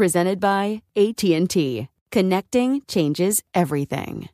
Presented 0.00 0.40
by 0.40 0.80
AT&T. 0.96 1.88
Connecting 2.10 2.80
changes 2.88 3.42
everything. 3.52 4.30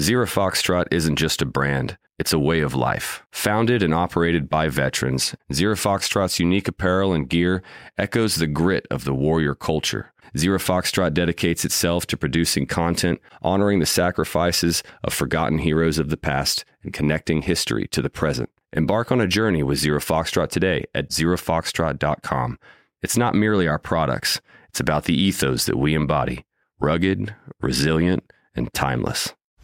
Zero 0.00 0.24
Foxtrot 0.24 0.86
isn't 0.90 1.16
just 1.16 1.42
a 1.42 1.44
brand, 1.44 1.98
it's 2.18 2.32
a 2.32 2.38
way 2.38 2.60
of 2.60 2.74
life. 2.74 3.22
Founded 3.30 3.82
and 3.82 3.92
operated 3.92 4.48
by 4.48 4.70
veterans, 4.70 5.34
Zero 5.52 5.74
Foxtrot's 5.74 6.40
unique 6.40 6.68
apparel 6.68 7.12
and 7.12 7.28
gear 7.28 7.62
echoes 7.98 8.36
the 8.36 8.46
grit 8.46 8.86
of 8.90 9.04
the 9.04 9.12
warrior 9.12 9.54
culture. 9.54 10.10
Zero 10.38 10.58
Foxtrot 10.58 11.12
dedicates 11.12 11.66
itself 11.66 12.06
to 12.06 12.16
producing 12.16 12.64
content, 12.64 13.20
honoring 13.42 13.80
the 13.80 13.84
sacrifices 13.84 14.82
of 15.02 15.12
forgotten 15.12 15.58
heroes 15.58 15.98
of 15.98 16.08
the 16.08 16.16
past, 16.16 16.64
and 16.82 16.94
connecting 16.94 17.42
history 17.42 17.86
to 17.88 18.00
the 18.00 18.08
present. 18.08 18.48
Embark 18.72 19.12
on 19.12 19.20
a 19.20 19.28
journey 19.28 19.62
with 19.62 19.80
Zero 19.80 20.00
Foxtrot 20.00 20.48
today 20.48 20.86
at 20.94 21.10
zerofoxtrot.com. 21.10 22.58
It's 23.02 23.18
not 23.18 23.34
merely 23.34 23.68
our 23.68 23.78
products, 23.78 24.40
it's 24.74 24.80
about 24.80 25.04
the 25.04 25.14
ethos 25.14 25.66
that 25.66 25.78
we 25.78 25.94
embody 25.94 26.44
rugged, 26.80 27.32
resilient, 27.60 28.24
and 28.56 28.68
timeless. 28.74 29.32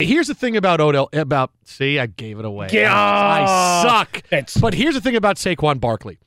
Here's 0.00 0.26
the 0.28 0.34
thing 0.34 0.56
about 0.56 0.80
Odell. 0.80 1.08
About 1.12 1.50
see, 1.64 1.98
I 1.98 2.06
gave 2.06 2.38
it 2.38 2.44
away. 2.44 2.68
Yeah. 2.72 2.94
I 2.94 3.82
suck. 3.86 4.18
It's- 4.32 4.56
But 4.56 4.74
here's 4.74 4.94
the 4.94 5.00
thing 5.00 5.16
about 5.16 5.36
Saquon 5.36 5.80
Barkley. 5.80 6.18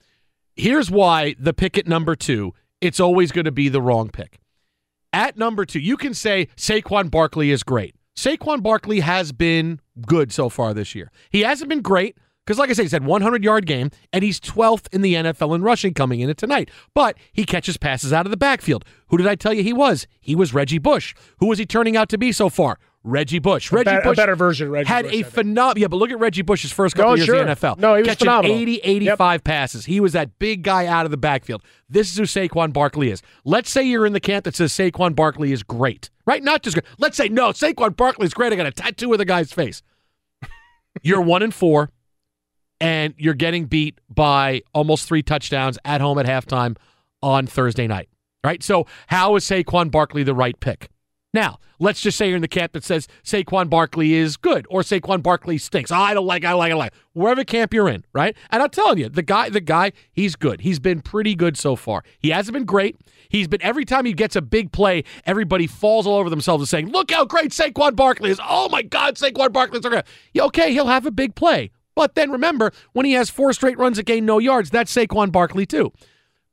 Here's 0.55 0.91
why 0.91 1.35
the 1.39 1.53
pick 1.53 1.77
at 1.77 1.87
number 1.87 2.15
two, 2.15 2.53
it's 2.81 2.99
always 2.99 3.31
going 3.31 3.45
to 3.45 3.51
be 3.51 3.69
the 3.69 3.81
wrong 3.81 4.09
pick. 4.09 4.39
At 5.11 5.37
number 5.37 5.65
two, 5.65 5.79
you 5.79 5.97
can 5.97 6.13
say 6.13 6.47
Saquon 6.55 7.09
Barkley 7.11 7.51
is 7.51 7.63
great. 7.63 7.95
Saquon 8.15 8.61
Barkley 8.61 8.99
has 8.99 9.31
been 9.31 9.79
good 10.07 10.31
so 10.31 10.49
far 10.49 10.73
this 10.73 10.93
year. 10.95 11.11
He 11.31 11.41
hasn't 11.41 11.69
been 11.69 11.81
great 11.81 12.15
because, 12.45 12.59
like 12.59 12.69
I 12.69 12.73
said, 12.73 12.83
he's 12.83 12.91
had 12.91 13.05
100 13.05 13.43
yard 13.43 13.65
game 13.65 13.89
and 14.11 14.23
he's 14.23 14.39
12th 14.39 14.87
in 14.91 15.01
the 15.01 15.15
NFL 15.15 15.55
in 15.55 15.63
rushing 15.63 15.93
coming 15.95 16.19
into 16.19 16.33
tonight. 16.35 16.69
But 16.93 17.17
he 17.31 17.45
catches 17.45 17.77
passes 17.77 18.13
out 18.13 18.25
of 18.27 18.31
the 18.31 18.37
backfield. 18.37 18.85
Who 19.07 19.17
did 19.17 19.25
I 19.27 19.33
tell 19.35 19.53
you 19.53 19.63
he 19.63 19.73
was? 19.73 20.05
He 20.19 20.35
was 20.35 20.53
Reggie 20.53 20.77
Bush. 20.77 21.15
Who 21.37 21.47
was 21.47 21.57
he 21.57 21.65
turning 21.65 21.97
out 21.97 22.09
to 22.09 22.17
be 22.19 22.31
so 22.31 22.49
far? 22.49 22.77
Reggie 23.03 23.39
Bush. 23.39 23.71
Reggie 23.71 23.89
a 23.89 24.01
Bush 24.01 24.15
better 24.15 24.35
version 24.35 24.69
Reggie 24.69 24.87
had 24.87 25.05
Bush, 25.05 25.13
a 25.13 25.23
phenomenal. 25.23 25.81
Yeah, 25.81 25.87
but 25.87 25.97
look 25.97 26.09
at 26.11 26.19
Reggie 26.19 26.41
Bush's 26.41 26.71
first 26.71 26.95
couple 26.95 27.11
No, 27.11 27.15
years 27.15 27.25
sure. 27.25 27.35
in 27.41 27.47
the 27.47 27.55
NFL. 27.55 27.77
No, 27.77 27.95
he 27.95 28.01
was 28.01 28.07
Catching 28.07 28.25
phenomenal. 28.25 28.55
80, 28.57 28.77
85 28.77 29.43
passes. 29.43 29.85
He 29.85 29.99
was 29.99 30.13
that 30.13 30.39
big 30.39 30.63
guy 30.63 30.85
out 30.85 31.03
of 31.05 31.11
the 31.11 31.17
backfield. 31.17 31.63
This 31.89 32.09
is 32.11 32.17
who 32.17 32.23
Saquon 32.23 32.71
Barkley 32.71 33.11
is. 33.11 33.21
Let's 33.43 33.69
say 33.69 33.83
you're 33.83 34.05
in 34.05 34.13
the 34.13 34.21
camp 34.21 34.45
that 34.45 34.55
says 34.55 34.71
Saquon 34.71 35.15
Barkley 35.15 35.51
is 35.51 35.63
great, 35.63 36.09
right? 36.25 36.41
Not 36.41 36.63
just 36.63 36.75
good. 36.75 36.85
Let's 36.97 37.17
say 37.17 37.27
no, 37.27 37.49
Saquon 37.49 37.95
Barkley 37.97 38.25
is 38.25 38.33
great. 38.33 38.53
I 38.53 38.55
got 38.55 38.67
a 38.67 38.71
tattoo 38.71 39.11
of 39.11 39.17
the 39.17 39.25
guy's 39.25 39.51
face. 39.51 39.81
you're 41.01 41.21
one 41.21 41.43
and 41.43 41.53
four, 41.53 41.89
and 42.79 43.13
you're 43.17 43.33
getting 43.33 43.65
beat 43.65 43.99
by 44.09 44.61
almost 44.73 45.07
three 45.09 45.23
touchdowns 45.23 45.77
at 45.83 45.99
home 45.99 46.17
at 46.19 46.25
halftime 46.25 46.77
on 47.21 47.47
Thursday 47.47 47.87
night. 47.87 48.07
Right? 48.45 48.63
So 48.63 48.87
how 49.07 49.35
is 49.35 49.43
Saquon 49.45 49.91
Barkley 49.91 50.23
the 50.23 50.33
right 50.33 50.57
pick? 50.59 50.89
Now, 51.33 51.57
let's 51.79 51.99
just 51.99 52.15
say 52.15 52.27
you're 52.27 52.35
in 52.35 52.43
the 52.43 52.47
camp 52.47 52.73
that 52.73 52.83
says 52.83 53.07
Saquon 53.23 53.67
Barkley 53.67 54.13
is 54.13 54.37
good 54.37 54.67
or 54.69 54.81
Saquon 54.81 55.23
Barkley 55.23 55.57
stinks. 55.57 55.91
Oh, 55.91 55.95
I 55.95 56.13
don't 56.13 56.27
like, 56.27 56.45
I 56.45 56.53
like, 56.53 56.71
I 56.71 56.75
like. 56.75 56.93
Wherever 57.13 57.43
camp 57.43 57.73
you're 57.73 57.89
in, 57.89 58.05
right? 58.13 58.37
And 58.51 58.61
I'm 58.61 58.69
telling 58.69 58.99
you, 58.99 59.09
the 59.09 59.23
guy, 59.23 59.49
the 59.49 59.59
guy, 59.59 59.93
he's 60.11 60.35
good. 60.35 60.61
He's 60.61 60.79
been 60.79 61.01
pretty 61.01 61.33
good 61.33 61.57
so 61.57 61.75
far. 61.75 62.03
He 62.19 62.29
hasn't 62.29 62.53
been 62.53 62.65
great. 62.65 62.97
He's 63.29 63.47
been 63.47 63.63
every 63.63 63.83
time 63.83 64.05
he 64.05 64.13
gets 64.13 64.35
a 64.35 64.43
big 64.43 64.71
play, 64.71 65.03
everybody 65.25 65.65
falls 65.65 66.05
all 66.05 66.17
over 66.17 66.29
themselves 66.29 66.61
and 66.61 66.69
saying, 66.69 66.89
"Look 66.89 67.09
how 67.09 67.25
great 67.25 67.49
Saquon 67.51 67.95
Barkley 67.95 68.29
is! 68.29 68.39
Oh 68.47 68.69
my 68.69 68.83
God, 68.83 69.15
Saquon 69.15 69.51
Barkley's 69.51 69.81
so 69.81 69.89
good." 69.89 70.03
Yeah, 70.33 70.43
okay, 70.43 70.71
he'll 70.71 70.85
have 70.85 71.07
a 71.07 71.11
big 71.11 71.33
play, 71.33 71.71
but 71.95 72.13
then 72.13 72.29
remember 72.29 72.71
when 72.91 73.07
he 73.07 73.13
has 73.13 73.31
four 73.31 73.51
straight 73.53 73.79
runs 73.79 73.97
that 73.97 74.05
gain 74.05 74.25
no 74.25 74.37
yards, 74.37 74.69
that's 74.69 74.93
Saquon 74.93 75.31
Barkley 75.31 75.65
too. 75.65 75.91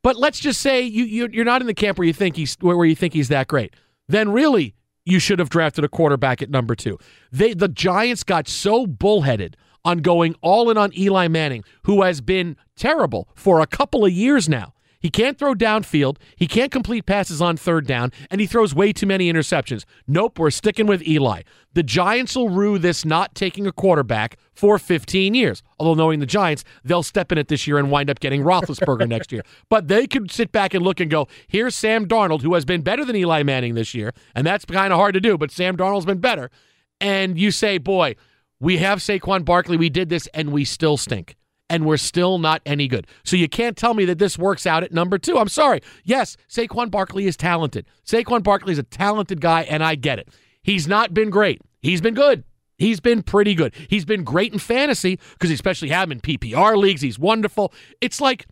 But 0.01 0.15
let's 0.15 0.39
just 0.39 0.59
say 0.59 0.81
you, 0.81 1.03
you 1.03 1.29
you're 1.31 1.45
not 1.45 1.61
in 1.61 1.67
the 1.67 1.75
camp 1.75 1.99
where 1.99 2.07
you 2.07 2.13
think 2.13 2.35
he's 2.35 2.57
where 2.61 2.83
you 2.83 2.95
think 2.95 3.13
he's 3.13 3.27
that 3.27 3.47
great. 3.47 3.75
Then 4.11 4.31
really, 4.31 4.75
you 5.05 5.19
should 5.19 5.39
have 5.39 5.49
drafted 5.49 5.85
a 5.85 5.89
quarterback 5.89 6.41
at 6.41 6.49
number 6.49 6.75
two. 6.75 6.97
They 7.31 7.53
the 7.53 7.67
Giants 7.69 8.23
got 8.23 8.47
so 8.47 8.85
bullheaded 8.85 9.55
on 9.83 9.99
going 9.99 10.35
all 10.41 10.69
in 10.69 10.77
on 10.77 10.91
Eli 10.97 11.27
Manning, 11.27 11.63
who 11.83 12.01
has 12.03 12.21
been 12.21 12.57
terrible 12.75 13.29
for 13.35 13.61
a 13.61 13.65
couple 13.65 14.05
of 14.05 14.11
years 14.11 14.47
now. 14.49 14.73
He 15.01 15.09
can't 15.09 15.37
throw 15.37 15.55
downfield. 15.55 16.17
He 16.35 16.47
can't 16.47 16.71
complete 16.71 17.05
passes 17.05 17.41
on 17.41 17.57
third 17.57 17.87
down, 17.87 18.11
and 18.29 18.39
he 18.39 18.47
throws 18.47 18.75
way 18.75 18.93
too 18.93 19.07
many 19.07 19.31
interceptions. 19.31 19.83
Nope, 20.07 20.37
we're 20.39 20.51
sticking 20.51 20.85
with 20.85 21.05
Eli. 21.05 21.41
The 21.73 21.83
Giants 21.83 22.35
will 22.35 22.49
rue 22.49 22.77
this 22.77 23.03
not 23.03 23.33
taking 23.33 23.65
a 23.65 23.71
quarterback 23.71 24.37
for 24.53 24.77
15 24.77 25.33
years. 25.33 25.63
Although 25.79 25.95
knowing 25.95 26.19
the 26.19 26.25
Giants, 26.25 26.63
they'll 26.83 27.03
step 27.03 27.31
in 27.31 27.37
it 27.37 27.47
this 27.47 27.65
year 27.65 27.77
and 27.77 27.89
wind 27.89 28.09
up 28.09 28.19
getting 28.19 28.43
Roethlisberger 28.43 29.07
next 29.07 29.31
year. 29.31 29.43
But 29.69 29.87
they 29.87 30.05
could 30.05 30.31
sit 30.31 30.51
back 30.51 30.73
and 30.73 30.83
look 30.83 30.99
and 30.99 31.09
go, 31.09 31.27
here's 31.47 31.75
Sam 31.75 32.05
Darnold, 32.07 32.41
who 32.41 32.53
has 32.53 32.65
been 32.65 32.81
better 32.81 33.05
than 33.05 33.15
Eli 33.15 33.41
Manning 33.43 33.73
this 33.73 33.93
year, 33.93 34.13
and 34.35 34.45
that's 34.45 34.65
kind 34.65 34.91
of 34.91 34.99
hard 34.99 35.13
to 35.13 35.21
do, 35.21 35.37
but 35.37 35.49
Sam 35.49 35.77
Darnold's 35.77 36.05
been 36.05 36.19
better. 36.19 36.51
And 36.99 37.39
you 37.39 37.51
say, 37.51 37.77
boy, 37.77 38.15
we 38.59 38.77
have 38.77 38.99
Saquon 38.99 39.45
Barkley, 39.45 39.77
we 39.77 39.89
did 39.89 40.09
this, 40.09 40.27
and 40.33 40.51
we 40.51 40.65
still 40.65 40.97
stink 40.97 41.35
and 41.71 41.85
we're 41.85 41.97
still 41.97 42.37
not 42.37 42.61
any 42.65 42.87
good. 42.87 43.07
So 43.23 43.37
you 43.37 43.47
can't 43.47 43.77
tell 43.77 43.93
me 43.93 44.03
that 44.05 44.19
this 44.19 44.37
works 44.37 44.67
out 44.67 44.83
at 44.83 44.91
number 44.91 45.17
two. 45.17 45.37
I'm 45.39 45.47
sorry. 45.47 45.81
Yes, 46.03 46.35
Saquon 46.49 46.91
Barkley 46.91 47.25
is 47.25 47.37
talented. 47.37 47.85
Saquon 48.05 48.43
Barkley 48.43 48.73
is 48.73 48.77
a 48.77 48.83
talented 48.83 49.39
guy, 49.39 49.61
and 49.61 49.81
I 49.81 49.95
get 49.95 50.19
it. 50.19 50.27
He's 50.61 50.85
not 50.85 51.13
been 51.13 51.29
great. 51.29 51.61
He's 51.81 52.01
been 52.01 52.13
good. 52.13 52.43
He's 52.77 52.99
been 52.99 53.23
pretty 53.23 53.55
good. 53.55 53.73
He's 53.87 54.03
been 54.03 54.25
great 54.25 54.51
in 54.51 54.59
fantasy 54.59 55.17
because 55.31 55.49
you 55.49 55.53
especially 55.53 55.89
have 55.89 56.09
him 56.09 56.13
in 56.13 56.19
PPR 56.19 56.75
leagues. 56.75 57.01
He's 57.01 57.17
wonderful. 57.17 57.73
It's 58.01 58.19
like 58.19 58.47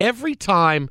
every 0.00 0.34
time 0.34 0.90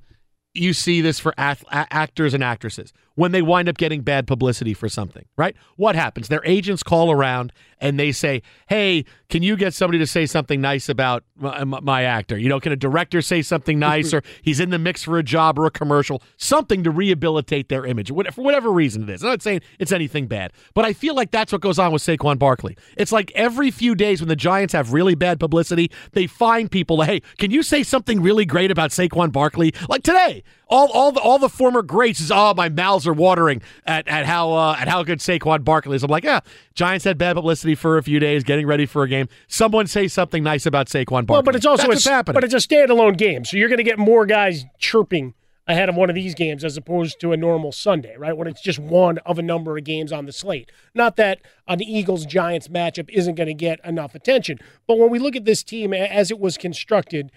you 0.53 0.73
see 0.73 1.01
this 1.01 1.19
for 1.19 1.33
ath- 1.37 1.65
actors 1.71 2.33
and 2.33 2.43
actresses 2.43 2.93
when 3.19 3.33
they 3.33 3.41
wind 3.41 3.67
up 3.67 3.77
getting 3.77 3.99
bad 3.99 4.25
publicity 4.25 4.73
for 4.73 4.87
something, 4.87 5.25
right? 5.35 5.53
What 5.75 5.93
happens? 5.93 6.29
Their 6.29 6.41
agents 6.45 6.83
call 6.83 7.11
around 7.11 7.51
and 7.81 7.99
they 7.99 8.13
say, 8.13 8.41
"Hey, 8.69 9.03
can 9.27 9.43
you 9.43 9.57
get 9.57 9.73
somebody 9.73 9.99
to 9.99 10.07
say 10.07 10.25
something 10.25 10.61
nice 10.61 10.87
about 10.87 11.25
my, 11.35 11.65
my 11.65 12.03
actor? 12.03 12.37
You 12.37 12.47
know, 12.47 12.61
can 12.61 12.71
a 12.71 12.77
director 12.77 13.21
say 13.21 13.41
something 13.41 13.77
nice, 13.91 14.13
or 14.13 14.23
he's 14.41 14.61
in 14.61 14.69
the 14.69 14.79
mix 14.79 15.03
for 15.03 15.17
a 15.17 15.23
job 15.23 15.59
or 15.59 15.65
a 15.65 15.71
commercial, 15.71 16.23
something 16.37 16.81
to 16.85 16.91
rehabilitate 16.91 17.67
their 17.67 17.85
image, 17.85 18.07
for 18.07 18.41
whatever 18.41 18.71
reason 18.71 19.03
it 19.03 19.09
is." 19.09 19.21
I'm 19.21 19.31
not 19.31 19.41
saying 19.41 19.63
it's 19.79 19.91
anything 19.91 20.27
bad, 20.27 20.53
but 20.73 20.85
I 20.85 20.93
feel 20.93 21.13
like 21.13 21.31
that's 21.31 21.51
what 21.51 21.59
goes 21.59 21.77
on 21.77 21.91
with 21.91 22.01
Saquon 22.01 22.39
Barkley. 22.39 22.77
It's 22.95 23.11
like 23.11 23.33
every 23.35 23.69
few 23.69 23.95
days 23.95 24.21
when 24.21 24.29
the 24.29 24.35
Giants 24.37 24.73
have 24.73 24.93
really 24.93 25.15
bad 25.15 25.41
publicity, 25.41 25.91
they 26.13 26.25
find 26.25 26.71
people. 26.71 27.01
Hey, 27.01 27.21
can 27.37 27.51
you 27.51 27.63
say 27.63 27.83
something 27.83 28.21
really 28.21 28.45
great 28.45 28.71
about 28.71 28.91
Saquon 28.91 29.33
Barkley? 29.33 29.73
Like 29.89 30.03
today, 30.03 30.43
all 30.69 30.91
all 30.91 31.11
the 31.11 31.19
all 31.19 31.39
the 31.39 31.49
former 31.49 31.81
greats 31.81 32.19
is 32.19 32.31
oh 32.31 32.53
my 32.55 32.69
mouths 32.69 33.07
are 33.07 33.13
watering 33.13 33.61
at, 33.85 34.07
at 34.07 34.25
how 34.25 34.53
uh, 34.53 34.75
at 34.79 34.87
how 34.87 35.03
good 35.03 35.19
Saquon 35.19 35.63
Barkley 35.63 35.95
is. 35.95 36.03
I'm 36.03 36.09
like, 36.09 36.23
yeah, 36.23 36.39
Giants 36.75 37.05
had 37.05 37.17
bad 37.17 37.35
publicity 37.35 37.75
for 37.75 37.97
a 37.97 38.03
few 38.03 38.19
days, 38.19 38.43
getting 38.43 38.67
ready 38.67 38.85
for 38.85 39.03
a 39.03 39.07
game. 39.07 39.27
Someone 39.47 39.87
say 39.87 40.07
something 40.07 40.43
nice 40.43 40.65
about 40.65 40.87
Saquon 40.87 41.25
Barkley. 41.25 41.33
Well, 41.33 41.43
but 41.43 41.55
it's 41.55 41.65
also 41.65 41.87
That's 41.87 42.05
a, 42.05 42.09
happening. 42.11 42.35
but 42.35 42.43
it's 42.43 42.53
a 42.53 42.57
standalone 42.57 43.17
game, 43.17 43.45
so 43.45 43.57
you're 43.57 43.69
going 43.69 43.77
to 43.77 43.83
get 43.83 43.97
more 43.97 44.25
guys 44.25 44.65
chirping 44.77 45.33
ahead 45.67 45.87
of 45.87 45.95
one 45.95 46.09
of 46.09 46.15
these 46.15 46.33
games 46.33 46.63
as 46.63 46.75
opposed 46.77 47.19
to 47.21 47.31
a 47.31 47.37
normal 47.37 47.71
Sunday, 47.71 48.15
right? 48.17 48.35
When 48.35 48.47
it's 48.47 48.61
just 48.61 48.79
one 48.79 49.19
of 49.19 49.37
a 49.37 49.43
number 49.43 49.77
of 49.77 49.83
games 49.83 50.11
on 50.11 50.25
the 50.25 50.31
slate. 50.31 50.71
Not 50.95 51.15
that 51.17 51.39
an 51.67 51.81
Eagles 51.81 52.25
Giants 52.25 52.67
matchup 52.67 53.07
isn't 53.11 53.35
going 53.35 53.47
to 53.47 53.53
get 53.53 53.79
enough 53.85 54.15
attention, 54.15 54.57
but 54.87 54.97
when 54.97 55.11
we 55.11 55.19
look 55.19 55.35
at 55.35 55.45
this 55.45 55.63
team 55.63 55.93
as 55.93 56.31
it 56.31 56.39
was 56.39 56.57
constructed, 56.57 57.31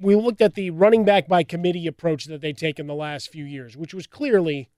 we 0.00 0.14
looked 0.14 0.40
at 0.40 0.54
the 0.54 0.70
running 0.70 1.04
back 1.04 1.28
by 1.28 1.42
committee 1.42 1.86
approach 1.86 2.24
that 2.26 2.40
they 2.40 2.52
take 2.52 2.78
in 2.78 2.86
the 2.86 2.94
last 2.94 3.30
few 3.30 3.44
years, 3.44 3.76
which 3.76 3.94
was 3.94 4.06
clearly 4.06 4.68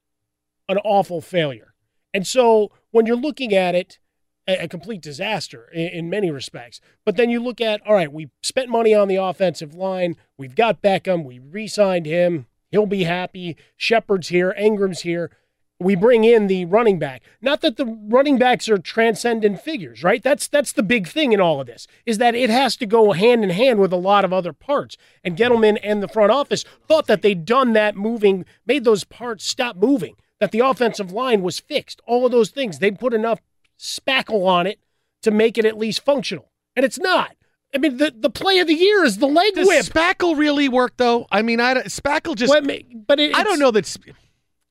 an 0.68 0.78
awful 0.78 1.20
failure. 1.20 1.74
And 2.12 2.26
so 2.26 2.70
when 2.90 3.06
you're 3.06 3.16
looking 3.16 3.54
at 3.54 3.74
it, 3.74 3.98
a, 4.48 4.68
complete 4.68 5.00
disaster 5.00 5.68
in, 5.72 6.08
many 6.08 6.30
respects. 6.30 6.80
But 7.04 7.16
then 7.16 7.30
you 7.30 7.42
look 7.42 7.60
at, 7.60 7.84
all 7.86 7.94
right, 7.94 8.12
we 8.12 8.30
spent 8.42 8.68
money 8.68 8.94
on 8.94 9.08
the 9.08 9.16
offensive 9.16 9.74
line. 9.74 10.16
We've 10.38 10.54
got 10.54 10.82
Beckham. 10.82 11.24
We 11.24 11.38
re 11.38 11.66
signed 11.66 12.06
him. 12.06 12.46
He'll 12.70 12.86
be 12.86 13.04
happy. 13.04 13.56
Shepard's 13.76 14.28
here. 14.28 14.54
Engram's 14.58 15.00
here. 15.00 15.30
We 15.78 15.94
bring 15.94 16.24
in 16.24 16.46
the 16.46 16.64
running 16.64 16.98
back. 16.98 17.22
Not 17.42 17.60
that 17.60 17.76
the 17.76 17.84
running 17.84 18.38
backs 18.38 18.68
are 18.68 18.78
transcendent 18.78 19.60
figures, 19.60 20.02
right? 20.02 20.22
That's 20.22 20.48
that's 20.48 20.72
the 20.72 20.82
big 20.82 21.06
thing 21.06 21.32
in 21.32 21.40
all 21.40 21.60
of 21.60 21.66
this 21.66 21.86
is 22.06 22.16
that 22.18 22.34
it 22.34 22.48
has 22.48 22.76
to 22.76 22.86
go 22.86 23.12
hand 23.12 23.44
in 23.44 23.50
hand 23.50 23.78
with 23.78 23.92
a 23.92 23.96
lot 23.96 24.24
of 24.24 24.32
other 24.32 24.54
parts. 24.54 24.96
And 25.22 25.36
Gettleman 25.36 25.78
and 25.82 26.02
the 26.02 26.08
front 26.08 26.32
office 26.32 26.64
thought 26.88 27.06
that 27.08 27.20
they'd 27.20 27.44
done 27.44 27.74
that 27.74 27.94
moving, 27.94 28.46
made 28.64 28.84
those 28.84 29.04
parts 29.04 29.44
stop 29.44 29.76
moving 29.76 30.16
that 30.40 30.50
the 30.50 30.60
offensive 30.60 31.12
line 31.12 31.42
was 31.42 31.58
fixed. 31.58 32.00
All 32.06 32.24
of 32.24 32.32
those 32.32 32.50
things. 32.50 32.78
They 32.78 32.90
put 32.90 33.14
enough 33.14 33.40
spackle 33.78 34.46
on 34.46 34.66
it 34.66 34.78
to 35.22 35.30
make 35.30 35.58
it 35.58 35.64
at 35.64 35.78
least 35.78 36.04
functional. 36.04 36.50
And 36.74 36.84
it's 36.84 36.98
not. 36.98 37.36
I 37.74 37.78
mean, 37.78 37.96
the, 37.96 38.14
the 38.16 38.30
play 38.30 38.58
of 38.60 38.66
the 38.66 38.74
year 38.74 39.04
is 39.04 39.18
the 39.18 39.26
leg 39.26 39.54
Does 39.54 39.66
whip. 39.66 39.84
Spackle 39.84 40.38
really 40.38 40.68
work 40.68 40.94
though? 40.96 41.26
I 41.30 41.42
mean, 41.42 41.60
I 41.60 41.74
Spackle 41.84 42.36
just. 42.36 42.50
Well, 42.50 42.62
but 43.06 43.20
it, 43.20 43.34
I 43.34 43.42
don't 43.42 43.58
know 43.58 43.70
that. 43.72 43.96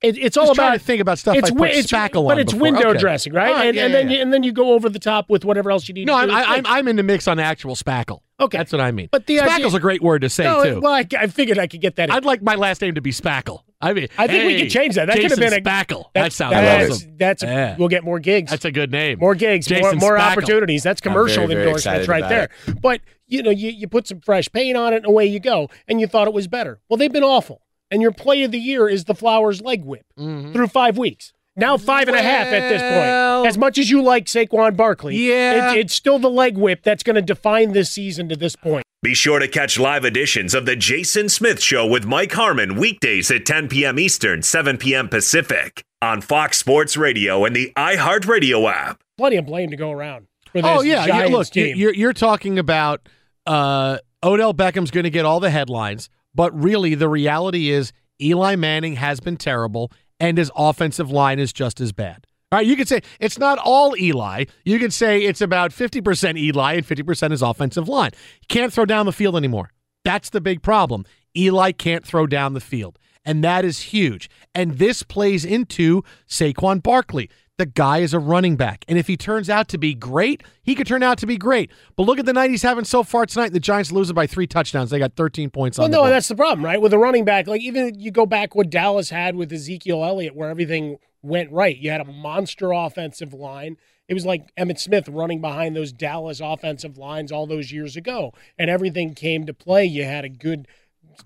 It, 0.02 0.18
it's 0.18 0.38
all 0.38 0.52
about 0.52 0.74
to 0.74 0.80
think 0.80 1.02
about 1.02 1.18
stuff 1.20 1.38
it's, 1.38 1.50
I 1.50 1.56
put 1.56 1.70
it's, 1.70 1.92
spackle 1.92 2.28
but 2.28 2.38
it's 2.38 2.52
before. 2.52 2.72
window 2.72 2.90
okay. 2.90 3.00
dressing, 3.00 3.34
right? 3.34 3.54
right 3.54 3.68
and, 3.68 3.76
yeah, 3.76 3.86
and 3.86 3.94
yeah, 3.94 4.00
then 4.00 4.10
yeah. 4.10 4.16
You, 4.16 4.22
and 4.22 4.34
then 4.34 4.44
you 4.44 4.52
go 4.52 4.74
over 4.74 4.90
the 4.90 5.00
top 5.00 5.30
with 5.30 5.46
whatever 5.46 5.72
else 5.72 5.88
you 5.88 5.94
need. 5.94 6.06
No, 6.06 6.14
to 6.14 6.20
I'm, 6.20 6.28
do 6.28 6.34
I'm 6.36 6.66
I'm 6.66 6.88
in 6.90 6.96
the 6.98 7.04
mix 7.04 7.28
on 7.28 7.40
actual 7.40 7.76
spackle. 7.76 8.20
Okay, 8.38 8.58
that's 8.58 8.74
what 8.74 8.82
I 8.82 8.92
mean. 8.92 9.08
But 9.12 9.28
the 9.28 9.38
spackle's 9.38 9.66
idea, 9.66 9.78
a 9.78 9.80
great 9.80 10.02
word 10.02 10.20
to 10.24 10.30
say 10.30 10.44
no, 10.44 10.64
too. 10.64 10.80
Well, 10.82 10.92
I, 10.92 11.06
I, 11.18 11.28
figured 11.28 11.58
I 11.58 11.68
could 11.68 11.80
get 11.80 11.96
that. 11.96 12.10
In. 12.10 12.16
I'd 12.16 12.26
like 12.26 12.42
my 12.42 12.56
last 12.56 12.82
name 12.82 12.96
to 12.96 13.02
be 13.02 13.12
Spackle. 13.12 13.62
I 13.80 13.94
mean, 13.94 14.10
I 14.18 14.28
think 14.28 14.44
hey, 14.44 14.48
we 14.48 14.62
could 14.62 14.72
change 14.72 14.96
that. 14.96 15.06
That 15.06 15.16
Jason 15.16 15.30
could 15.30 15.40
have 15.40 15.52
been 15.52 15.60
a 15.60 15.64
Spackle. 15.64 16.06
That, 16.14 16.24
that 16.24 16.34
sounds 16.34 16.54
that's, 16.54 16.92
awesome. 16.92 17.18
That's 17.18 17.44
yeah. 17.44 17.76
we'll 17.78 17.88
get 17.88 18.04
more 18.04 18.20
gigs. 18.20 18.52
That's 18.52 18.66
a 18.66 18.72
good 18.72 18.92
name. 18.92 19.20
More 19.20 19.36
gigs, 19.36 19.68
Jason 19.68 20.00
more, 20.00 20.10
more 20.12 20.20
opportunities. 20.20 20.84
That's 20.84 21.00
commercial 21.00 21.48
very, 21.48 21.56
very 21.56 21.68
endorsements 21.68 22.08
right 22.10 22.28
there. 22.28 22.50
It. 22.68 22.82
But 22.82 23.02
you 23.28 23.42
know, 23.42 23.52
you, 23.52 23.70
you 23.70 23.88
put 23.88 24.08
some 24.08 24.20
fresh 24.20 24.52
paint 24.52 24.76
on 24.76 24.94
it, 24.94 24.98
and 24.98 25.06
away 25.06 25.28
you 25.28 25.40
go. 25.40 25.70
And 25.88 26.02
you 26.02 26.08
thought 26.08 26.28
it 26.28 26.34
was 26.34 26.48
better. 26.48 26.82
Well, 26.90 26.98
they've 26.98 27.12
been 27.12 27.24
awful. 27.24 27.62
And 27.96 28.02
your 28.02 28.12
play 28.12 28.44
of 28.44 28.52
the 28.52 28.60
year 28.60 28.90
is 28.90 29.06
the 29.06 29.16
Flowers 29.16 29.62
leg 29.62 29.86
whip 29.86 30.06
mm-hmm. 30.20 30.52
through 30.52 30.68
five 30.68 30.98
weeks. 30.98 31.32
Now 31.56 31.78
five 31.78 32.10
and 32.10 32.18
well, 32.18 32.26
a 32.26 32.28
half 32.28 32.48
at 32.48 32.68
this 32.68 32.82
point. 32.82 33.48
As 33.48 33.58
much 33.58 33.78
as 33.78 33.90
you 33.90 34.02
like 34.02 34.26
Saquon 34.26 34.76
Barkley, 34.76 35.16
yeah, 35.16 35.72
it, 35.72 35.78
it's 35.78 35.94
still 35.94 36.20
the 36.20 36.30
leg 36.30 36.58
whip 36.58 36.84
that's 36.84 37.04
going 37.04 37.16
to 37.16 37.22
define 37.22 37.72
this 37.72 37.90
season 37.90 38.28
to 38.28 38.36
this 38.36 38.58
point. 38.58 38.84
Be 39.02 39.14
sure 39.14 39.40
to 39.40 39.48
catch 39.48 39.80
live 39.80 40.04
editions 40.04 40.54
of 40.54 40.66
the 40.66 40.76
Jason 40.76 41.30
Smith 41.30 41.62
Show 41.62 41.88
with 41.88 42.06
Mike 42.06 42.34
Harmon 42.34 42.76
weekdays 42.76 43.32
at 43.32 43.46
10 43.46 43.70
p.m. 43.70 43.98
Eastern, 43.98 44.42
7 44.44 44.78
p.m. 44.78 45.08
Pacific 45.08 45.86
on 46.02 46.20
Fox 46.20 46.58
Sports 46.58 46.98
Radio 46.98 47.46
and 47.46 47.56
the 47.56 47.72
iHeartRadio 47.78 48.70
app. 48.70 49.02
Plenty 49.18 49.38
of 49.38 49.46
blame 49.46 49.70
to 49.70 49.78
go 49.78 49.92
around. 49.92 50.28
For 50.52 50.62
this 50.62 50.66
oh 50.70 50.82
yeah, 50.82 51.08
Giants 51.08 51.32
yeah 51.32 51.38
look, 51.38 51.48
team. 51.48 51.78
you're 51.78 51.94
you're 51.94 52.12
talking 52.12 52.60
about 52.60 53.08
uh, 53.46 54.00
Odell 54.22 54.54
Beckham's 54.54 54.92
going 54.92 55.06
to 55.06 55.10
get 55.10 55.24
all 55.24 55.40
the 55.40 55.50
headlines, 55.50 56.10
but 56.36 56.54
really 56.62 56.94
the 56.94 57.10
reality 57.10 57.70
is 57.70 57.94
Eli 58.22 58.56
Manning 58.56 58.96
has 58.98 59.20
been 59.20 59.38
terrible 59.38 59.92
and 60.20 60.38
his 60.38 60.52
offensive 60.56 61.10
line 61.10 61.40
is 61.40 61.52
just 61.52 61.82
as 61.82 61.92
bad. 61.92 62.27
All 62.51 62.60
right, 62.60 62.65
you 62.65 62.75
could 62.75 62.88
say 62.88 63.01
it's 63.20 63.39
not 63.39 63.58
all 63.58 63.98
Eli. 63.98 64.46
You 64.63 64.80
could 64.80 64.94
say 64.94 65.24
it's 65.24 65.42
about 65.42 65.72
50% 65.72 66.38
Eli 66.38 66.74
and 66.74 66.86
50% 66.86 67.32
his 67.32 67.42
offensive 67.42 67.89
line. 67.89 68.12
He 68.39 68.46
can't 68.48 68.72
throw 68.72 68.86
down 68.86 69.06
the 69.06 69.12
field 69.12 69.36
anymore. 69.36 69.72
That's 70.04 70.30
the 70.30 70.42
big 70.42 70.62
problem. 70.62 71.06
Eli 71.36 71.72
can't 71.72 72.06
throw 72.06 72.27
down 72.27 72.54
the 72.54 72.62
field, 72.62 73.00
and 73.25 73.44
that 73.44 73.65
is 73.65 73.80
huge. 73.80 74.30
And 74.54 74.77
this 74.77 75.04
plays 75.04 75.44
into 75.44 76.04
Saquon 76.30 76.82
Barkley. 76.82 77.30
The 77.58 77.66
guy 77.66 78.00
is 78.00 78.14
a 78.14 78.20
running 78.20 78.58
back. 78.58 78.84
And 78.88 78.98
if 78.98 79.08
he 79.08 79.16
turns 79.16 79.50
out 79.50 79.70
to 79.70 79.78
be 79.78 79.94
great, 79.94 80.44
he 80.62 80.76
could 80.76 80.88
turn 80.88 81.04
out 81.04 81.18
to 81.20 81.26
be 81.26 81.38
great. 81.38 81.72
But 81.96 82.04
look 82.04 82.20
at 82.20 82.26
the 82.26 82.34
night 82.34 82.50
he's 82.50 82.64
having 82.64 82.84
so 82.84 83.02
far 83.02 83.26
tonight. 83.26 83.54
The 83.54 83.62
Giants 83.62 83.94
losing 83.94 84.14
by 84.14 84.28
three 84.28 84.46
touchdowns. 84.46 84.90
They 84.90 85.00
got 85.00 85.16
13 85.16 85.50
points 85.50 85.78
well, 85.78 85.86
on 85.86 85.92
no, 85.92 86.02
board. 86.02 86.12
that's 86.12 86.28
the 86.28 86.36
problem, 86.36 86.66
right? 86.66 86.82
With 86.82 86.92
a 86.94 87.00
running 87.00 87.24
back, 87.24 87.48
like 87.48 87.62
even 87.62 87.98
you 87.98 88.12
go 88.12 88.26
back 88.26 88.56
what 88.56 88.70
Dallas 88.70 89.10
had 89.10 89.36
with 89.38 89.54
Ezekiel 89.54 90.04
Elliott, 90.04 90.36
where 90.36 90.50
everything 90.50 90.98
went 91.22 91.50
right. 91.52 91.78
You 91.78 91.92
had 91.92 92.02
a 92.02 92.06
monster 92.06 92.72
offensive 92.72 93.34
line. 93.34 93.78
It 94.08 94.14
was 94.14 94.26
like 94.26 94.54
Emmitt 94.56 94.80
Smith 94.80 95.08
running 95.08 95.42
behind 95.42 95.76
those 95.76 95.92
Dallas 95.92 96.40
offensive 96.40 96.98
lines 96.98 97.32
all 97.32 97.48
those 97.48 97.72
years 97.72 97.96
ago, 97.96 98.34
and 98.58 98.70
everything 98.70 99.16
came 99.16 99.46
to 99.46 99.54
play. 99.54 99.86
You 99.86 100.04
had 100.04 100.26
a 100.26 100.30
good 100.30 100.68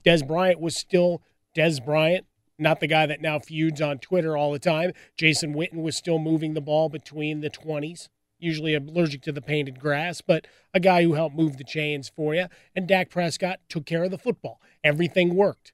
Dez 0.06 0.26
Bryant 0.26 0.60
was 0.60 0.76
still 0.76 1.22
Dez 1.56 1.84
Bryant, 1.84 2.26
not 2.60 2.80
the 2.80 2.88
guy 2.88 3.06
that 3.06 3.22
now 3.22 3.40
feuds 3.40 3.82
on 3.82 4.00
Twitter 4.00 4.36
all 4.36 4.52
the 4.52 4.60
time. 4.60 4.92
Jason 5.18 5.54
Witten 5.54 5.82
was 5.82 5.96
still 5.96 6.20
moving 6.20 6.54
the 6.54 6.62
ball 6.62 6.90
between 6.90 7.42
the 7.42 7.50
20s, 7.50 8.10
usually 8.38 8.76
allergic 8.76 9.22
to 9.24 9.32
the 9.32 9.42
painted 9.42 9.80
grass, 9.80 10.22
but 10.22 10.48
a 10.74 10.80
guy 10.80 11.04
who 11.04 11.14
helped 11.14 11.36
move 11.36 11.58
the 11.58 11.64
chains 11.64 12.10
for 12.10 12.36
you. 12.36 12.48
And 12.76 12.88
Dak 12.88 13.10
Prescott 13.10 13.60
took 13.70 13.86
care 13.86 14.04
of 14.04 14.12
the 14.12 14.18
football. 14.18 14.62
Everything 14.84 15.36
worked. 15.36 15.74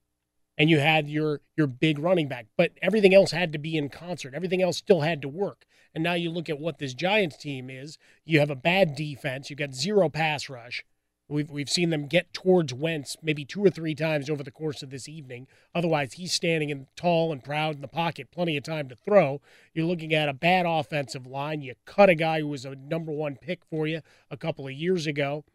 And 0.58 0.70
you 0.70 0.80
had 0.80 1.10
your 1.10 1.42
your 1.58 1.68
big 1.68 2.00
running 2.00 2.30
back, 2.30 2.46
but 2.56 2.72
everything 2.82 3.13
else 3.13 3.32
had 3.32 3.51
to 3.51 3.60
be 3.60 3.75
in 3.75 3.89
concert. 3.89 4.34
Everything 4.34 4.62
else 4.62 4.77
still 4.77 5.01
had 5.01 5.22
to 5.22 5.27
work. 5.27 5.65
And 5.94 6.01
now 6.01 6.13
you 6.13 6.30
look 6.30 6.50
at 6.50 6.60
what 6.60 6.80
this 6.80 6.94
Giants 6.94 7.36
team 7.36 7.70
is. 7.70 7.98
You 8.24 8.39
have 8.39 8.50
a 8.50 8.56
bad 8.56 8.96
defense. 8.96 9.50
You 9.50 9.58
got 9.58 9.74
zero 9.74 10.08
pass 10.08 10.50
rush. 10.50 10.86
We've, 11.27 11.50
we've 11.50 11.70
seen 11.70 11.89
them 11.89 12.05
get 12.05 12.34
towards 12.34 12.74
Wentz 12.74 13.17
maybe 13.22 13.46
two 13.46 13.65
or 13.65 13.72
three 13.72 13.96
times 13.96 14.29
over 14.29 14.44
the 14.44 14.51
course 14.51 14.84
of 14.84 14.91
this 14.91 15.10
evening. 15.10 15.48
Otherwise, 15.74 16.13
he's 16.13 16.34
standing 16.34 16.70
in 16.70 16.86
tall 16.96 17.32
and 17.32 17.44
proud 17.44 17.75
in 17.75 17.82
the 17.82 17.88
pocket, 17.88 18.29
plenty 18.32 18.55
of 18.58 18.63
time 18.63 18.88
to 18.89 18.96
throw. 18.96 19.41
You're 19.74 19.88
looking 19.88 20.13
at 20.13 20.29
a 20.29 20.34
bad 20.34 20.65
offensive 20.67 21.25
line. 21.25 21.62
You 21.62 21.74
cut 21.86 22.10
a 22.10 22.15
guy 22.15 22.41
who 22.41 22.48
was 22.48 22.63
a 22.63 22.75
number 22.75 23.12
one 23.12 23.38
pick 23.38 23.65
for 23.65 23.88
you 23.88 24.01
a 24.29 24.38
couple 24.38 24.67
of 24.67 24.74
years 24.74 25.08
ago. 25.08 25.46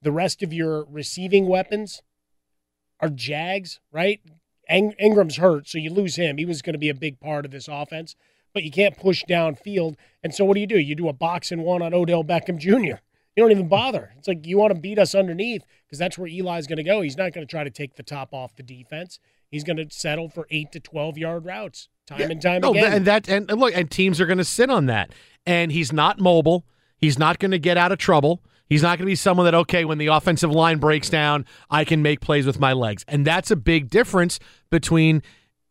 The 0.00 0.12
rest 0.12 0.42
of 0.42 0.54
your 0.54 0.86
receiving 0.88 1.46
weapons, 1.46 2.02
are 3.00 3.08
Jags, 3.08 3.80
right? 3.92 4.20
Ing- 4.68 4.94
Engram's 5.02 5.36
hurt, 5.36 5.68
so 5.68 5.78
you 5.78 5.90
lose 5.90 6.16
him. 6.16 6.36
He 6.36 6.44
was 6.44 6.62
going 6.62 6.74
to 6.74 6.78
be 6.78 6.88
a 6.88 6.94
big 6.94 7.18
part 7.18 7.44
of 7.44 7.50
this 7.50 7.68
offense, 7.68 8.14
but 8.52 8.62
you 8.62 8.70
can't 8.70 8.96
push 8.96 9.24
downfield. 9.28 9.96
And 10.22 10.34
so 10.34 10.44
what 10.44 10.54
do 10.54 10.60
you 10.60 10.66
do? 10.66 10.78
You 10.78 10.94
do 10.94 11.08
a 11.08 11.12
box 11.12 11.50
and 11.50 11.64
one 11.64 11.82
on 11.82 11.94
Odell 11.94 12.24
Beckham 12.24 12.58
Jr. 12.58 13.00
You 13.40 13.46
don't 13.46 13.52
even 13.52 13.68
bother. 13.68 14.12
It's 14.18 14.28
like 14.28 14.46
you 14.46 14.58
want 14.58 14.74
to 14.74 14.78
beat 14.78 14.98
us 14.98 15.14
underneath 15.14 15.64
because 15.86 15.98
that's 15.98 16.18
where 16.18 16.28
Eli's 16.28 16.66
going 16.66 16.76
to 16.76 16.82
go. 16.82 17.00
He's 17.00 17.16
not 17.16 17.32
going 17.32 17.46
to 17.46 17.50
try 17.50 17.64
to 17.64 17.70
take 17.70 17.96
the 17.96 18.02
top 18.02 18.34
off 18.34 18.54
the 18.54 18.62
defense. 18.62 19.18
He's 19.50 19.64
going 19.64 19.78
to 19.78 19.86
settle 19.88 20.28
for 20.28 20.46
eight 20.50 20.72
to 20.72 20.80
twelve 20.80 21.16
yard 21.16 21.46
routes 21.46 21.88
time 22.06 22.20
yeah. 22.20 22.26
and 22.32 22.42
time 22.42 22.60
no, 22.60 22.72
again. 22.72 22.92
And 22.92 23.06
that 23.06 23.30
and 23.30 23.48
look, 23.48 23.74
and 23.74 23.90
teams 23.90 24.20
are 24.20 24.26
going 24.26 24.36
to 24.36 24.44
sit 24.44 24.68
on 24.68 24.84
that. 24.86 25.14
And 25.46 25.72
he's 25.72 25.90
not 25.90 26.20
mobile. 26.20 26.66
He's 26.98 27.18
not 27.18 27.38
going 27.38 27.52
to 27.52 27.58
get 27.58 27.78
out 27.78 27.92
of 27.92 27.98
trouble. 27.98 28.42
He's 28.68 28.82
not 28.82 28.98
going 28.98 29.06
to 29.06 29.10
be 29.10 29.16
someone 29.16 29.46
that, 29.46 29.54
okay, 29.54 29.86
when 29.86 29.96
the 29.96 30.08
offensive 30.08 30.50
line 30.50 30.76
breaks 30.76 31.08
down, 31.08 31.46
I 31.70 31.86
can 31.86 32.02
make 32.02 32.20
plays 32.20 32.44
with 32.44 32.60
my 32.60 32.74
legs. 32.74 33.06
And 33.08 33.26
that's 33.26 33.50
a 33.50 33.56
big 33.56 33.88
difference 33.88 34.38
between 34.68 35.22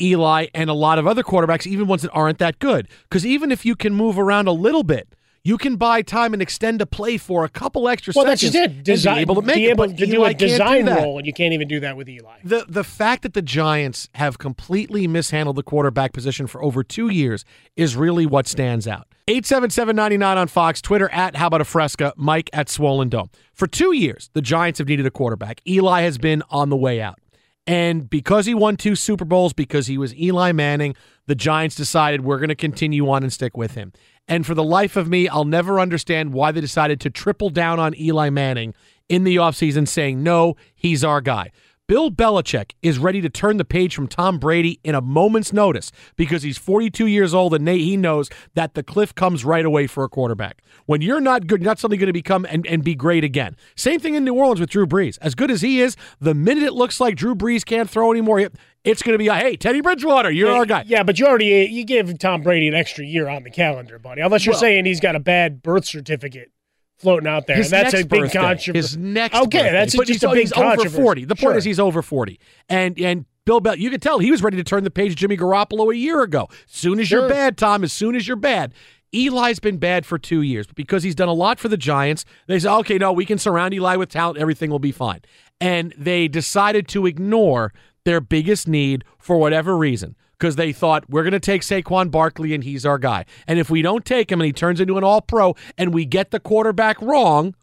Eli 0.02 0.48
and 0.56 0.72
a 0.72 0.74
lot 0.74 0.98
of 0.98 1.06
other 1.06 1.22
quarterbacks, 1.22 1.68
even 1.68 1.86
ones 1.86 2.02
that 2.02 2.12
aren't 2.14 2.40
that 2.40 2.58
good. 2.58 2.88
Because 3.04 3.28
even 3.28 3.52
if 3.52 3.64
you 3.64 3.76
can 3.76 3.94
move 3.94 4.18
around 4.18 4.48
a 4.48 4.54
little 4.54 4.84
bit, 4.84 5.14
you 5.43 5.58
can 5.58 5.75
buy 5.75 6.01
time 6.01 6.34
and 6.34 6.41
extend 6.41 6.81
a 6.81 6.86
play 6.86 7.17
for 7.17 7.43
a 7.43 7.50
couple 7.50 7.88
extra 7.88 8.13
well, 8.15 8.25
seconds. 8.25 8.53
Well, 8.53 8.63
that's 8.63 8.74
just 8.74 8.79
it. 8.79 8.84
Design, 8.84 9.15
be 9.15 9.22
able 9.22 9.36
to 9.36 9.41
make 9.41 9.55
be 9.55 9.67
able 9.67 9.84
it, 9.86 9.98
to 9.98 10.05
do 10.05 10.24
a 10.24 10.34
design 10.34 10.86
do 10.86 10.93
role, 10.93 11.17
and 11.17 11.25
you 11.25 11.34
can't 11.34 11.53
even 11.53 11.67
do 11.67 11.79
that 11.79 11.96
with 11.98 12.10
Eli. 12.10 12.39
The 12.43 12.65
the 12.67 12.84
fact 12.84 13.24
that 13.24 13.34
the 13.34 13.41
Giants 13.41 14.10
have 14.15 14.38
completely 14.38 15.08
mishandled 15.08 15.55
the 15.55 15.63
quarterback 15.63 16.13
position 16.13 16.48
for 16.48 16.63
over 16.63 16.84
two 16.84 17.10
years 17.10 17.46
is 17.75 17.96
really 17.96 18.25
what 18.25 18.48
stands 18.48 18.88
out. 18.88 19.08
877-99 19.27 20.38
on 20.38 20.48
Fox, 20.48 20.81
Twitter 20.81 21.08
at 21.12 21.36
How 21.36 21.48
About 21.48 21.62
a 21.62 21.65
Fresca, 21.65 22.13
Mike 22.17 22.50
at 22.51 22.67
Swollen 22.67 23.10
Dome. 23.10 23.29
For 23.53 23.67
two 23.67 23.93
years, 23.93 24.31
the 24.34 24.41
Giants 24.41 24.79
have 24.79 24.88
needed 24.88 25.05
a 25.05 25.12
quarterback. 25.12 25.62
Eli 25.67 26.01
has 26.01 26.17
been 26.17 26.41
on 26.50 26.69
the 26.69 26.75
way 26.75 27.00
out. 27.00 27.19
And 27.67 28.10
because 28.10 28.48
he 28.48 28.55
won 28.55 28.77
two 28.77 28.96
Super 28.96 29.25
Bowls, 29.25 29.53
because 29.53 29.86
he 29.86 30.00
was 30.00 30.15
Eli 30.15 30.51
Manning, 30.51 30.96
the 31.27 31.36
Giants 31.36 31.75
decided 31.75 32.22
we're 32.22 32.39
going 32.39 32.50
to 32.50 32.55
continue 32.55 33.08
on 33.08 33.22
and 33.22 33.31
stick 33.31 33.55
with 33.55 33.75
him. 33.75 33.93
And 34.30 34.46
for 34.46 34.54
the 34.54 34.64
life 34.64 34.96
of 34.96 35.10
me, 35.10 35.28
I'll 35.28 35.44
never 35.44 35.80
understand 35.80 36.34
why 36.34 36.52
they 36.52 36.62
decided 36.62 37.02
to 37.02 37.10
triple 37.10 37.50
down 37.50 37.80
on 37.80 38.00
Eli 38.00 38.30
Manning 38.30 38.76
in 39.10 39.24
the 39.24 39.38
offseason, 39.38 39.88
saying, 39.88 40.22
no, 40.22 40.56
he's 40.76 41.04
our 41.04 41.20
guy. 41.20 41.52
Bill 41.90 42.12
Belichick 42.12 42.74
is 42.84 43.00
ready 43.00 43.20
to 43.20 43.30
turn 43.30 43.58
the 43.58 43.66
page 43.66 43.96
from 43.96 44.08
Tom 44.08 44.38
Brady 44.38 44.80
in 44.84 44.94
a 44.94 45.02
moment's 45.02 45.52
notice 45.52 45.92
because 46.16 46.44
he's 46.44 46.60
42 46.60 47.08
years 47.08 47.34
old 47.34 47.56
and 47.56 47.68
he 47.68 47.98
knows 47.98 48.30
that 48.54 48.76
the 48.76 48.84
cliff 48.84 49.16
comes 49.16 49.44
right 49.44 49.66
away 49.66 49.88
for 49.88 50.04
a 50.04 50.08
quarterback. 50.08 50.62
When 50.86 51.02
you're 51.02 51.20
not 51.20 51.48
good, 51.48 51.62
you're 51.62 51.68
not 51.72 51.80
suddenly 51.80 51.98
going 51.98 52.06
to 52.06 52.14
become 52.14 52.46
and, 52.48 52.68
and 52.68 52.84
be 52.84 52.94
great 52.94 53.24
again. 53.24 53.56
Same 53.76 54.00
thing 54.00 54.14
in 54.14 54.24
New 54.24 54.36
Orleans 54.36 54.60
with 54.60 54.70
Drew 54.70 54.86
Brees. 54.86 55.18
As 55.20 55.34
good 55.34 55.50
as 55.50 55.62
he 55.62 55.82
is, 55.82 55.98
the 56.22 56.36
minute 56.36 56.64
it 56.64 56.74
looks 56.74 57.00
like 57.00 57.16
Drew 57.16 57.34
Brees 57.34 57.66
can't 57.66 57.90
throw 57.90 58.12
anymore, 58.12 58.52
it's 58.84 59.02
going 59.02 59.14
to 59.14 59.18
be 59.18 59.28
a 59.28 59.36
hey 59.36 59.56
Teddy 59.56 59.82
Bridgewater, 59.82 60.32
you're 60.32 60.52
yeah, 60.52 60.58
our 60.58 60.66
guy. 60.66 60.84
Yeah, 60.88 61.04
but 61.04 61.20
you 61.20 61.28
already 61.28 61.68
you 61.72 61.84
gave 61.84 62.18
Tom 62.20 62.42
Brady 62.42 62.68
an 62.68 62.76
extra 62.76 63.06
year 63.06 63.28
on 63.28 63.44
the 63.44 63.52
calendar, 63.52 64.00
buddy. 64.00 64.22
Unless 64.22 64.46
you're 64.46 64.54
well, 64.54 64.62
saying 64.62 64.86
he's 64.86 65.00
got 65.00 65.16
a 65.16 65.20
bad 65.20 65.62
birth 65.62 65.86
certificate 65.86 66.52
floating 66.98 67.28
out 67.28 67.48
there. 67.48 67.58
His 67.58 67.70
that's 67.70 67.94
a 67.94 68.06
big 68.06 68.22
birthday. 68.22 68.40
controversy. 68.40 68.78
His 68.78 68.98
next 68.98 69.36
okay, 69.36 69.60
birthday. 69.60 69.72
that's 69.72 69.96
but 69.96 70.08
just 70.08 70.24
a 70.24 70.30
big 70.30 70.42
he's 70.42 70.54
over 70.54 70.90
forty. 70.90 71.26
The 71.26 71.36
point 71.36 71.52
sure. 71.52 71.58
is 71.58 71.64
he's 71.64 71.80
over 71.80 72.02
forty, 72.02 72.40
and 72.68 73.00
and 73.00 73.26
Bill 73.46 73.60
Bell, 73.60 73.76
you 73.76 73.90
could 73.90 74.02
tell 74.02 74.20
he 74.20 74.32
was 74.32 74.44
ready 74.44 74.58
to 74.58 74.64
turn 74.64 74.84
the 74.84 74.92
page. 74.92 75.16
Jimmy 75.16 75.38
Garoppolo 75.38 75.92
a 75.92 75.98
year 75.98 76.22
ago. 76.22 76.48
Soon 76.68 77.00
as 77.00 77.08
sure. 77.08 77.22
you're 77.22 77.30
bad, 77.30 77.58
Tom. 77.58 77.84
As 77.84 77.94
soon 77.94 78.16
as 78.16 78.28
you're 78.28 78.38
bad. 78.38 78.74
Eli's 79.12 79.60
been 79.60 79.78
bad 79.78 80.06
for 80.06 80.20
two 80.20 80.44
years, 80.44 80.68
but 80.68 80.76
because 80.76 81.02
he's 81.02 81.16
done 81.16 81.30
a 81.30 81.34
lot 81.34 81.60
for 81.60 81.68
the 81.68 81.78
Giants, 81.78 82.26
they 82.46 82.60
say, 82.60 82.70
okay, 82.70 83.00
no, 83.00 83.12
we 83.12 83.26
can 83.26 83.40
surround 83.40 83.74
Eli 83.74 83.96
with 83.96 84.10
talent. 84.10 84.38
Everything 84.38 84.70
will 84.70 84.78
be 84.78 84.92
fine. 84.92 85.22
And 85.60 85.96
they 85.98 86.28
decided 86.28 86.88
to 86.90 87.08
ignore 87.08 87.74
their 88.10 88.20
biggest 88.20 88.68
need 88.68 89.06
for 89.20 89.38
whatever 89.38 89.78
reason 89.78 90.16
because 90.39 90.56
they 90.56 90.74
thought 90.74 91.08
we're 91.08 91.22
going 91.22 91.32
to 91.32 91.39
take 91.39 91.62
Saquon 91.62 92.10
Barkley 92.10 92.56
and 92.56 92.63
he's 92.63 92.84
our 92.84 92.98
guy. 92.98 93.25
And 93.48 93.60
if 93.60 93.70
we 93.70 93.84
don't 93.84 94.04
take 94.04 94.32
him 94.32 94.42
and 94.42 94.48
he 94.48 94.51
turns 94.51 94.82
into 94.82 94.98
an 94.98 95.04
all 95.04 95.22
pro 95.22 95.56
and 95.78 95.94
we 95.94 96.06
get 96.06 96.32
the 96.32 96.39
quarterback 96.39 97.00
wrong, 97.04 97.54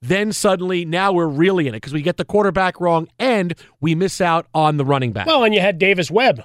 then 0.00 0.32
suddenly 0.32 0.86
now 0.86 1.12
we're 1.12 1.26
really 1.26 1.68
in 1.68 1.74
it 1.74 1.78
because 1.78 1.92
we 1.92 2.00
get 2.00 2.16
the 2.16 2.24
quarterback 2.24 2.80
wrong 2.80 3.08
and 3.18 3.54
we 3.78 3.94
miss 3.94 4.22
out 4.22 4.46
on 4.54 4.78
the 4.78 4.86
running 4.86 5.12
back. 5.12 5.26
Well, 5.26 5.44
and 5.44 5.54
you 5.54 5.60
had 5.60 5.78
Davis 5.78 6.10
Webb. 6.10 6.44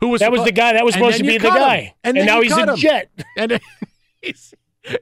Who 0.00 0.08
was 0.08 0.20
that 0.20 0.30
was 0.30 0.44
the 0.44 0.52
guy 0.52 0.74
that 0.74 0.84
was 0.84 0.92
supposed 0.92 1.16
to 1.16 1.24
be 1.24 1.38
the 1.38 1.48
guy. 1.48 1.76
Him. 1.76 1.92
And, 2.04 2.18
and 2.18 2.26
now 2.26 2.42
he's 2.42 2.52
a 2.52 2.66
him. 2.66 2.76
jet. 2.76 3.10
And 3.38 3.60
he's, 4.20 4.52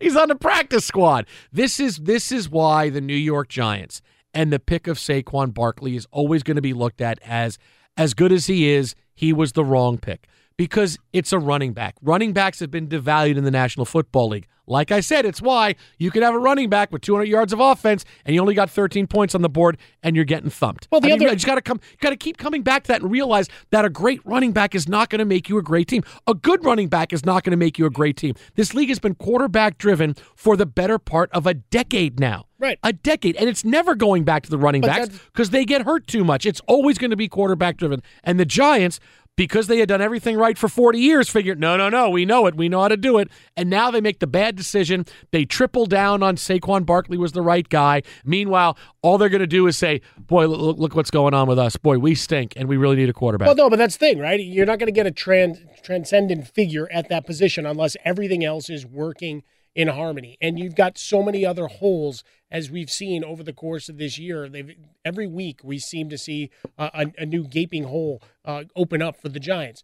he's 0.01 0.15
on 0.15 0.29
the 0.29 0.37
practice 0.37 0.85
squad. 0.85 1.27
This 1.53 1.81
is 1.81 1.97
this 1.97 2.31
is 2.31 2.49
why 2.49 2.91
the 2.91 3.01
New 3.01 3.17
York 3.17 3.49
Giants 3.49 4.03
and 4.35 4.53
the 4.53 4.59
pick 4.59 4.87
of 4.87 4.99
Saquon 4.99 5.53
Barkley 5.53 5.97
is 5.97 6.07
always 6.11 6.43
going 6.43 6.57
to 6.57 6.63
be 6.63 6.73
looked 6.73 7.01
at 7.01 7.19
as 7.25 7.59
as 7.97 8.15
good 8.15 8.33
as 8.33 8.47
he 8.47 8.71
is, 8.71 8.95
he 9.15 9.33
was 9.33 9.53
the 9.53 9.65
wrong 9.65 9.99
pick 9.99 10.27
because 10.63 10.97
it's 11.13 11.33
a 11.33 11.41
running 11.41 11.73
back. 11.73 11.97
Running 12.01 12.33
backs 12.33 12.61
have 12.61 12.71
been 12.71 12.87
devalued 12.87 13.37
in 13.37 13.43
the 13.43 13.51
National 13.51 13.85
Football 13.85 14.29
League. 14.29 14.47
Like 14.69 14.93
I 14.93 15.01
said, 15.01 15.27
it's 15.27 15.43
why 15.43 15.75
you 15.99 16.13
can 16.13 16.23
have 16.23 16.35
a 16.35 16.39
running 16.39 16.71
back 16.71 16.93
with 16.93 17.03
200 17.03 17.25
yards 17.25 17.53
of 17.53 17.59
offense 17.59 18.05
and 18.25 18.33
you 18.33 18.41
only 18.41 18.55
got 18.55 18.71
13 18.71 19.09
points 19.09 19.35
on 19.35 19.43
the 19.43 19.49
board 19.49 19.77
and 20.05 20.15
you're 20.15 20.25
getting 20.25 20.51
thumped. 20.51 20.87
Well, 20.93 21.01
the 21.01 21.09
I 21.09 21.15
other, 21.15 21.19
mean, 21.19 21.29
you 21.31 21.35
just 21.35 21.47
got 21.47 21.57
to 21.57 21.63
come, 21.63 21.81
got 22.01 22.11
to 22.11 22.17
keep 22.17 22.37
coming 22.37 22.63
back 22.63 22.85
to 22.85 22.89
that 22.93 23.03
and 23.03 23.11
realize 23.11 23.49
that 23.71 23.85
a 23.85 23.91
great 23.91 24.25
running 24.25 24.53
back 24.53 24.77
is 24.77 24.89
not 24.89 25.11
going 25.11 25.19
to 25.19 25.25
make 25.25 25.49
you 25.49 25.59
a 25.59 25.63
great 25.63 25.89
team. 25.89 26.05
A 26.29 26.35
good 26.35 26.65
running 26.65 26.87
back 26.87 27.13
is 27.13 27.27
not 27.27 27.43
going 27.43 27.51
to 27.51 27.57
make 27.57 27.77
you 27.77 27.87
a 27.87 27.91
great 27.91 28.17
team. 28.17 28.35
This 28.55 28.73
league 28.73 28.89
has 28.89 29.01
been 29.01 29.17
quarterback 29.17 29.79
driven 29.79 30.15
for 30.37 30.57
the 30.57 30.65
better 30.65 31.01
part 31.01 31.29
of 31.33 31.45
a 31.45 31.55
decade 31.55 32.21
now. 32.21 32.47
Right. 32.63 32.79
A 32.85 32.93
decade. 32.93 33.35
And 33.35 33.49
it's 33.49 33.65
never 33.65 33.97
going 33.97 34.23
back 34.23 34.45
to 34.45 34.51
the 34.51 34.59
running 34.59 34.83
but 34.83 34.87
backs 34.87 35.09
because 35.33 35.51
they 35.51 35.65
get 35.65 35.83
hurt 35.83 36.07
too 36.07 36.23
much. 36.23 36.47
It's 36.47 36.61
always 36.69 36.97
going 36.97 37.11
to 37.11 37.17
be 37.17 37.27
quarterback 37.27 37.77
driven. 37.77 38.01
And 38.23 38.39
the 38.39 38.45
Giants, 38.45 39.01
because 39.37 39.67
they 39.67 39.79
had 39.79 39.89
done 39.89 40.01
everything 40.01 40.37
right 40.37 40.59
for 40.59 40.69
40 40.69 40.99
years, 40.99 41.29
figured, 41.29 41.59
no, 41.59 41.77
no, 41.77 41.89
no, 41.89 42.11
we 42.11 42.25
know 42.25 42.47
it. 42.47 42.55
We 42.55 42.69
know 42.69 42.83
how 42.83 42.89
to 42.89 42.97
do 42.97 43.19
it. 43.19 43.29
And 43.57 43.71
now 43.71 43.91
they 43.91 44.01
make 44.01 44.21
the 44.21 44.27
bad 44.27 44.57
decision. 44.57 45.07
They 45.31 45.45
triple 45.45 45.87
down 45.87 46.23
on 46.23 46.37
Saquon 46.37 46.85
Barkley 46.85 47.17
was 47.17 47.33
the 47.33 47.43
right 47.43 47.69
guy. 47.69 48.03
Meanwhile, 48.25 48.77
all 49.01 49.19
they're 49.19 49.29
going 49.29 49.41
to 49.41 49.47
do 49.47 49.67
is 49.67 49.79
say, 49.79 50.03
boy, 50.19 50.47
look, 50.47 50.79
look, 50.79 50.95
what's 50.95 51.11
going 51.11 51.35
on 51.35 51.49
with 51.49 51.59
us. 51.59 51.77
Boy, 51.77 51.99
we 51.99 52.15
stink 52.15 52.53
and 52.57 52.69
we 52.69 52.77
really 52.77 52.97
need 52.97 53.09
a 53.09 53.15
quarterback. 53.15 53.47
Well, 53.47 53.57
no, 53.57 53.71
but 53.71 53.77
that's 53.77 53.97
the 53.97 54.07
thing, 54.07 54.19
right? 54.19 54.39
You're 54.39 54.67
not 54.67 54.79
going 54.79 54.89
to 54.89 54.93
get 54.93 55.07
a 55.07 55.11
trans- 55.11 55.61
transcendent 55.83 56.49
figure 56.49 56.89
at 56.93 57.09
that 57.09 57.27
position 57.27 57.65
unless 57.65 57.97
everything 58.05 58.45
else 58.45 58.69
is 58.69 58.85
working 58.85 59.43
in 59.75 59.89
harmony. 59.89 60.37
And 60.41 60.59
you've 60.59 60.75
got 60.75 60.99
so 60.99 61.23
many 61.23 61.47
other 61.47 61.67
holes 61.67 62.25
as 62.51 62.71
we've 62.71 62.91
seen 62.91 63.25
over 63.25 63.43
the 63.43 63.53
course 63.53 63.89
of 63.89 63.99
this 63.99 64.19
year. 64.19 64.49
They've 64.49 64.77
every 65.05 65.27
week 65.27 65.61
we 65.65 65.79
seem 65.79 66.09
to 66.11 66.19
see 66.19 66.51
uh, 66.79 66.91
a, 66.95 67.23
a, 67.23 67.27
new 67.27 67.45
gaping 67.45 67.85
hole 67.85 68.23
uh, 68.45 68.65
open 68.77 69.01
up 69.01 69.21
for 69.21 69.29
the 69.29 69.41
Giants. 69.41 69.83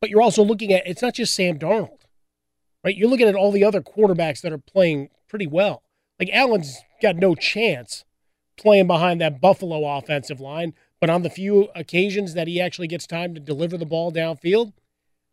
But 0.00 0.10
you're 0.10 0.22
also 0.22 0.44
looking 0.44 0.72
at 0.72 0.86
it's 0.86 1.02
not 1.02 1.14
just 1.14 1.34
Sam 1.34 1.58
Darnold, 1.58 2.02
right? 2.84 2.96
You're 2.96 3.08
looking 3.08 3.28
at 3.28 3.34
all 3.34 3.50
the 3.50 3.64
other 3.64 3.82
quarterbacks 3.82 4.40
that 4.42 4.52
are 4.52 4.58
playing 4.58 5.08
pretty 5.28 5.46
well. 5.46 5.82
Like 6.20 6.30
Allen's 6.32 6.78
got 7.02 7.16
no 7.16 7.34
chance 7.34 8.04
playing 8.56 8.86
behind 8.86 9.20
that 9.20 9.40
Buffalo 9.40 9.84
offensive 9.98 10.40
line, 10.40 10.72
but 11.00 11.10
on 11.10 11.22
the 11.22 11.30
few 11.30 11.68
occasions 11.74 12.34
that 12.34 12.48
he 12.48 12.60
actually 12.60 12.88
gets 12.88 13.06
time 13.06 13.34
to 13.34 13.40
deliver 13.40 13.76
the 13.76 13.84
ball 13.84 14.12
downfield, 14.12 14.72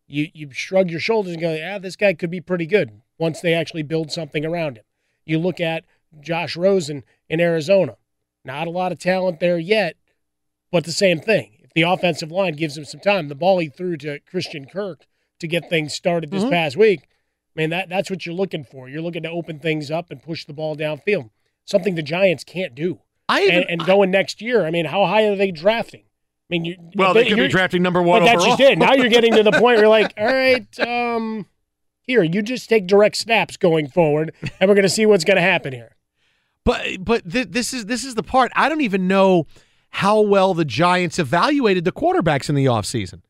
you 0.08 0.30
you 0.34 0.52
shrug 0.52 0.90
your 0.90 1.00
shoulders 1.00 1.34
and 1.34 1.42
go, 1.42 1.54
"Yeah, 1.54 1.78
this 1.78 1.96
guy 1.96 2.14
could 2.14 2.32
be 2.32 2.42
pretty 2.42 2.66
good." 2.66 3.03
Once 3.18 3.42
they 3.42 3.54
actually 3.54 3.84
build 3.84 4.12
something 4.12 4.46
around 4.46 4.78
him, 4.78 4.84
you 5.26 5.38
look 5.40 5.60
at 5.60 5.86
Josh 6.20 6.56
Rosen 6.56 7.04
in 7.30 7.40
Arizona. 7.40 7.98
Not 8.46 8.68
a 8.68 8.72
lot 8.72 8.92
of 8.92 9.00
talent 9.00 9.40
there 9.40 9.58
yet, 9.58 9.96
but 10.72 10.84
the 10.84 10.92
same 10.92 11.20
thing. 11.20 11.58
If 11.64 11.74
the 11.74 11.84
offensive 11.84 12.32
line 12.32 12.54
gives 12.56 12.78
him 12.78 12.86
some 12.86 13.00
time, 13.00 13.28
the 13.28 13.36
ball 13.36 13.60
he 13.60 13.70
threw 13.70 13.98
to 13.98 14.20
Christian 14.20 14.66
Kirk 14.66 15.06
to 15.40 15.48
get 15.48 15.70
things 15.70 15.94
started 15.94 16.32
this 16.32 16.44
mm-hmm. 16.44 16.52
past 16.52 16.76
week, 16.76 17.08
man, 17.56 17.70
that, 17.70 17.90
that's 17.90 18.10
what 18.10 18.26
you're 18.26 18.36
looking 18.36 18.64
for. 18.64 18.90
You're 18.90 19.02
looking 19.02 19.24
to 19.24 19.30
open 19.30 19.60
things 19.60 19.90
up 19.90 20.12
and 20.12 20.22
push 20.22 20.46
the 20.46 20.54
ball 20.54 20.76
downfield, 20.76 21.30
something 21.66 21.96
the 21.96 22.04
Giants 22.04 22.44
can't 22.44 22.76
do. 22.76 23.00
I 23.30 23.44
even, 23.44 23.56
and, 23.56 23.70
and 23.70 23.86
going 23.86 24.12
next 24.12 24.42
year, 24.42 24.66
I 24.66 24.72
mean, 24.72 24.86
how 24.86 25.06
high 25.06 25.26
are 25.28 25.36
they 25.36 25.52
drafting? 25.52 26.02
I 26.02 26.48
mean, 26.50 26.66
you, 26.66 26.78
well, 26.96 27.14
they, 27.14 27.24
they 27.24 27.30
could 27.30 27.38
be 27.38 27.48
drafting 27.48 27.82
number 27.82 28.02
one. 28.02 28.22
But 28.22 28.30
overall. 28.30 28.46
that's 28.48 28.60
just 28.60 28.72
it. 28.72 28.78
Now 28.78 28.94
you're 28.94 29.10
getting 29.10 29.34
to 29.36 29.44
the 29.44 29.52
point 29.52 29.64
where 29.64 29.80
you're 29.80 29.88
like, 29.88 30.14
all 30.18 30.26
right, 30.26 30.80
um, 30.82 31.46
here, 32.04 32.24
you 32.24 32.42
just 32.42 32.70
take 32.70 32.88
direct 32.88 33.18
snaps 33.18 33.58
going 33.58 33.88
forward, 33.88 34.34
and 34.60 34.70
we're 34.70 34.76
going 34.76 34.84
to 34.84 34.90
see 34.90 35.06
what's 35.06 35.24
going 35.24 35.38
to 35.38 35.42
happen 35.42 35.74
here. 35.74 35.96
But 36.66 37.04
but 37.04 37.30
th- 37.30 37.50
this 37.50 37.74
is 37.74 37.86
this 37.88 38.04
is 38.04 38.16
the 38.16 38.24
part 38.24 38.52
I 38.56 38.70
don't 38.70 38.82
even 38.82 39.08
know 39.08 39.48
how 39.90 40.22
well 40.22 40.54
the 40.54 40.66
Giants 40.66 41.20
evaluated 41.20 41.84
the 41.86 41.92
quarterbacks 41.92 42.50
in 42.50 42.56
the 42.56 42.66
offseason. 42.66 43.22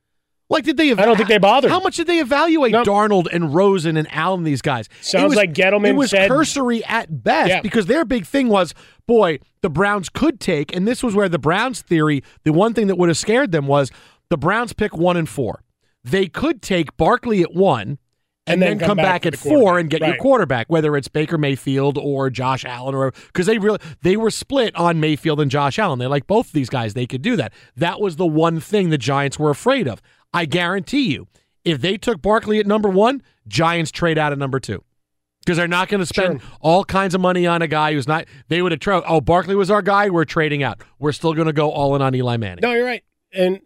Like, 0.50 0.66
did 0.66 0.78
they? 0.78 0.92
Ev- 0.92 1.00
I 1.00 1.06
don't 1.06 1.18
think 1.18 1.30
they 1.30 1.40
bothered. 1.40 1.72
How 1.72 1.80
much 1.80 1.96
did 1.96 2.06
they 2.06 2.20
evaluate 2.20 2.74
nope. 2.74 2.86
Darnold 2.86 3.28
and 3.32 3.56
Rosen 3.56 3.98
and 3.98 4.08
Allen? 4.12 4.44
These 4.44 4.62
guys 4.62 4.88
sounds 5.02 5.30
was, 5.30 5.36
like 5.36 5.54
Gettleman. 5.54 5.90
It 5.90 5.96
was 5.96 6.12
said, 6.12 6.30
cursory 6.30 6.84
at 6.86 7.24
best 7.24 7.50
yeah. 7.50 7.62
because 7.62 7.88
their 7.88 8.06
big 8.06 8.26
thing 8.26 8.50
was, 8.50 8.76
boy, 9.08 9.40
the 9.62 9.70
Browns 9.70 10.10
could 10.10 10.40
take, 10.40 10.76
and 10.76 10.88
this 10.88 11.02
was 11.02 11.16
where 11.16 11.28
the 11.28 11.40
Browns 11.40 11.82
theory. 11.82 12.24
The 12.44 12.54
one 12.54 12.74
thing 12.74 12.88
that 12.88 12.98
would 12.98 13.10
have 13.10 13.18
scared 13.18 13.52
them 13.52 13.66
was 13.66 13.92
the 14.30 14.38
Browns 14.38 14.74
pick 14.74 14.96
one 14.96 15.18
and 15.18 15.28
four. 15.28 15.64
They 16.04 16.28
could 16.28 16.62
take 16.62 16.96
Barkley 16.98 17.42
at 17.42 17.54
one 17.54 17.98
and, 18.46 18.62
then, 18.62 18.80
come, 18.80 18.98
back, 18.98 19.26
at 19.26 19.38
four 19.38 19.80
and 19.80 19.90
get 19.90 20.02
your 20.02 20.18
quarterback, 20.18 20.68
whether 20.70 20.98
it's 20.98 21.08
Baker 21.08 21.38
Mayfield 21.38 21.98
or 21.98 22.30
Josh 22.30 22.66
Allen, 22.66 22.94
or 22.94 23.12
because 23.28 23.46
they 23.46 23.58
really 23.58 23.80
they 24.02 24.18
were 24.18 24.32
split 24.32 24.76
on 24.76 25.00
Mayfield 25.00 25.40
and 25.40 25.50
Josh 25.50 25.80
Allen. 25.80 26.00
They 26.00 26.08
like 26.08 26.28
both 26.28 26.48
of 26.48 26.54
these 26.54 26.70
guys; 26.70 26.94
they 26.94 27.08
could 27.08 27.22
do 27.22 27.36
that. 27.38 27.54
That 27.78 28.02
was 28.02 28.18
the 28.18 28.26
one 28.26 28.60
thing 28.60 28.90
the 28.90 28.98
Giants 28.98 29.40
were 29.40 29.50
afraid 29.50 29.88
of. 29.88 30.02
I 30.34 30.46
guarantee 30.46 31.14
you, 31.14 31.28
if 31.64 31.80
they 31.80 31.98
took 31.98 32.22
Barkley 32.22 32.60
at 32.60 32.68
number 32.68 32.90
one, 32.90 33.22
Giants 33.48 33.92
trade 33.92 34.18
out 34.18 34.32
at 34.32 34.38
number 34.38 34.60
two. 34.60 34.84
Because 35.46 35.58
they're 35.58 35.68
not 35.68 35.90
going 35.90 36.00
to 36.00 36.06
spend 36.06 36.42
all 36.62 36.86
kinds 36.86 37.14
of 37.14 37.20
money 37.20 37.46
on 37.46 37.62
a 37.62 37.68
guy 37.68 37.92
who's 37.92 38.08
not. 38.08 38.26
They 38.48 38.62
would 38.62 38.72
have 38.72 38.80
tried. 38.80 39.04
Oh, 39.06 39.20
Barkley 39.20 39.56
was 39.56 39.70
our 39.70 39.82
guy. 39.82 40.10
We're 40.10 40.24
trading 40.24 40.64
out. 40.64 40.82
We're 41.00 41.12
still 41.12 41.34
going 41.34 41.48
to 41.48 41.54
go 41.54 41.70
all 41.70 41.96
in 41.96 42.02
on 42.02 42.16
Eli 42.16 42.38
Manning. 42.38 42.62
No, 42.62 42.72
you're 42.72 42.86
right. 42.86 43.04
And 43.34 43.60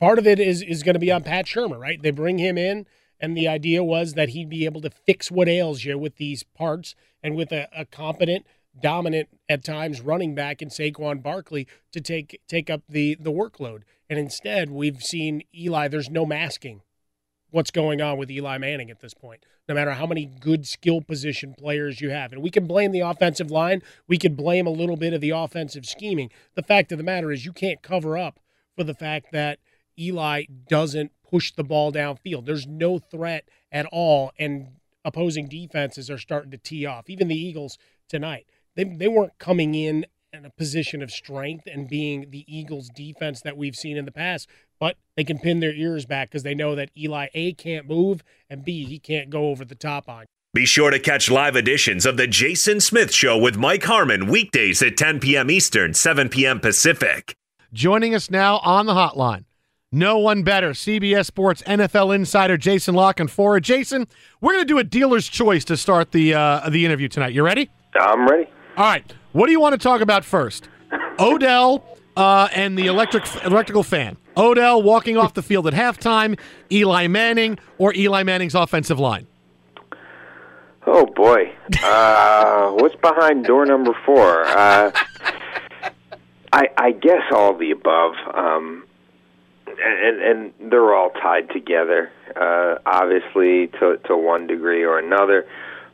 part 0.00 0.18
of 0.18 0.26
it 0.26 0.40
is 0.40 0.60
is 0.60 0.82
going 0.82 0.94
to 0.94 1.00
be 1.00 1.12
on 1.12 1.22
Pat 1.22 1.46
Shurmur, 1.46 1.78
right? 1.78 2.02
They 2.02 2.10
bring 2.10 2.38
him 2.38 2.58
in, 2.58 2.84
and 3.20 3.36
the 3.36 3.48
idea 3.48 3.84
was 3.84 4.14
that 4.14 4.30
he'd 4.30 4.48
be 4.48 4.64
able 4.64 4.80
to 4.80 4.90
fix 4.90 5.30
what 5.30 5.48
ails 5.48 5.84
you 5.84 5.98
with 5.98 6.16
these 6.16 6.42
parts 6.42 6.94
and 7.22 7.36
with 7.36 7.52
a, 7.52 7.68
a 7.76 7.84
competent, 7.84 8.46
dominant 8.80 9.28
at 9.48 9.64
times 9.64 10.00
running 10.00 10.34
back 10.34 10.62
in 10.62 10.68
Saquon 10.68 11.22
Barkley 11.22 11.66
to 11.92 12.00
take 12.00 12.40
take 12.48 12.70
up 12.70 12.82
the 12.88 13.16
the 13.20 13.32
workload. 13.32 13.82
And 14.08 14.18
instead, 14.18 14.70
we've 14.70 15.02
seen 15.02 15.42
Eli. 15.54 15.88
There's 15.88 16.10
no 16.10 16.26
masking 16.26 16.82
what's 17.50 17.70
going 17.70 18.00
on 18.00 18.16
with 18.16 18.30
Eli 18.30 18.58
Manning 18.58 18.90
at 18.90 19.00
this 19.00 19.14
point. 19.14 19.44
No 19.68 19.74
matter 19.74 19.92
how 19.92 20.06
many 20.06 20.24
good 20.24 20.66
skill 20.66 21.00
position 21.00 21.54
players 21.56 22.00
you 22.00 22.10
have. 22.10 22.32
And 22.32 22.42
we 22.42 22.50
can 22.50 22.66
blame 22.66 22.92
the 22.92 23.00
offensive 23.00 23.50
line, 23.50 23.82
we 24.08 24.18
could 24.18 24.36
blame 24.36 24.66
a 24.66 24.70
little 24.70 24.96
bit 24.96 25.12
of 25.12 25.20
the 25.20 25.30
offensive 25.30 25.86
scheming. 25.86 26.30
The 26.54 26.62
fact 26.62 26.92
of 26.92 26.98
the 26.98 27.04
matter 27.04 27.30
is 27.30 27.44
you 27.44 27.52
can't 27.52 27.82
cover 27.82 28.16
up 28.16 28.40
for 28.76 28.84
the 28.84 28.94
fact 28.94 29.32
that 29.32 29.58
Eli 30.00 30.44
doesn't 30.68 31.12
push 31.28 31.52
the 31.52 31.64
ball 31.64 31.92
downfield. 31.92 32.46
There's 32.46 32.66
no 32.66 32.98
threat 32.98 33.48
at 33.70 33.86
all 33.92 34.32
and 34.38 34.68
opposing 35.04 35.48
defenses 35.48 36.10
are 36.10 36.18
starting 36.18 36.50
to 36.50 36.58
tee 36.58 36.86
off. 36.86 37.08
Even 37.08 37.28
the 37.28 37.38
Eagles 37.38 37.78
tonight. 38.08 38.46
They 38.76 38.84
they 38.84 39.08
weren't 39.08 39.38
coming 39.38 39.74
in 39.74 40.06
in 40.32 40.44
a 40.44 40.50
position 40.50 41.02
of 41.02 41.10
strength 41.10 41.66
and 41.66 41.88
being 41.88 42.30
the 42.30 42.44
Eagles 42.46 42.88
defense 42.88 43.40
that 43.42 43.56
we've 43.56 43.74
seen 43.74 43.96
in 43.96 44.04
the 44.04 44.12
past, 44.12 44.48
but 44.78 44.96
they 45.16 45.24
can 45.24 45.38
pin 45.38 45.60
their 45.60 45.72
ears 45.72 46.06
back 46.06 46.30
because 46.30 46.44
they 46.44 46.54
know 46.54 46.74
that 46.76 46.90
Eli 46.96 47.26
A 47.34 47.52
can't 47.54 47.88
move 47.88 48.22
and 48.48 48.64
B 48.64 48.84
he 48.84 48.98
can't 48.98 49.30
go 49.30 49.48
over 49.48 49.64
the 49.64 49.74
top 49.74 50.08
on. 50.08 50.22
you. 50.22 50.26
Be 50.52 50.66
sure 50.66 50.90
to 50.90 50.98
catch 50.98 51.30
live 51.30 51.56
editions 51.56 52.04
of 52.06 52.16
The 52.16 52.26
Jason 52.26 52.80
Smith 52.80 53.12
Show 53.14 53.38
with 53.38 53.56
Mike 53.56 53.84
Harmon 53.84 54.26
weekdays 54.26 54.82
at 54.82 54.96
10 54.96 55.20
p.m. 55.20 55.50
Eastern, 55.50 55.94
7 55.94 56.28
p.m. 56.28 56.58
Pacific. 56.58 57.36
Joining 57.72 58.16
us 58.16 58.30
now 58.30 58.58
on 58.58 58.86
the 58.86 58.94
hotline, 58.94 59.44
no 59.92 60.18
one 60.18 60.42
better, 60.42 60.70
CBS 60.70 61.26
Sports 61.26 61.62
NFL 61.62 62.14
insider 62.14 62.56
Jason 62.56 62.94
La 62.94 63.12
Canfora. 63.12 63.60
Jason, 63.60 64.06
we're 64.40 64.52
going 64.52 64.62
to 64.62 64.68
do 64.68 64.78
a 64.78 64.84
dealer's 64.84 65.28
choice 65.28 65.64
to 65.64 65.76
start 65.76 66.12
the 66.12 66.34
uh, 66.34 66.68
the 66.70 66.84
interview 66.84 67.08
tonight. 67.08 67.32
You 67.32 67.42
ready? 67.42 67.70
I'm 67.98 68.28
ready. 68.28 68.48
All 68.76 68.84
right. 68.84 69.12
What 69.32 69.46
do 69.46 69.52
you 69.52 69.60
want 69.60 69.72
to 69.72 69.78
talk 69.78 70.00
about 70.00 70.24
first? 70.24 70.68
Odell 71.18 71.84
uh, 72.16 72.48
and 72.54 72.78
the 72.78 72.86
electric 72.86 73.24
electrical 73.44 73.82
fan. 73.82 74.16
Odell 74.36 74.82
walking 74.82 75.16
off 75.16 75.34
the 75.34 75.42
field 75.42 75.66
at 75.66 75.74
halftime. 75.74 76.38
Eli 76.70 77.08
Manning 77.08 77.58
or 77.78 77.92
Eli 77.94 78.22
Manning's 78.22 78.54
offensive 78.54 78.98
line. 78.98 79.26
Oh 80.86 81.06
boy, 81.06 81.52
uh, 81.82 82.70
what's 82.78 82.96
behind 82.96 83.44
door 83.44 83.66
number 83.66 83.92
four? 84.06 84.44
Uh, 84.44 84.92
I, 86.52 86.68
I 86.76 86.92
guess 86.92 87.22
all 87.32 87.56
the 87.56 87.70
above, 87.70 88.14
um, 88.34 88.84
and, 89.78 90.52
and 90.58 90.70
they're 90.70 90.94
all 90.94 91.10
tied 91.10 91.50
together, 91.50 92.10
uh, 92.34 92.76
obviously 92.86 93.68
to 93.78 93.98
to 94.06 94.16
one 94.16 94.46
degree 94.46 94.84
or 94.84 94.98
another. 94.98 95.46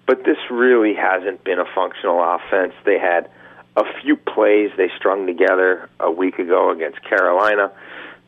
But 0.07 0.25
this 0.25 0.39
really 0.51 0.95
hasn't 0.95 1.43
been 1.43 1.59
a 1.59 1.65
functional 1.75 2.23
offense. 2.23 2.75
They 2.85 2.99
had 2.99 3.29
a 3.77 3.83
few 4.03 4.17
plays 4.17 4.71
they 4.77 4.91
strung 4.97 5.27
together 5.27 5.89
a 6.01 6.11
week 6.11 6.39
ago 6.39 6.71
against 6.71 7.03
Carolina 7.03 7.73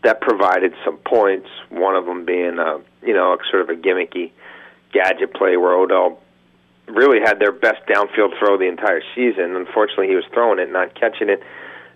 that 0.02 0.20
provided 0.20 0.74
some 0.84 0.98
points. 0.98 1.48
One 1.70 1.96
of 1.96 2.04
them 2.04 2.24
being, 2.24 2.58
a, 2.58 2.80
you 3.02 3.14
know, 3.14 3.36
sort 3.50 3.62
of 3.62 3.70
a 3.70 3.80
gimmicky 3.80 4.32
gadget 4.92 5.34
play 5.34 5.56
where 5.56 5.74
Odell 5.74 6.20
really 6.86 7.20
had 7.20 7.38
their 7.38 7.52
best 7.52 7.80
downfield 7.86 8.38
throw 8.38 8.56
the 8.56 8.68
entire 8.68 9.02
season. 9.14 9.56
Unfortunately, 9.56 10.08
he 10.08 10.14
was 10.14 10.24
throwing 10.32 10.58
it, 10.58 10.70
not 10.70 10.94
catching 10.94 11.28
it. 11.28 11.42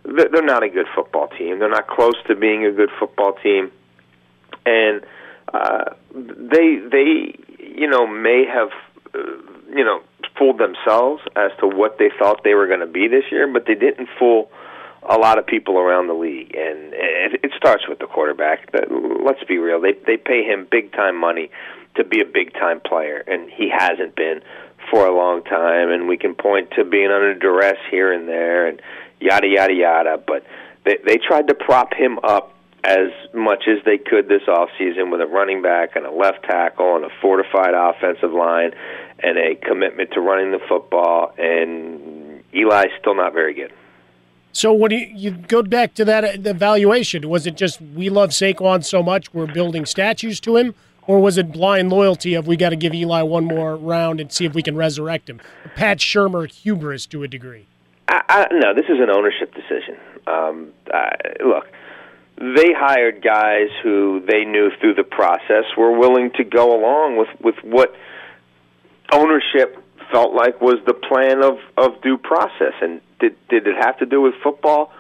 They're 0.04 0.42
not 0.42 0.62
a 0.62 0.68
good 0.68 0.86
football 0.94 1.28
team. 1.28 1.58
They're 1.58 1.70
not 1.70 1.86
close 1.86 2.16
to 2.26 2.34
being 2.34 2.66
a 2.66 2.72
good 2.72 2.90
football 2.98 3.34
team, 3.42 3.70
and 4.66 5.02
uh, 5.52 5.94
they 6.14 6.76
they 6.90 7.36
you 7.58 7.88
know 7.88 8.06
may 8.06 8.44
have 8.44 8.70
uh, 9.14 9.18
you 9.74 9.84
know 9.84 10.00
fooled 10.38 10.58
themselves 10.58 11.22
as 11.36 11.52
to 11.60 11.68
what 11.68 11.98
they 11.98 12.10
thought 12.18 12.42
they 12.42 12.54
were 12.54 12.66
going 12.66 12.80
to 12.80 12.86
be 12.86 13.06
this 13.06 13.24
year, 13.30 13.46
but 13.46 13.66
they 13.66 13.74
didn't 13.74 14.08
fool 14.18 14.50
a 15.08 15.16
lot 15.18 15.38
of 15.38 15.46
people 15.46 15.78
around 15.78 16.06
the 16.06 16.14
league, 16.14 16.54
and 16.54 16.92
it, 16.94 17.40
it 17.42 17.52
starts 17.56 17.88
with 17.88 17.98
the 17.98 18.06
quarterback. 18.06 18.70
But 18.72 18.88
Let's 18.90 19.42
be 19.44 19.58
real; 19.58 19.80
they 19.80 19.92
they 20.06 20.16
pay 20.16 20.42
him 20.42 20.66
big 20.70 20.92
time 20.92 21.16
money 21.16 21.50
to 21.94 22.04
be 22.04 22.20
a 22.20 22.24
big 22.24 22.52
time 22.54 22.80
player, 22.80 23.22
and 23.26 23.50
he 23.50 23.70
hasn't 23.70 24.16
been 24.16 24.42
for 24.90 25.07
a 25.07 25.14
long 25.14 25.42
time. 25.45 25.90
And 25.90 26.09
we 26.09 26.16
can 26.16 26.35
point 26.35 26.71
to 26.73 26.85
being 26.85 27.11
under 27.11 27.35
duress 27.35 27.79
here 27.90 28.12
and 28.12 28.29
there, 28.29 28.66
and 28.66 28.81
yada 29.21 29.47
yada 29.47 29.73
yada. 29.73 30.23
But 30.27 30.45
they 30.85 30.99
they 31.05 31.16
tried 31.16 31.49
to 31.49 31.55
prop 31.55 31.95
him 31.95 32.18
up 32.23 32.55
as 32.85 33.11
much 33.33 33.64
as 33.68 33.85
they 33.85 33.97
could 33.97 34.29
this 34.29 34.42
off 34.49 34.68
season 34.77 35.11
with 35.11 35.21
a 35.21 35.27
running 35.27 35.62
back 35.62 35.95
and 35.95 36.05
a 36.05 36.11
left 36.11 36.42
tackle 36.42 36.97
and 36.97 37.05
a 37.05 37.11
fortified 37.21 37.75
offensive 37.75 38.33
line 38.33 38.73
and 39.21 39.38
a 39.38 39.55
commitment 39.55 40.11
to 40.12 40.21
running 40.21 40.51
the 40.51 40.59
football. 40.68 41.33
And 41.38 42.42
Eli's 42.53 42.90
still 43.01 43.14
not 43.14 43.33
very 43.33 43.55
good. 43.55 43.73
So 44.53 44.73
when 44.73 44.90
you, 44.90 45.11
you 45.14 45.31
go 45.31 45.62
back 45.62 45.95
to 45.95 46.05
that 46.05 46.25
uh, 46.25 46.51
evaluation, 46.51 47.29
was 47.29 47.47
it 47.47 47.57
just 47.57 47.81
we 47.81 48.11
love 48.11 48.31
Saquon 48.31 48.85
so 48.85 49.03
much 49.03 49.33
we're 49.33 49.47
building 49.47 49.87
statues 49.87 50.40
to 50.40 50.57
him, 50.57 50.75
or 51.06 51.20
was 51.20 51.38
it 51.38 51.52
blind 51.52 51.90
loyalty 51.90 52.34
of 52.34 52.46
we 52.46 52.56
got 52.56 52.70
to 52.70 52.76
give 52.76 52.94
Eli 52.94 53.22
one 53.22 53.44
more 53.44 53.76
round 53.76 54.20
and 54.20 54.32
see 54.32 54.44
if 54.44 54.54
we 54.54 54.62
can 54.62 54.76
resurrect 54.76 55.28
him? 55.28 55.40
Pat 55.74 55.98
Shurmur 55.98 56.50
hubris 56.50 57.06
to 57.06 57.22
a 57.22 57.28
degree. 57.28 57.66
I, 58.08 58.22
I, 58.28 58.46
no, 58.52 58.74
this 58.74 58.86
is 58.86 58.98
an 59.00 59.10
ownership 59.10 59.54
decision. 59.54 59.96
Um, 60.26 60.72
I, 60.92 61.12
look, 61.44 61.66
they 62.36 62.72
hired 62.72 63.22
guys 63.22 63.68
who 63.82 64.22
they 64.26 64.44
knew 64.44 64.70
through 64.80 64.94
the 64.94 65.04
process 65.04 65.64
were 65.76 65.96
willing 65.96 66.30
to 66.36 66.44
go 66.44 66.76
along 66.76 67.16
with 67.16 67.28
with 67.40 67.56
what 67.62 67.94
ownership 69.12 69.78
felt 70.10 70.34
like 70.34 70.60
was 70.60 70.78
the 70.86 70.94
plan 70.94 71.42
of 71.42 71.58
of 71.76 72.00
due 72.02 72.18
process. 72.18 72.74
And 72.80 73.00
did 73.20 73.36
did 73.48 73.66
it 73.66 73.76
have 73.76 73.98
to 73.98 74.06
do 74.06 74.20
with 74.20 74.34
football? 74.42 74.92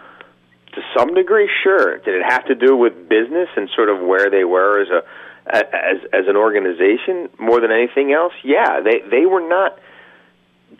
To 0.74 0.80
some 0.96 1.14
degree, 1.14 1.50
sure. 1.62 1.98
Did 1.98 2.14
it 2.14 2.22
have 2.26 2.46
to 2.46 2.54
do 2.54 2.76
with 2.76 3.08
business 3.08 3.48
and 3.56 3.68
sort 3.74 3.90
of 3.90 4.00
where 4.00 4.30
they 4.30 4.44
were 4.44 4.80
as 4.80 4.88
a 4.88 5.02
as 5.46 5.98
as 6.12 6.26
an 6.28 6.36
organization 6.36 7.28
more 7.38 7.60
than 7.60 7.70
anything 7.70 8.12
else? 8.12 8.32
Yeah, 8.42 8.80
they 8.80 9.00
they 9.10 9.26
were 9.26 9.46
not 9.46 9.78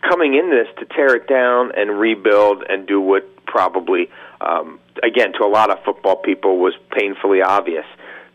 coming 0.01 0.33
in 0.33 0.49
this 0.49 0.67
to 0.79 0.85
tear 0.85 1.15
it 1.15 1.27
down 1.27 1.71
and 1.75 1.99
rebuild 1.99 2.63
and 2.67 2.87
do 2.87 2.99
what 2.99 3.45
probably 3.45 4.09
um, 4.41 4.79
again 5.03 5.33
to 5.33 5.43
a 5.43 5.47
lot 5.47 5.69
of 5.69 5.83
football 5.83 6.15
people 6.15 6.57
was 6.57 6.73
painfully 6.91 7.41
obvious. 7.41 7.85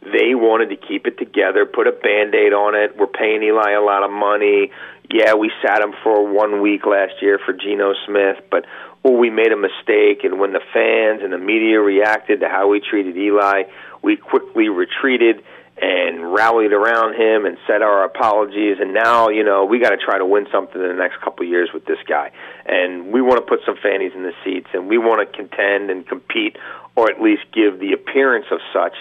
They 0.00 0.34
wanted 0.34 0.70
to 0.70 0.76
keep 0.76 1.06
it 1.06 1.18
together, 1.18 1.66
put 1.66 1.86
a 1.86 1.92
band-aid 1.92 2.52
on 2.52 2.76
it. 2.76 2.96
We're 2.96 3.08
paying 3.08 3.42
Eli 3.42 3.72
a 3.72 3.82
lot 3.82 4.04
of 4.04 4.10
money. 4.10 4.70
Yeah, 5.10 5.34
we 5.34 5.50
sat 5.60 5.82
him 5.82 5.92
for 6.04 6.26
one 6.26 6.62
week 6.62 6.86
last 6.86 7.20
year 7.20 7.38
for 7.44 7.52
Geno 7.52 7.94
Smith, 8.06 8.36
but 8.50 8.64
oh, 9.04 9.16
we 9.16 9.28
made 9.28 9.52
a 9.52 9.56
mistake. 9.56 10.22
And 10.22 10.38
when 10.38 10.52
the 10.52 10.60
fans 10.72 11.22
and 11.22 11.32
the 11.32 11.38
media 11.38 11.80
reacted 11.80 12.40
to 12.40 12.48
how 12.48 12.68
we 12.68 12.80
treated 12.80 13.16
Eli, 13.16 13.64
we 14.02 14.16
quickly 14.16 14.68
retreated 14.68 15.42
and 15.80 16.32
rallied 16.32 16.72
around 16.72 17.14
him 17.14 17.46
and 17.46 17.56
said 17.66 17.82
our 17.82 18.04
apologies. 18.04 18.78
And 18.80 18.92
now, 18.92 19.28
you 19.28 19.44
know, 19.44 19.64
we 19.64 19.78
got 19.78 19.90
to 19.90 19.96
try 19.96 20.18
to 20.18 20.26
win 20.26 20.46
something 20.50 20.80
in 20.80 20.88
the 20.88 20.94
next 20.94 21.20
couple 21.20 21.44
of 21.44 21.50
years 21.50 21.70
with 21.72 21.84
this 21.84 21.98
guy. 22.08 22.30
And 22.66 23.12
we 23.12 23.20
want 23.22 23.36
to 23.36 23.42
put 23.42 23.60
some 23.64 23.76
fannies 23.82 24.12
in 24.14 24.22
the 24.22 24.32
seats, 24.44 24.68
and 24.72 24.88
we 24.88 24.98
want 24.98 25.20
to 25.20 25.36
contend 25.36 25.90
and 25.90 26.06
compete, 26.06 26.56
or 26.96 27.10
at 27.10 27.20
least 27.20 27.42
give 27.52 27.78
the 27.78 27.92
appearance 27.92 28.46
of 28.50 28.58
such, 28.72 28.94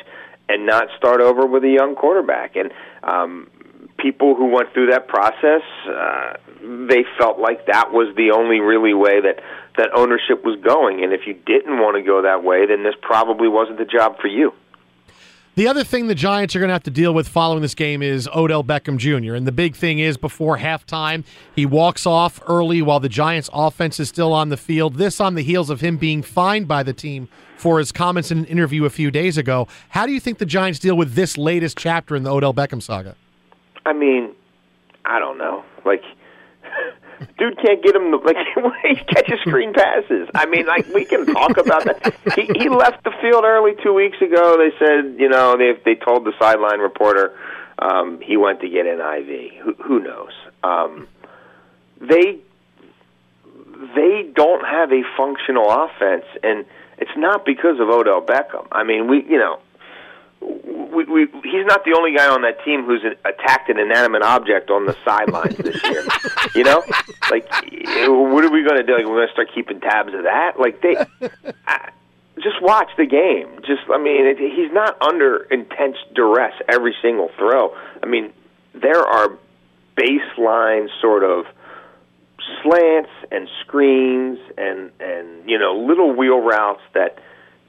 and 0.50 0.66
not 0.66 0.88
start 0.98 1.22
over 1.22 1.46
with 1.46 1.63
a 1.63 1.70
young 1.70 1.96
quarterback. 1.96 2.56
And 2.56 2.72
um, 3.04 3.50
people 3.98 4.36
who 4.36 4.46
went 4.48 4.74
through 4.74 4.92
that 4.92 5.08
process, 5.08 5.62
uh, 5.88 6.34
they 6.62 7.04
felt 7.18 7.40
like 7.40 7.66
that 7.68 7.92
was 7.92 8.16
the 8.16 8.32
only 8.32 8.60
really 8.60 8.94
way 8.94 9.22
that 9.22 9.44
that 9.78 9.90
ownership 9.96 10.44
was 10.44 10.60
going. 10.62 11.04
And 11.04 11.13
if 11.13 11.28
you 11.28 11.34
didn't 11.34 11.80
want 11.80 11.98
to 11.98 12.04
go 12.04 12.24
that 12.24 12.44
way, 12.44 12.66
then 12.66 12.84
this 12.84 12.96
probably 13.02 13.48
wasn't 13.48 13.78
the 13.78 13.86
job 13.86 14.18
for 14.20 14.28
you. 14.28 14.52
The 15.58 15.67
other 15.67 15.84
thing 15.84 16.06
the 16.06 16.13
Giants 16.13 16.56
are 16.56 16.60
going 16.60 16.67
to 16.70 16.74
have 16.74 16.84
to 16.84 16.91
deal 16.91 17.15
with 17.15 17.28
following 17.28 17.63
this 17.63 17.74
game 17.74 18.04
is 18.04 18.30
Odell 18.32 18.63
Beckham 18.63 18.98
Jr. 18.98 19.34
And 19.34 19.48
the 19.48 19.52
big 19.52 19.76
thing 19.76 19.98
is 19.98 20.15
before 20.15 20.60
halftime, 20.60 21.24
he 21.56 21.65
walks 21.65 22.06
off 22.06 22.39
early 22.48 22.84
while 22.84 23.00
the 23.00 23.10
Giants' 23.10 23.50
offense 23.52 24.00
is 24.00 24.08
still 24.08 24.34
on 24.34 24.50
the 24.50 24.56
field. 24.56 24.98
This 24.98 25.20
on 25.20 25.34
the 25.34 25.41
heels 25.41 25.72
of 25.72 25.82
him 25.82 25.98
being 25.98 26.22
fined 26.22 26.67
by 26.67 26.84
the 26.84 26.93
team 26.93 27.28
for 27.56 27.80
his 27.80 27.91
comments 27.91 28.30
in 28.30 28.38
an 28.38 28.46
interview 28.46 28.86
a 28.86 28.91
few 28.91 29.10
days 29.10 29.36
ago. 29.36 29.67
How 29.89 30.06
do 30.06 30.12
you 30.12 30.20
think 30.20 30.38
the 30.38 30.46
Giants 30.46 30.78
deal 30.78 30.96
with 30.96 31.15
this 31.15 31.39
latest 31.39 31.76
chapter 31.76 32.15
in 32.15 32.22
the 32.22 32.32
Odell 32.32 32.54
Beckham 32.54 32.80
saga? 32.80 33.15
I 33.84 33.93
mean, 33.93 34.36
I 35.06 35.17
don't 35.17 35.39
know, 35.39 35.63
like. 35.86 36.04
Dude 37.38 37.58
can't 37.58 37.84
get 37.84 37.96
him 37.96 38.12
the, 38.12 38.18
like 38.18 38.38
he 38.84 38.96
catches 39.06 39.40
screen 39.48 39.74
passes. 39.74 40.30
I 40.36 40.46
mean, 40.46 40.66
like 40.66 40.88
we 40.94 41.06
can 41.06 41.26
talk 41.26 41.58
about 41.58 41.86
that. 41.86 42.16
He 42.36 42.50
he 42.60 42.70
left 42.70 43.04
the 43.04 43.12
field 43.22 43.44
early 43.44 43.74
two 43.84 43.94
weeks 43.94 44.18
ago. 44.22 44.58
They 44.58 44.72
said, 44.78 45.20
you 45.20 45.30
know, 45.30 45.58
they 45.58 45.74
they 45.84 45.96
told 45.96 46.26
the 46.26 46.34
sideline 46.40 46.80
reporter 46.80 47.38
um, 47.80 48.20
he 48.22 48.38
went 48.38 48.62
to 48.62 48.70
get 48.70 48.86
an 48.86 49.00
IV. 49.00 49.64
Who, 49.64 49.74
who 49.84 50.00
knows? 50.00 50.32
Um, 50.64 51.08
they 52.00 52.40
they 53.96 54.30
don't 54.34 54.66
have 54.66 54.92
a 54.92 55.04
functional 55.16 55.70
offense, 55.70 56.26
and 56.44 56.66
it's 56.98 57.16
not 57.16 57.46
because 57.46 57.80
of 57.80 57.90
Odell 57.90 58.22
Beckham. 58.22 58.68
I 58.72 58.84
mean, 58.84 59.08
we 59.08 59.24
you 59.24 59.38
know 59.38 59.60
we, 60.41 61.04
we, 61.06 61.21
he's 61.43 61.65
not 61.65 61.84
the 61.86 61.93
only 61.95 62.15
guy 62.15 62.28
on 62.28 62.41
that 62.41 62.63
team 62.63 62.84
who's 62.84 63.04
attacked 63.04 63.69
an 63.69 63.80
inanimate 63.80 64.23
object 64.23 64.69
on 64.69 64.86
the 64.86 64.95
sidelines 65.06 65.58
this 65.58 65.82
year. 65.84 66.04
you 66.56 66.63
know, 66.63 66.84
like 67.30 67.50
what 68.08 68.43
are 68.43 68.52
we 68.52 68.63
going 68.63 68.78
to 68.78 68.84
do? 68.84 68.93
Like 68.93 69.06
we're 69.06 69.17
going 69.17 69.28
to 69.28 69.34
start 69.34 69.50
keeping 69.54 69.80
tabs 69.80 70.13
of 70.13 70.23
that? 70.23 70.60
Like 70.60 70.82
they, 70.82 70.95
I, 71.67 71.91
just 72.41 72.62
watch 72.62 72.89
the 72.97 73.06
game. 73.06 73.60
Just 73.65 73.89
I 73.91 73.97
mean, 73.97 74.26
it, 74.26 74.38
he's 74.38 74.71
not 74.71 75.02
under 75.02 75.43
intense 75.52 75.97
duress 76.15 76.54
every 76.67 76.95
single 77.02 77.30
throw. 77.38 77.76
I 78.02 78.06
mean, 78.06 78.34
there 78.73 79.04
are 79.04 79.38
baseline 79.97 80.88
sort 81.02 81.23
of 81.23 81.45
slants 82.62 83.10
and 83.32 83.50
screens 83.62 84.39
and 84.58 84.91
and 85.00 85.50
you 85.50 85.58
know 85.58 85.76
little 85.76 86.15
wheel 86.15 86.39
routes 86.39 86.82
that 86.93 87.17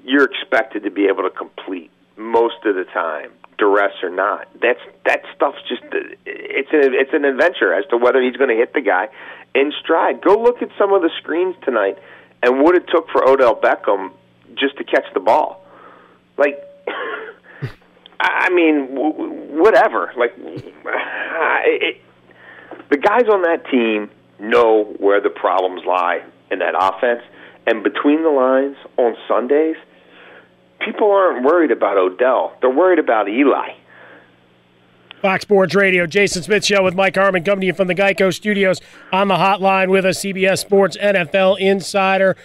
you're 0.05 0.25
expected 0.25 0.85
to 0.85 0.91
be 0.91 1.07
able 1.07 1.23
to 1.25 1.31
complete 1.31 1.91
most 2.19 2.65
of 2.65 2.75
the 2.75 2.85
time, 2.85 3.31
duress 3.57 3.93
or 4.03 4.11
not. 4.11 4.49
That's 4.61 4.81
that 5.05 5.23
stuff's 5.35 5.63
just 5.69 5.83
it's 6.27 6.71
a, 6.73 6.93
it's 6.93 7.13
an 7.13 7.25
adventure 7.25 7.73
as 7.73 7.85
to 7.91 7.97
whether 7.97 8.21
he's 8.21 8.37
going 8.37 8.51
to 8.51 8.57
hit 8.57 8.75
the 8.75 8.81
guy 8.81 9.09
in 9.55 9.73
stride. 9.81 10.21
Go 10.21 10.35
look 10.35 10.61
at 10.63 10.69
some 10.77 10.93
of 10.93 11.03
the 11.03 11.11
screens 11.23 11.57
tonight 11.65 11.99
and 12.43 12.61
what 12.63 12.75
it 12.75 12.85
took 12.89 13.09
for 13.11 13.27
Odell 13.29 13.57
Beckham 13.57 14.13
just 14.55 14.77
to 14.79 14.85
catch 14.85 15.05
the 15.15 15.21
ball. 15.21 15.65
Like, 16.37 16.59
I 18.21 18.51
mean, 18.51 18.87
whatever. 19.59 20.13
Like, 20.17 20.33
it, 20.37 22.01
the 22.91 22.97
guys 22.97 23.25
on 23.33 23.43
that 23.43 23.69
team 23.71 24.11
know 24.39 24.95
where 24.99 25.21
the 25.21 25.31
problems 25.31 25.83
lie 25.87 26.23
in 26.51 26.61
that 26.61 26.75
offense, 26.79 27.23
and 27.67 27.83
between 27.83 28.23
the 28.23 28.31
lines 28.31 28.77
on 28.97 29.17
Sundays 29.27 29.77
people 30.81 31.11
aren't 31.11 31.45
worried 31.45 31.71
about 31.71 31.97
Odell. 31.97 32.57
They're 32.61 32.71
worried 32.71 32.99
about 32.99 33.29
Eli. 33.29 33.75
Fox 35.21 35.43
Sports 35.43 35.75
Radio, 35.75 36.07
Jason 36.07 36.43
Smith 36.43 36.65
Show 36.65 36.85
with 36.85 36.95
Mike 36.95 37.17
Harmon 37.17 37.43
coming 37.43 37.63
to 37.63 37.67
you 37.67 37.73
from 37.73 37.89
the 37.89 37.95
Geico 37.95 38.33
Studios 38.33 38.81
on 39.13 39.27
the 39.27 39.35
hotline 39.35 39.89
with 39.91 40.05
a 40.05 40.11
CBS 40.11 40.59
Sports 40.59 40.97
NFL 40.97 41.59
Insider 41.59 42.37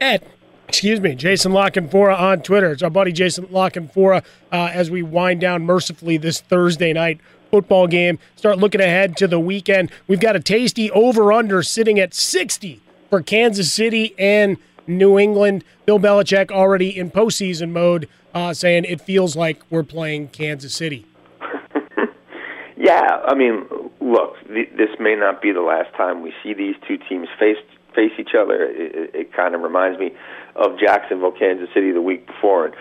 at, 0.00 0.22
excuse 0.68 1.00
me, 1.00 1.14
Jason 1.14 1.52
La 1.52 1.68
Canfora 1.68 2.18
on 2.18 2.40
Twitter. 2.40 2.72
It's 2.72 2.82
our 2.82 2.88
buddy 2.88 3.12
Jason 3.12 3.46
La 3.50 3.68
Canfora 3.68 4.24
uh, 4.50 4.70
as 4.72 4.90
we 4.90 5.02
wind 5.02 5.42
down 5.42 5.64
mercifully 5.64 6.16
this 6.16 6.40
Thursday 6.40 6.94
night 6.94 7.20
football 7.50 7.86
game. 7.86 8.18
Start 8.36 8.56
looking 8.56 8.80
ahead 8.80 9.14
to 9.18 9.28
the 9.28 9.38
weekend. 9.38 9.90
We've 10.08 10.20
got 10.20 10.34
a 10.34 10.40
tasty 10.40 10.90
over-under 10.92 11.62
sitting 11.62 11.98
at 12.00 12.14
60 12.14 12.80
for 13.10 13.20
Kansas 13.20 13.70
City 13.70 14.14
and– 14.18 14.56
New 14.86 15.18
England. 15.18 15.64
Bill 15.86 15.98
Belichick 15.98 16.50
already 16.50 16.96
in 16.96 17.10
postseason 17.10 17.70
mode, 17.70 18.08
uh, 18.34 18.54
saying 18.54 18.84
it 18.84 19.00
feels 19.00 19.36
like 19.36 19.60
we're 19.70 19.82
playing 19.82 20.28
Kansas 20.28 20.74
City. 20.74 21.06
yeah, 22.76 23.20
I 23.24 23.34
mean, 23.34 23.66
look, 24.00 24.36
th- 24.46 24.70
this 24.76 24.90
may 24.98 25.14
not 25.14 25.42
be 25.42 25.52
the 25.52 25.60
last 25.60 25.94
time 25.96 26.22
we 26.22 26.32
see 26.42 26.54
these 26.54 26.76
two 26.86 26.98
teams 27.08 27.28
face 27.38 27.58
face 27.94 28.12
each 28.18 28.34
other. 28.38 28.64
It, 28.64 29.14
it, 29.14 29.32
kind 29.34 29.54
of 29.54 29.60
reminds 29.60 29.98
me 29.98 30.12
of 30.56 30.78
Jacksonville, 30.78 31.32
Kansas 31.32 31.68
City 31.74 31.92
the 31.92 32.00
week 32.00 32.26
before. 32.26 32.66
And 32.66 32.74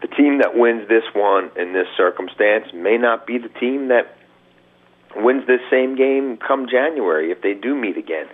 the 0.00 0.06
team 0.06 0.38
that 0.38 0.56
wins 0.56 0.88
this 0.88 1.02
one 1.12 1.50
in 1.56 1.72
this 1.72 1.88
circumstance 1.96 2.66
may 2.72 2.98
not 2.98 3.26
be 3.26 3.38
the 3.38 3.48
team 3.48 3.88
that 3.88 4.16
wins 5.16 5.46
this 5.48 5.60
same 5.70 5.96
game 5.96 6.36
come 6.36 6.68
January 6.70 7.32
if 7.32 7.42
they 7.42 7.54
do 7.54 7.74
meet 7.74 7.96
again 7.96 8.26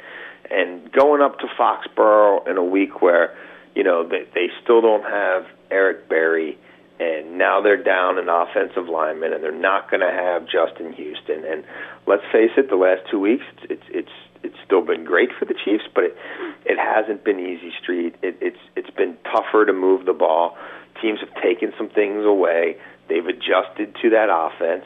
and 0.50 0.90
going 0.92 1.22
up 1.22 1.38
to 1.40 1.46
Foxborough 1.58 2.48
in 2.48 2.56
a 2.56 2.64
week 2.64 3.02
where 3.02 3.36
you 3.74 3.84
know 3.84 4.06
they 4.06 4.26
they 4.34 4.48
still 4.62 4.80
don't 4.80 5.04
have 5.04 5.46
Eric 5.70 6.08
Berry, 6.08 6.58
and 6.98 7.38
now 7.38 7.60
they're 7.60 7.82
down 7.82 8.18
an 8.18 8.28
offensive 8.28 8.88
lineman, 8.88 9.32
and 9.32 9.42
they're 9.42 9.52
not 9.52 9.90
going 9.90 10.00
to 10.00 10.10
have 10.10 10.46
Justin 10.46 10.92
Houston. 10.92 11.44
And 11.44 11.64
let's 12.06 12.24
face 12.32 12.50
it, 12.56 12.68
the 12.68 12.76
last 12.76 13.02
two 13.10 13.20
weeks 13.20 13.44
it's 13.68 13.84
it's 13.88 14.12
it's 14.42 14.56
still 14.64 14.82
been 14.82 15.04
great 15.04 15.30
for 15.38 15.44
the 15.44 15.54
Chiefs, 15.64 15.84
but 15.94 16.04
it 16.04 16.16
it 16.64 16.78
hasn't 16.78 17.24
been 17.24 17.40
easy 17.40 17.72
street. 17.80 18.14
It, 18.22 18.36
it's 18.40 18.60
it's 18.76 18.90
been 18.90 19.16
tougher 19.24 19.66
to 19.66 19.72
move 19.72 20.06
the 20.06 20.12
ball. 20.12 20.56
Teams 21.00 21.20
have 21.20 21.34
taken 21.42 21.72
some 21.78 21.88
things 21.88 22.24
away. 22.24 22.76
They've 23.08 23.26
adjusted 23.26 23.96
to 24.02 24.10
that 24.10 24.28
offense. 24.30 24.84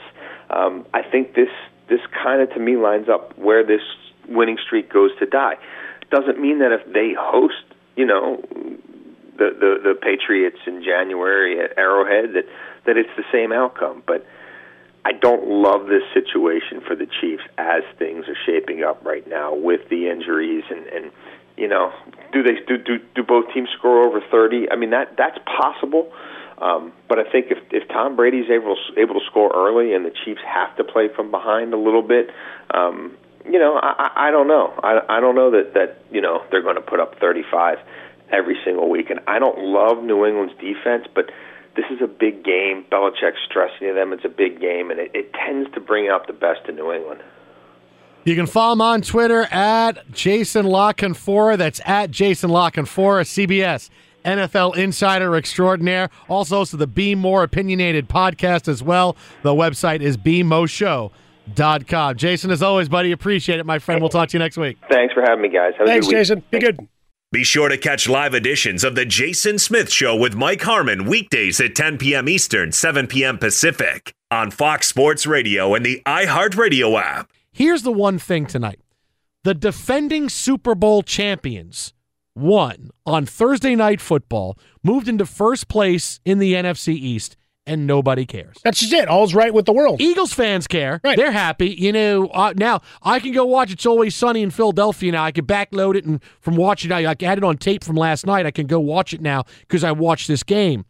Um, 0.51 0.87
I 0.93 1.03
think 1.03 1.35
this 1.35 1.49
this 1.89 2.01
kind 2.23 2.41
of 2.41 2.51
to 2.55 2.61
me 2.61 2.77
lines 2.77 3.09
up 3.09 3.37
where 3.39 3.65
this 3.65 3.83
winning 4.35 4.59
streak 4.65 4.93
goes 4.93 5.11
to 5.19 5.27
die. 5.27 5.57
Doesn't 6.11 6.41
mean 6.41 6.59
that 6.59 6.73
if 6.73 6.93
they 6.93 7.15
host, 7.19 7.65
you 7.97 8.07
know, 8.07 8.43
the 9.39 9.51
the, 9.59 9.81
the 9.83 9.95
Patriots 10.01 10.59
in 10.67 10.83
January 10.83 11.61
at 11.61 11.77
Arrowhead 11.79 12.35
that 12.35 12.45
that 12.87 12.97
it's 12.97 13.11
the 13.17 13.25
same 13.33 13.53
outcome. 13.53 14.03
But 14.07 14.27
I 15.05 15.13
don't 15.13 15.49
love 15.49 15.87
this 15.87 16.03
situation 16.15 16.81
for 16.87 16.95
the 16.95 17.07
Chiefs 17.21 17.43
as 17.59 17.83
things 17.99 18.27
are 18.29 18.37
shaping 18.47 18.85
up 18.85 19.05
right 19.05 19.27
now 19.27 19.55
with 19.55 19.89
the 19.89 20.09
injuries 20.09 20.65
and 20.71 20.87
and 20.87 21.11
you 21.57 21.69
know 21.69 21.93
do 22.33 22.43
they 22.43 22.61
do 22.67 22.77
do, 22.79 22.99
do 23.15 23.23
both 23.23 23.53
teams 23.53 23.69
score 23.79 24.05
over 24.05 24.21
30? 24.31 24.71
I 24.71 24.77
mean 24.77 24.91
that 24.91 25.17
that's 25.17 25.39
possible. 25.45 26.13
Um, 26.59 26.93
but 27.09 27.19
I 27.19 27.25
think 27.25 27.47
if 27.51 27.59
if 27.73 27.89
Tom 27.89 28.15
Brady's 28.15 28.51
able 28.51 28.77
able 28.97 29.15
to 29.15 29.27
score 29.27 29.51
early 29.55 29.95
and 29.95 30.05
the 30.05 30.13
Chiefs 30.25 30.43
have 30.47 30.77
to 30.77 30.85
play 30.85 31.09
from 31.09 31.31
behind 31.31 31.75
a 31.75 31.77
little 31.77 32.03
bit, 32.03 32.31
um, 32.73 33.17
you 33.45 33.59
know, 33.59 33.77
I, 33.77 34.29
I 34.29 34.31
don't 34.31 34.49
know. 34.49 34.73
I, 34.83 35.01
I 35.09 35.21
don't 35.21 35.35
know 35.35 35.51
that 35.51 35.75
that 35.75 36.03
you 36.11 36.21
know 36.21 36.43
they're 36.51 36.63
going 36.63 36.77
to 36.77 36.83
put 36.83 37.01
up 37.01 37.19
35 37.19 37.79
every 38.33 38.57
single 38.65 38.89
week. 38.89 39.11
And 39.11 39.21
I 39.29 39.39
don't 39.39 39.59
love 39.59 40.03
New 40.03 40.25
England's 40.27 40.55
defense, 40.55 41.07
but 41.15 41.31
this 41.77 41.85
is 41.91 42.01
a 42.03 42.07
big 42.07 42.45
game. 42.45 42.85
Belichick's 42.91 43.41
stressing 43.49 43.89
to 43.89 43.95
them 43.95 44.13
it's 44.13 44.25
a 44.25 44.29
big 44.29 44.61
game, 44.61 44.91
and 44.91 44.99
it, 44.99 45.11
it 45.15 45.33
tends 45.35 45.73
to 45.75 45.81
bring 45.81 46.09
out 46.09 46.27
the 46.27 46.33
best 46.33 46.69
in 46.69 46.77
New 46.77 46.93
England. 46.93 47.23
You 48.25 48.37
can 48.37 48.47
follow 48.47 48.75
him 48.75 48.81
on 48.81 49.03
Twitter 49.03 49.43
at 49.51 50.11
Jason 50.13 50.67
La 50.67 50.93
Canfora. 50.93 51.59
That's 51.59 51.81
at 51.85 52.11
Jason 52.11 52.51
La 52.51 52.71
Canfora, 52.71 53.25
CBS. 53.25 53.91
NFL 54.25 54.77
Insider 54.77 55.35
Extraordinaire. 55.35 56.09
Also 56.29 56.59
host 56.59 56.73
of 56.73 56.79
the 56.79 56.87
Be 56.87 57.17
More 57.17 57.43
Opinionated 57.43 58.09
podcast 58.09 58.69
as 58.69 58.81
well. 58.81 59.17
The 59.43 59.53
website 59.53 60.01
is 60.01 60.17
BeMoShow 60.17 61.11
dot 61.11 61.13
com. 61.87 62.17
Jason, 62.17 62.51
as 62.51 62.63
always, 62.63 62.89
buddy, 62.89 63.13
appreciate 63.13 63.61
it, 63.61 63.67
my 63.67 63.79
friend. 63.79 64.01
We'll 64.01 64.11
talk 64.11 64.29
to 64.31 64.35
you 64.35 64.39
next 64.39 64.57
week. 64.57 64.79
Thanks 64.91 65.15
for 65.15 65.23
having 65.23 65.43
me, 65.43 65.49
guys. 65.49 65.73
Have 65.79 65.87
Thanks, 65.87 66.07
Jason. 66.07 66.43
Be 66.51 66.59
good. 66.59 66.89
Be 67.33 67.45
sure 67.45 67.71
to 67.71 67.79
catch 67.79 68.11
live 68.11 68.35
editions 68.35 68.85
of 68.85 68.95
the 68.95 69.07
Jason 69.07 69.59
Smith 69.59 69.91
Show 69.91 70.15
with 70.15 70.35
Mike 70.35 70.61
Harmon 70.61 71.07
weekdays 71.07 71.61
at 71.61 71.75
10 71.75 71.97
p.m. 71.97 72.29
Eastern, 72.29 72.73
7 72.73 73.07
p.m. 73.07 73.39
Pacific 73.39 74.13
on 74.31 74.51
Fox 74.51 74.87
Sports 74.87 75.27
Radio 75.27 75.75
and 75.75 75.85
the 75.85 76.03
iHeartRadio 76.05 77.01
app. 77.01 77.31
Here's 77.51 77.85
the 77.85 77.93
one 77.93 78.19
thing 78.19 78.45
tonight: 78.45 78.81
the 79.45 79.55
defending 79.55 80.29
Super 80.29 80.75
Bowl 80.75 81.03
champions 81.03 81.95
won 82.35 82.91
on 83.07 83.27
Thursday 83.27 83.75
Night 83.75 84.01
Football, 84.01 84.59
moved 84.83 85.09
into 85.09 85.25
first 85.25 85.69
place 85.69 86.21
in 86.25 86.39
the 86.39 86.55
NFC 86.55 86.95
East 86.95 87.37
and 87.67 87.87
nobody 87.87 88.27
cares. 88.27 88.57
That's 88.65 88.81
just 88.81 88.93
it. 88.93 89.09
All's 89.09 89.35
right 89.35 89.55
with 89.55 89.67
the 89.67 89.73
world. 89.73 90.01
Eagles 90.01 90.33
fans 90.33 90.67
care. 90.67 91.01
Right. 91.05 91.17
They're 91.17 91.33
happy. 91.33 91.71
You 91.71 91.93
know, 91.93 92.27
uh, 92.29 92.53
now 92.57 92.81
I 93.03 93.21
can 93.21 93.33
go 93.33 93.45
watch 93.45 93.73
It's 93.73 93.87
Always 93.87 94.15
Sunny 94.15 94.43
in 94.43 94.51
Philadelphia 94.51 95.13
now. 95.13 95.25
I 95.25 95.33
can 95.33 95.47
backload 95.47 95.97
it 95.97 96.05
and 96.05 96.23
from 96.41 96.57
watching 96.57 96.93
I, 96.93 97.01
I 97.11 97.17
had 97.21 97.39
it 97.39 97.45
on 97.45 97.57
tape 97.57 97.85
from 97.85 97.97
last 97.97 98.27
night. 98.27 98.47
I 98.47 98.51
can 98.51 98.67
go 98.67 98.81
watch 98.81 99.13
it 99.15 99.21
now 99.21 99.45
because 99.61 99.85
I 99.85 99.93
watched 99.93 100.29
this 100.29 100.43
game. 100.43 100.85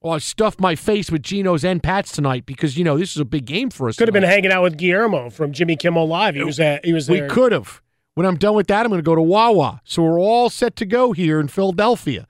Well, 0.00 0.14
I 0.14 0.18
stuffed 0.18 0.60
my 0.60 0.74
face 0.74 1.12
with 1.12 1.22
Geno's 1.22 1.64
and 1.64 1.80
Pat's 1.80 2.10
tonight 2.10 2.44
because 2.44 2.76
you 2.76 2.82
know 2.82 2.98
this 2.98 3.12
is 3.12 3.18
a 3.18 3.24
big 3.24 3.44
game 3.44 3.70
for 3.70 3.88
us. 3.88 3.96
Could 3.96 4.08
have 4.08 4.12
been 4.12 4.24
hanging 4.24 4.50
out 4.50 4.64
with 4.64 4.76
Guillermo 4.76 5.30
from 5.30 5.52
Jimmy 5.52 5.76
Kimmel 5.76 6.08
Live. 6.08 6.34
He 6.34 6.42
was 6.42 6.58
at, 6.58 6.84
he 6.84 6.92
was 6.92 7.06
there. 7.06 7.22
We 7.24 7.28
could 7.28 7.52
have. 7.52 7.80
When 8.14 8.26
I'm 8.26 8.36
done 8.36 8.54
with 8.54 8.66
that, 8.66 8.84
I'm 8.84 8.90
going 8.90 8.98
to 8.98 9.04
go 9.04 9.14
to 9.14 9.22
Wawa. 9.22 9.80
So 9.84 10.02
we're 10.02 10.20
all 10.20 10.50
set 10.50 10.76
to 10.76 10.86
go 10.86 11.12
here 11.12 11.40
in 11.40 11.48
Philadelphia. 11.48 12.26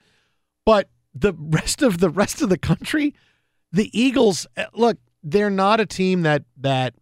But 0.64 0.90
the 1.14 1.32
rest 1.36 1.82
of 1.82 1.98
the 1.98 2.10
rest 2.10 2.42
of 2.42 2.50
the 2.50 2.58
country, 2.58 3.14
the 3.72 3.90
Eagles, 3.98 4.46
eh, 4.56 4.66
look, 4.74 4.98
they're 5.22 5.50
not 5.50 5.80
a 5.80 5.86
team 5.86 6.22
that 6.22 6.44
that 6.58 6.94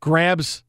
grabs 0.00 0.64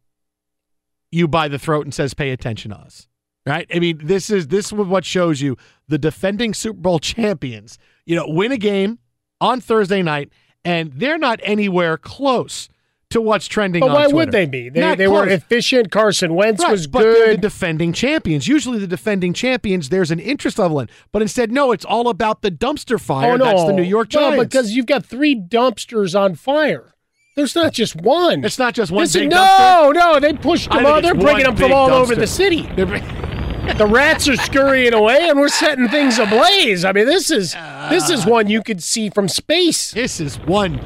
you 1.12 1.28
by 1.28 1.48
the 1.48 1.60
throat 1.60 1.86
and 1.86 1.94
says, 1.94 2.14
"Pay 2.14 2.32
attention 2.32 2.72
to 2.72 2.78
us." 2.78 3.08
Right? 3.46 3.66
I 3.74 3.80
mean, 3.80 4.00
this 4.04 4.30
is 4.30 4.48
this 4.48 4.68
is 4.68 4.74
what 4.74 5.04
shows 5.04 5.42
you 5.42 5.58
the 5.88 5.98
defending 5.98 6.54
Super 6.54 6.80
Bowl 6.80 7.00
champions. 7.00 7.78
You 8.06 8.16
know, 8.16 8.26
win 8.28 8.52
a 8.52 8.58
game 8.58 9.00
on 9.40 9.62
Thursday 9.62 10.02
night, 10.02 10.30
and 10.64 10.94
they're 10.94 11.18
not 11.18 11.40
anywhere 11.44 11.98
close 11.98 12.70
to 13.12 13.22
what's 13.22 13.48
trending 13.48 13.80
But 13.82 13.90
why 13.92 14.04
Twitter. 14.04 14.16
would 14.16 14.32
they 14.32 14.46
be? 14.46 14.70
They, 14.70 14.80
Not 14.80 14.98
they 14.98 15.08
were 15.08 15.28
efficient. 15.28 15.92
Carson 15.92 16.34
Wentz 16.34 16.64
Right, 16.64 16.72
was 16.72 16.88
but 16.88 17.02
they're 17.02 17.14
the 17.14 17.32
good. 17.34 17.42
defending 17.42 17.94
champions. 17.94 18.48
Usually, 18.48 18.80
the 18.80 18.88
defending 18.88 19.34
champions, 19.34 19.90
there's 19.90 20.12
an 20.12 20.20
interest 20.20 20.60
level 20.60 20.80
in. 20.80 20.90
But 21.12 21.22
instead, 21.22 21.52
no, 21.52 21.72
it's 21.72 21.86
all 21.86 22.10
about 22.10 22.42
the 22.42 22.52
dumpster 22.52 23.00
fire. 23.00 23.34
oh 23.34 23.36
no, 23.38 23.46
That's 23.46 23.66
the 23.66 23.74
New 23.74 23.84
York 23.84 24.10
Giants. 24.10 24.44
because 24.44 24.72
you've 24.74 24.86
got 24.88 25.06
three 25.06 25.36
dumpsters 25.36 26.20
on 26.20 26.36
fire. 26.36 26.94
There's 27.36 27.56
not 27.56 27.72
just 27.74 27.96
one. 27.96 28.44
it's 28.44 28.60
not 28.60 28.74
just 28.74 28.92
one 28.92 29.04
This- 29.04 29.14
big 29.14 29.30
no, 29.30 29.92
no, 29.96 30.20
they 30.20 30.34
pushed 30.34 30.70
them 30.70 30.86
all. 30.86 31.02
They're 31.02 31.16
bringing 31.16 31.44
them 31.46 31.56
from 31.56 31.72
all 31.72 31.92
over 31.92 32.16
the 32.16 32.28
city. 32.28 32.64
dumpster. 32.76 33.28
The 33.78 33.86
rats 33.86 34.28
are 34.28 34.36
scurrying 34.36 34.94
away, 34.94 35.30
and 35.30 35.40
we're 35.40 35.48
setting 35.48 35.88
things 35.88 36.18
ablaze. 36.18 36.84
I 36.84 36.92
mean, 36.94 37.06
this 37.06 37.30
is 37.30 37.54
this 37.90 38.10
is 38.10 38.26
ah. 38.26 38.30
one 38.30 38.50
you 38.50 38.64
could 38.64 38.82
see 38.82 39.10
from 39.12 39.28
space. 39.28 39.92
this 39.92 40.20
is 40.20 40.38
one 40.40 40.80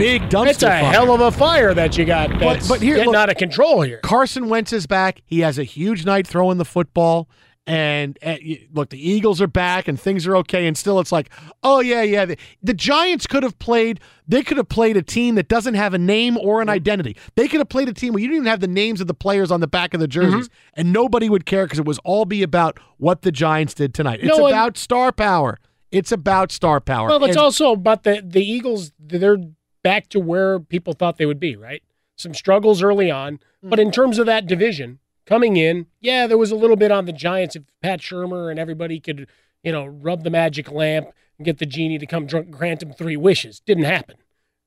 big 0.00 0.22
dumpster 0.30 0.48
It's 0.48 0.62
a 0.62 0.66
fire. 0.66 0.84
hell 0.84 1.12
of 1.14 1.20
a 1.20 1.30
fire 1.30 1.74
that 1.74 1.96
you 1.98 2.04
got. 2.04 2.38
That's 2.38 2.68
but 2.68 2.80
here, 2.80 2.96
getting 2.96 3.10
look- 3.12 3.16
out 3.16 3.30
of 3.30 3.36
control 3.36 3.82
here. 3.82 3.98
Carson 4.02 4.48
Wentz 4.48 4.72
is 4.72 4.86
back. 4.86 5.22
He 5.26 5.40
has 5.40 5.58
a 5.58 5.64
huge 5.64 6.04
night 6.04 6.26
throwing 6.26 6.58
the 6.58 6.64
football. 6.64 7.28
And 7.66 8.18
uh, 8.24 8.36
look, 8.72 8.88
the 8.88 8.98
Eagles 9.10 9.40
are 9.40 9.46
back 9.46 9.86
and 9.86 10.00
things 10.00 10.26
are 10.26 10.34
okay. 10.38 10.66
And 10.66 10.76
still, 10.76 10.98
it's 10.98 11.12
like, 11.12 11.30
oh, 11.62 11.78
yeah, 11.80 12.02
yeah. 12.02 12.24
The, 12.24 12.36
the 12.62 12.74
Giants 12.74 13.28
could 13.28 13.42
have 13.44 13.58
played, 13.60 14.00
they 14.26 14.42
could 14.42 14.56
have 14.56 14.68
played 14.68 14.96
a 14.96 15.02
team 15.02 15.36
that 15.36 15.46
doesn't 15.46 15.74
have 15.74 15.94
a 15.94 15.98
name 15.98 16.36
or 16.38 16.62
an 16.62 16.68
identity. 16.68 17.16
They 17.36 17.46
could 17.46 17.60
have 17.60 17.68
played 17.68 17.88
a 17.88 17.92
team 17.92 18.12
where 18.14 18.22
you 18.22 18.28
didn't 18.28 18.38
even 18.42 18.50
have 18.50 18.60
the 18.60 18.66
names 18.66 19.00
of 19.00 19.06
the 19.06 19.14
players 19.14 19.52
on 19.52 19.60
the 19.60 19.68
back 19.68 19.94
of 19.94 20.00
the 20.00 20.08
jerseys. 20.08 20.48
Mm-hmm. 20.48 20.80
And 20.80 20.92
nobody 20.92 21.28
would 21.28 21.46
care 21.46 21.64
because 21.66 21.78
it 21.78 21.84
was 21.84 22.00
all 22.02 22.24
be 22.24 22.42
about 22.42 22.80
what 22.96 23.22
the 23.22 23.30
Giants 23.30 23.74
did 23.74 23.94
tonight. 23.94 24.18
It's 24.20 24.36
No, 24.36 24.46
and- 24.46 24.54
about 24.54 24.76
star 24.76 25.12
power. 25.12 25.58
It's 25.92 26.10
about 26.10 26.50
star 26.50 26.80
power. 26.80 27.08
Well, 27.08 27.22
it's 27.24 27.36
And- 27.36 27.44
also 27.44 27.72
about 27.72 28.02
the 28.04 28.22
the 28.26 28.42
Eagles. 28.42 28.90
They're 28.98 29.38
back 29.82 30.08
to 30.10 30.20
where 30.20 30.58
people 30.58 30.92
thought 30.92 31.18
they 31.18 31.26
would 31.26 31.40
be. 31.40 31.56
Right, 31.56 31.82
some 32.16 32.34
struggles 32.34 32.82
early 32.82 33.10
on, 33.10 33.40
but 33.62 33.78
in 33.78 33.88
mm. 33.88 33.92
terms 33.92 34.18
of 34.18 34.26
that 34.26 34.46
division 34.46 34.98
coming 35.26 35.56
in, 35.56 35.86
yeah, 36.00 36.26
there 36.26 36.38
was 36.38 36.50
a 36.50 36.56
little 36.56 36.76
bit 36.76 36.90
on 36.90 37.06
the 37.06 37.12
Giants. 37.12 37.56
If 37.56 37.64
Pat 37.82 38.00
Shurmur 38.00 38.50
and 38.50 38.58
everybody 38.58 39.00
could, 39.00 39.28
you 39.62 39.72
know, 39.72 39.86
rub 39.86 40.24
the 40.24 40.30
magic 40.30 40.70
lamp 40.70 41.10
and 41.38 41.44
get 41.44 41.58
the 41.58 41.66
genie 41.66 41.98
to 41.98 42.06
come 42.06 42.26
dr- 42.26 42.50
grant 42.50 42.82
him 42.82 42.92
three 42.92 43.16
wishes, 43.16 43.60
didn't 43.60 43.84
happen. 43.84 44.16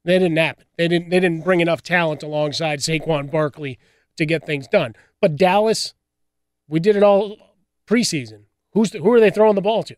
They 0.05 0.19
didn't 0.19 0.37
happen. 0.37 0.65
They 0.77 0.87
didn't. 0.87 1.09
They 1.09 1.19
didn't 1.19 1.43
bring 1.43 1.61
enough 1.61 1.81
talent 1.81 2.23
alongside 2.23 2.79
Saquon 2.79 3.31
Barkley 3.31 3.79
to 4.17 4.25
get 4.25 4.45
things 4.45 4.67
done. 4.67 4.95
But 5.21 5.37
Dallas, 5.37 5.93
we 6.67 6.79
did 6.79 6.95
it 6.95 7.03
all 7.03 7.37
preseason. 7.87 8.43
Who's 8.73 8.91
the, 8.91 8.99
who 8.99 9.13
are 9.13 9.19
they 9.19 9.29
throwing 9.29 9.55
the 9.55 9.61
ball 9.61 9.83
to? 9.83 9.95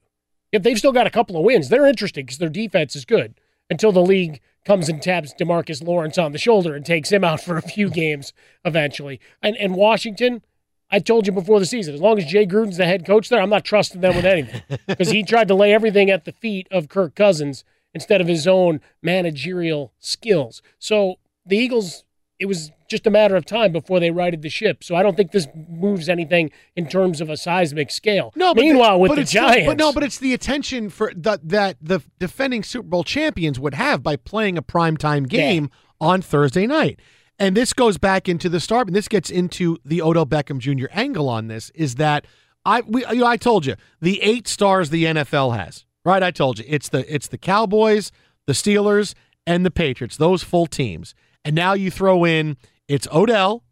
If 0.52 0.64
they've 0.64 0.78
still 0.78 0.92
got 0.92 1.08
a 1.08 1.12
couple 1.12 1.36
of 1.38 1.44
wins, 1.44 1.70
they're 1.70 1.88
interesting 1.88 2.26
because 2.26 2.38
their 2.38 2.50
defense 2.50 2.96
is 2.96 3.06
good. 3.06 3.40
Until 3.70 3.92
the 3.92 4.02
league 4.02 4.42
comes 4.66 4.90
and 4.90 5.02
taps 5.02 5.34
Demarcus 5.34 5.84
Lawrence 5.84 6.18
on 6.18 6.32
the 6.32 6.38
shoulder 6.38 6.76
and 6.76 6.86
takes 6.86 7.12
him 7.12 7.24
out 7.24 7.42
for 7.42 7.58
a 7.58 7.62
few 7.62 7.90
games 8.02 8.34
eventually. 8.64 9.20
And 9.42 9.56
and 9.58 9.76
Washington, 9.76 10.42
I 10.90 11.00
told 11.00 11.28
you 11.28 11.34
before 11.34 11.60
the 11.60 11.66
season, 11.66 11.94
as 11.94 12.02
long 12.02 12.18
as 12.18 12.26
Jay 12.26 12.46
Gruden's 12.46 12.78
the 12.78 12.86
head 12.86 13.06
coach 13.06 13.30
there, 13.30 13.42
I'm 13.42 13.50
not 13.50 13.66
trusting 13.66 14.02
them 14.02 14.16
with 14.16 14.26
anything 14.26 14.62
because 14.88 15.10
he 15.10 15.24
tried 15.24 15.48
to 15.50 15.56
lay 15.56 15.74
everything 15.74 16.10
at 16.10 16.26
the 16.26 16.32
feet 16.32 16.68
of 16.72 16.90
Kirk 16.90 17.16
Cousins 17.16 17.64
instead 17.94 18.22
of 18.22 18.28
his 18.28 18.48
own 18.48 18.82
managerial 19.02 19.94
skills. 20.00 20.62
So 20.80 21.16
the 21.46 21.58
Eagles, 21.58 22.05
it 22.40 22.46
was 22.48 22.72
just 22.90 23.08
a 23.08 23.10
matter 23.10 23.36
of 23.36 23.46
time 23.46 23.72
before 23.72 24.00
they 24.00 24.12
righted 24.12 24.42
the 24.42 24.50
ship. 24.50 24.84
So 24.84 24.96
I 24.96 25.04
don't 25.04 25.16
think 25.16 25.32
this 25.32 25.48
moves 25.70 26.10
anything 26.10 26.52
in 26.76 26.88
terms 26.88 27.22
of 27.22 27.30
a 27.30 27.38
seismic 27.38 27.90
scale. 27.92 28.34
No, 28.36 28.54
but 28.54 28.62
meanwhile 28.62 28.94
the, 28.96 29.00
with 29.00 29.16
the 29.16 29.22
it's 29.22 29.32
still- 29.32 29.48
Giants, 29.48 29.68
but 29.68 29.78
no, 29.78 29.94
but 29.94 30.04
it's 30.04 30.18
the 30.18 30.34
attention 30.34 30.90
for 30.90 31.12
the, 31.16 31.40
that 31.44 31.78
the 31.82 32.02
defending 32.20 32.64
Super 32.64 32.88
Bowl 32.88 33.04
champions 33.04 33.60
would 33.60 33.74
have 33.74 34.04
by 34.04 34.16
playing 34.18 34.58
a 34.58 34.62
primetime 34.62 35.28
game 35.28 35.70
on 36.02 36.22
Thursday 36.22 36.68
night. 36.68 37.00
And 37.38 37.56
this 37.56 37.74
goes 37.74 37.98
back 37.98 38.30
into 38.30 38.48
the 38.48 38.60
start, 38.60 38.88
and 38.88 38.96
this 38.96 39.08
gets 39.10 39.30
into 39.30 39.78
the 39.84 40.02
Odell 40.02 40.26
Beckham 40.26 40.60
Jr. 40.60 40.88
angle 40.92 41.28
on 41.28 41.48
this. 41.48 41.70
Is 41.76 41.96
that 41.96 42.26
I 42.66 42.82
we 42.82 43.06
you 43.08 43.16
know, 43.18 43.28
I 43.28 43.38
told 43.38 43.66
you 43.66 43.76
the 44.02 44.22
eight 44.22 44.48
stars 44.48 44.90
the 44.90 45.04
NFL 45.06 45.56
has, 45.56 45.86
right? 46.06 46.24
I 46.24 46.32
told 46.32 46.60
you 46.60 46.66
it's 46.68 46.88
the 46.90 47.14
it's 47.14 47.28
the 47.28 47.38
Cowboys, 47.38 48.12
the 48.46 48.54
Steelers, 48.54 49.16
and 49.46 49.66
the 49.66 49.72
Patriots. 49.72 50.16
Those 50.16 50.44
full 50.44 50.66
teams, 50.66 51.14
and 51.46 51.56
now 51.56 51.74
you 51.74 51.90
throw 51.90 52.26
in 52.26 52.58
it's 52.90 53.08
Odell, 53.14 53.64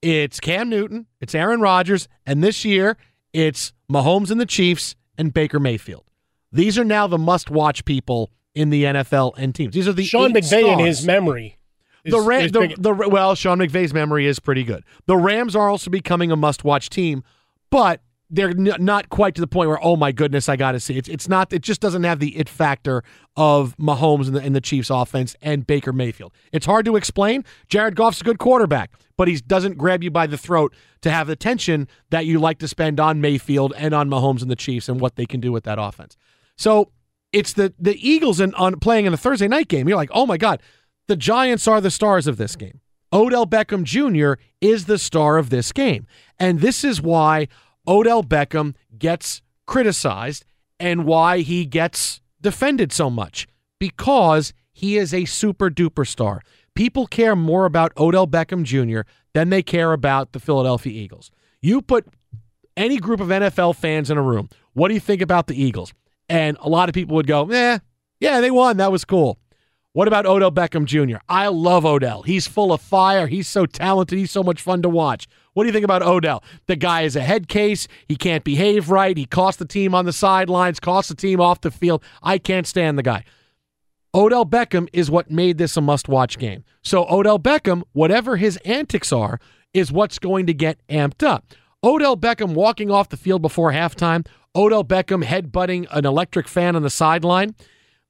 it's 0.00 0.38
Cam 0.38 0.68
Newton, 0.68 1.06
it's 1.20 1.34
Aaron 1.34 1.60
Rodgers, 1.60 2.06
and 2.24 2.44
this 2.44 2.64
year 2.64 2.96
it's 3.32 3.72
Mahomes 3.90 4.30
and 4.30 4.40
the 4.40 4.46
Chiefs 4.46 4.94
and 5.16 5.34
Baker 5.34 5.58
Mayfield. 5.58 6.04
These 6.52 6.78
are 6.78 6.84
now 6.84 7.06
the 7.06 7.18
must-watch 7.18 7.84
people 7.84 8.30
in 8.54 8.70
the 8.70 8.84
NFL 8.84 9.34
and 9.36 9.54
teams. 9.54 9.74
These 9.74 9.88
are 9.88 9.92
the 9.92 10.04
Sean 10.04 10.32
McVay 10.32 10.72
in 10.72 10.78
his 10.78 11.04
memory. 11.04 11.58
is- 12.04 12.12
the, 12.12 12.20
Ram, 12.20 12.48
the, 12.48 12.74
the 12.78 12.92
well, 12.92 13.34
Sean 13.34 13.58
McVay's 13.58 13.92
memory 13.92 14.26
is 14.26 14.38
pretty 14.38 14.64
good. 14.64 14.84
The 15.06 15.16
Rams 15.16 15.56
are 15.56 15.68
also 15.68 15.90
becoming 15.90 16.30
a 16.30 16.36
must-watch 16.36 16.90
team, 16.90 17.22
but 17.70 18.00
they're 18.30 18.50
n- 18.50 18.74
not 18.78 19.08
quite 19.08 19.34
to 19.36 19.40
the 19.40 19.46
point 19.46 19.68
where 19.68 19.82
oh 19.82 19.96
my 19.96 20.12
goodness, 20.12 20.48
I 20.48 20.56
got 20.56 20.72
to 20.72 20.80
see. 20.80 20.96
It's 20.96 21.08
it's 21.08 21.28
not. 21.28 21.52
It 21.52 21.62
just 21.62 21.80
doesn't 21.80 22.04
have 22.04 22.18
the 22.18 22.36
it 22.36 22.48
factor 22.48 23.02
of 23.36 23.76
Mahomes 23.78 24.26
and 24.26 24.36
the, 24.36 24.40
and 24.40 24.54
the 24.54 24.60
Chiefs' 24.60 24.90
offense 24.90 25.34
and 25.40 25.66
Baker 25.66 25.92
Mayfield. 25.92 26.32
It's 26.52 26.66
hard 26.66 26.84
to 26.86 26.96
explain. 26.96 27.44
Jared 27.68 27.96
Goff's 27.96 28.20
a 28.20 28.24
good 28.24 28.38
quarterback, 28.38 28.92
but 29.16 29.28
he 29.28 29.36
doesn't 29.36 29.78
grab 29.78 30.02
you 30.02 30.10
by 30.10 30.26
the 30.26 30.38
throat 30.38 30.74
to 31.02 31.10
have 31.10 31.26
the 31.26 31.36
tension 31.36 31.88
that 32.10 32.26
you 32.26 32.38
like 32.38 32.58
to 32.58 32.68
spend 32.68 33.00
on 33.00 33.20
Mayfield 33.20 33.72
and 33.76 33.94
on 33.94 34.08
Mahomes 34.08 34.42
and 34.42 34.50
the 34.50 34.56
Chiefs 34.56 34.88
and 34.88 35.00
what 35.00 35.16
they 35.16 35.26
can 35.26 35.40
do 35.40 35.52
with 35.52 35.64
that 35.64 35.78
offense. 35.78 36.16
So 36.56 36.90
it's 37.32 37.52
the 37.52 37.72
the 37.78 37.96
Eagles 38.06 38.40
in, 38.40 38.54
on 38.54 38.78
playing 38.80 39.06
in 39.06 39.14
a 39.14 39.18
Thursday 39.18 39.48
night 39.48 39.68
game. 39.68 39.88
You're 39.88 39.96
like, 39.96 40.10
oh 40.12 40.26
my 40.26 40.36
god, 40.36 40.62
the 41.06 41.16
Giants 41.16 41.66
are 41.66 41.80
the 41.80 41.90
stars 41.90 42.26
of 42.26 42.36
this 42.36 42.56
game. 42.56 42.80
Odell 43.10 43.46
Beckham 43.46 43.84
Jr. 43.84 44.40
is 44.60 44.84
the 44.84 44.98
star 44.98 45.38
of 45.38 45.48
this 45.48 45.72
game, 45.72 46.06
and 46.38 46.60
this 46.60 46.84
is 46.84 47.00
why 47.00 47.48
Odell 47.88 48.22
Beckham 48.22 48.74
gets 48.98 49.40
criticized 49.66 50.44
and 50.78 51.06
why 51.06 51.38
he 51.38 51.64
gets 51.64 52.20
defended 52.40 52.92
so 52.92 53.08
much 53.10 53.48
because 53.80 54.52
he 54.72 54.96
is 54.96 55.12
a 55.14 55.24
super 55.24 55.70
duper 55.70 56.06
star. 56.06 56.42
People 56.74 57.06
care 57.06 57.34
more 57.34 57.64
about 57.64 57.92
Odell 57.96 58.26
Beckham 58.26 58.62
Jr. 58.62 59.08
than 59.34 59.48
they 59.48 59.62
care 59.62 59.92
about 59.92 60.32
the 60.32 60.40
Philadelphia 60.40 60.92
Eagles. 60.92 61.30
You 61.60 61.82
put 61.82 62.06
any 62.76 62.98
group 62.98 63.20
of 63.20 63.28
NFL 63.28 63.74
fans 63.74 64.10
in 64.10 64.18
a 64.18 64.22
room, 64.22 64.48
what 64.74 64.88
do 64.88 64.94
you 64.94 65.00
think 65.00 65.20
about 65.20 65.48
the 65.48 65.60
Eagles? 65.60 65.92
And 66.28 66.56
a 66.60 66.68
lot 66.68 66.88
of 66.88 66.94
people 66.94 67.16
would 67.16 67.26
go, 67.26 67.48
eh, 67.50 67.78
yeah, 68.20 68.40
they 68.40 68.50
won. 68.50 68.76
That 68.76 68.92
was 68.92 69.04
cool. 69.04 69.38
What 69.94 70.06
about 70.06 70.26
Odell 70.26 70.52
Beckham 70.52 70.84
Jr.? 70.84 71.16
I 71.28 71.48
love 71.48 71.86
Odell. 71.86 72.22
He's 72.22 72.46
full 72.46 72.72
of 72.72 72.80
fire. 72.80 73.26
He's 73.26 73.48
so 73.48 73.64
talented. 73.66 74.18
He's 74.18 74.30
so 74.30 74.42
much 74.42 74.60
fun 74.60 74.82
to 74.82 74.88
watch. 74.88 75.26
What 75.54 75.64
do 75.64 75.68
you 75.68 75.72
think 75.72 75.84
about 75.84 76.02
Odell? 76.02 76.44
The 76.66 76.76
guy 76.76 77.02
is 77.02 77.16
a 77.16 77.20
head 77.20 77.48
case. 77.48 77.88
He 78.06 78.14
can't 78.14 78.44
behave 78.44 78.90
right. 78.90 79.16
He 79.16 79.24
cost 79.24 79.58
the 79.58 79.64
team 79.64 79.94
on 79.94 80.04
the 80.04 80.12
sidelines, 80.12 80.78
cost 80.78 81.08
the 81.08 81.14
team 81.14 81.40
off 81.40 81.62
the 81.62 81.70
field. 81.70 82.04
I 82.22 82.38
can't 82.38 82.66
stand 82.66 82.98
the 82.98 83.02
guy. 83.02 83.24
Odell 84.14 84.46
Beckham 84.46 84.88
is 84.92 85.10
what 85.10 85.30
made 85.30 85.58
this 85.58 85.76
a 85.76 85.80
must 85.80 86.08
watch 86.08 86.38
game. 86.38 86.64
So, 86.82 87.06
Odell 87.08 87.38
Beckham, 87.38 87.82
whatever 87.92 88.36
his 88.36 88.56
antics 88.58 89.12
are, 89.12 89.40
is 89.74 89.90
what's 89.90 90.18
going 90.18 90.46
to 90.46 90.54
get 90.54 90.80
amped 90.88 91.26
up. 91.26 91.54
Odell 91.82 92.16
Beckham 92.16 92.54
walking 92.54 92.90
off 92.90 93.08
the 93.08 93.16
field 93.16 93.42
before 93.42 93.72
halftime, 93.72 94.26
Odell 94.54 94.84
Beckham 94.84 95.24
headbutting 95.24 95.86
an 95.90 96.04
electric 96.04 96.48
fan 96.48 96.74
on 96.74 96.82
the 96.82 96.90
sideline. 96.90 97.54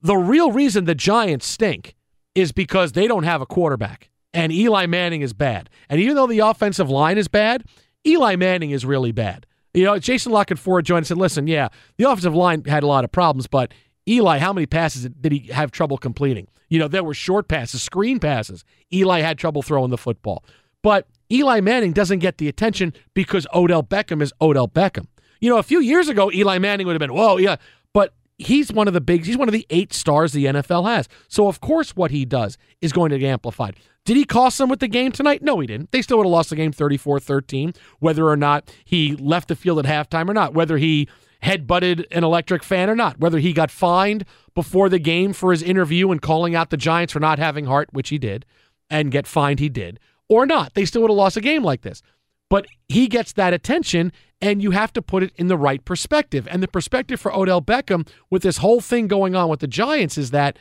The 0.00 0.16
real 0.16 0.52
reason 0.52 0.84
the 0.84 0.94
Giants 0.94 1.46
stink 1.46 1.94
is 2.34 2.52
because 2.52 2.92
they 2.92 3.06
don't 3.06 3.24
have 3.24 3.40
a 3.40 3.46
quarterback, 3.46 4.10
and 4.32 4.52
Eli 4.52 4.86
Manning 4.86 5.22
is 5.22 5.32
bad. 5.32 5.68
And 5.88 6.00
even 6.00 6.14
though 6.14 6.26
the 6.26 6.38
offensive 6.40 6.88
line 6.88 7.18
is 7.18 7.28
bad, 7.28 7.64
Eli 8.06 8.36
Manning 8.36 8.70
is 8.70 8.84
really 8.84 9.12
bad. 9.12 9.46
You 9.74 9.84
know, 9.84 9.98
Jason 9.98 10.32
La 10.32 10.44
Canfora 10.44 10.82
joined 10.82 10.98
and 10.98 11.06
said, 11.06 11.18
listen, 11.18 11.46
yeah, 11.46 11.68
the 11.96 12.04
offensive 12.04 12.34
line 12.34 12.64
had 12.64 12.82
a 12.82 12.86
lot 12.86 13.04
of 13.04 13.12
problems, 13.12 13.46
but 13.46 13.72
Eli, 14.08 14.38
how 14.38 14.52
many 14.52 14.66
passes 14.66 15.08
did 15.20 15.32
he 15.32 15.52
have 15.52 15.70
trouble 15.70 15.98
completing? 15.98 16.48
You 16.68 16.78
know, 16.78 16.88
there 16.88 17.04
were 17.04 17.14
short 17.14 17.48
passes, 17.48 17.82
screen 17.82 18.18
passes. 18.18 18.64
Eli 18.92 19.20
had 19.20 19.38
trouble 19.38 19.62
throwing 19.62 19.90
the 19.90 19.98
football. 19.98 20.44
But 20.82 21.06
Eli 21.30 21.60
Manning 21.60 21.92
doesn't 21.92 22.20
get 22.20 22.38
the 22.38 22.48
attention 22.48 22.94
because 23.14 23.46
Odell 23.54 23.82
Beckham 23.82 24.22
is 24.22 24.32
Odell 24.40 24.68
Beckham. 24.68 25.06
You 25.40 25.50
know, 25.50 25.58
a 25.58 25.62
few 25.62 25.80
years 25.80 26.08
ago, 26.08 26.30
Eli 26.32 26.58
Manning 26.58 26.86
would 26.86 26.94
have 26.94 27.00
been, 27.00 27.14
whoa, 27.14 27.36
yeah. 27.36 27.56
But 27.92 28.14
he's 28.38 28.72
one 28.72 28.88
of 28.88 28.94
the 28.94 29.00
big, 29.00 29.24
he's 29.24 29.36
one 29.36 29.48
of 29.48 29.52
the 29.52 29.66
eight 29.70 29.92
stars 29.92 30.32
the 30.32 30.46
NFL 30.46 30.88
has. 30.88 31.08
So, 31.28 31.48
of 31.48 31.60
course, 31.60 31.96
what 31.96 32.10
he 32.10 32.24
does 32.24 32.56
is 32.80 32.92
going 32.92 33.10
to 33.10 33.18
get 33.18 33.28
amplified. 33.28 33.76
Did 34.04 34.16
he 34.16 34.24
cost 34.24 34.56
them 34.58 34.70
with 34.70 34.80
the 34.80 34.88
game 34.88 35.12
tonight? 35.12 35.42
No, 35.42 35.60
he 35.60 35.66
didn't. 35.66 35.90
They 35.90 36.00
still 36.00 36.16
would 36.18 36.24
have 36.24 36.32
lost 36.32 36.50
the 36.50 36.56
game 36.56 36.72
34 36.72 37.20
13, 37.20 37.74
whether 37.98 38.26
or 38.26 38.36
not 38.36 38.72
he 38.84 39.14
left 39.16 39.48
the 39.48 39.56
field 39.56 39.78
at 39.78 39.84
halftime 39.84 40.30
or 40.30 40.34
not, 40.34 40.54
whether 40.54 40.78
he 40.78 41.08
headbutted 41.42 42.04
an 42.10 42.24
electric 42.24 42.62
fan 42.62 42.88
or 42.88 42.96
not, 42.96 43.18
whether 43.20 43.38
he 43.38 43.52
got 43.52 43.70
fined 43.70 44.24
before 44.54 44.88
the 44.88 44.98
game 44.98 45.32
for 45.32 45.50
his 45.50 45.62
interview 45.62 46.10
and 46.10 46.22
calling 46.22 46.54
out 46.54 46.70
the 46.70 46.76
Giants 46.76 47.12
for 47.12 47.20
not 47.20 47.38
having 47.38 47.66
heart, 47.66 47.90
which 47.92 48.08
he 48.08 48.18
did, 48.18 48.44
and 48.90 49.12
get 49.12 49.26
fined, 49.26 49.60
he 49.60 49.68
did, 49.68 50.00
or 50.28 50.46
not. 50.46 50.74
They 50.74 50.84
still 50.84 51.02
would 51.02 51.10
have 51.10 51.16
lost 51.16 51.36
a 51.36 51.42
game 51.42 51.62
like 51.62 51.82
this. 51.82 52.02
But 52.50 52.66
he 52.88 53.08
gets 53.08 53.32
that 53.34 53.52
attention, 53.52 54.12
and 54.40 54.62
you 54.62 54.70
have 54.70 54.92
to 54.94 55.02
put 55.02 55.22
it 55.22 55.32
in 55.36 55.48
the 55.48 55.56
right 55.56 55.84
perspective. 55.84 56.48
And 56.50 56.62
the 56.62 56.68
perspective 56.68 57.20
for 57.20 57.34
Odell 57.34 57.60
Beckham 57.60 58.08
with 58.30 58.42
this 58.42 58.58
whole 58.58 58.80
thing 58.80 59.06
going 59.06 59.34
on 59.34 59.48
with 59.48 59.60
the 59.60 59.66
Giants 59.66 60.16
is 60.16 60.30
that 60.30 60.58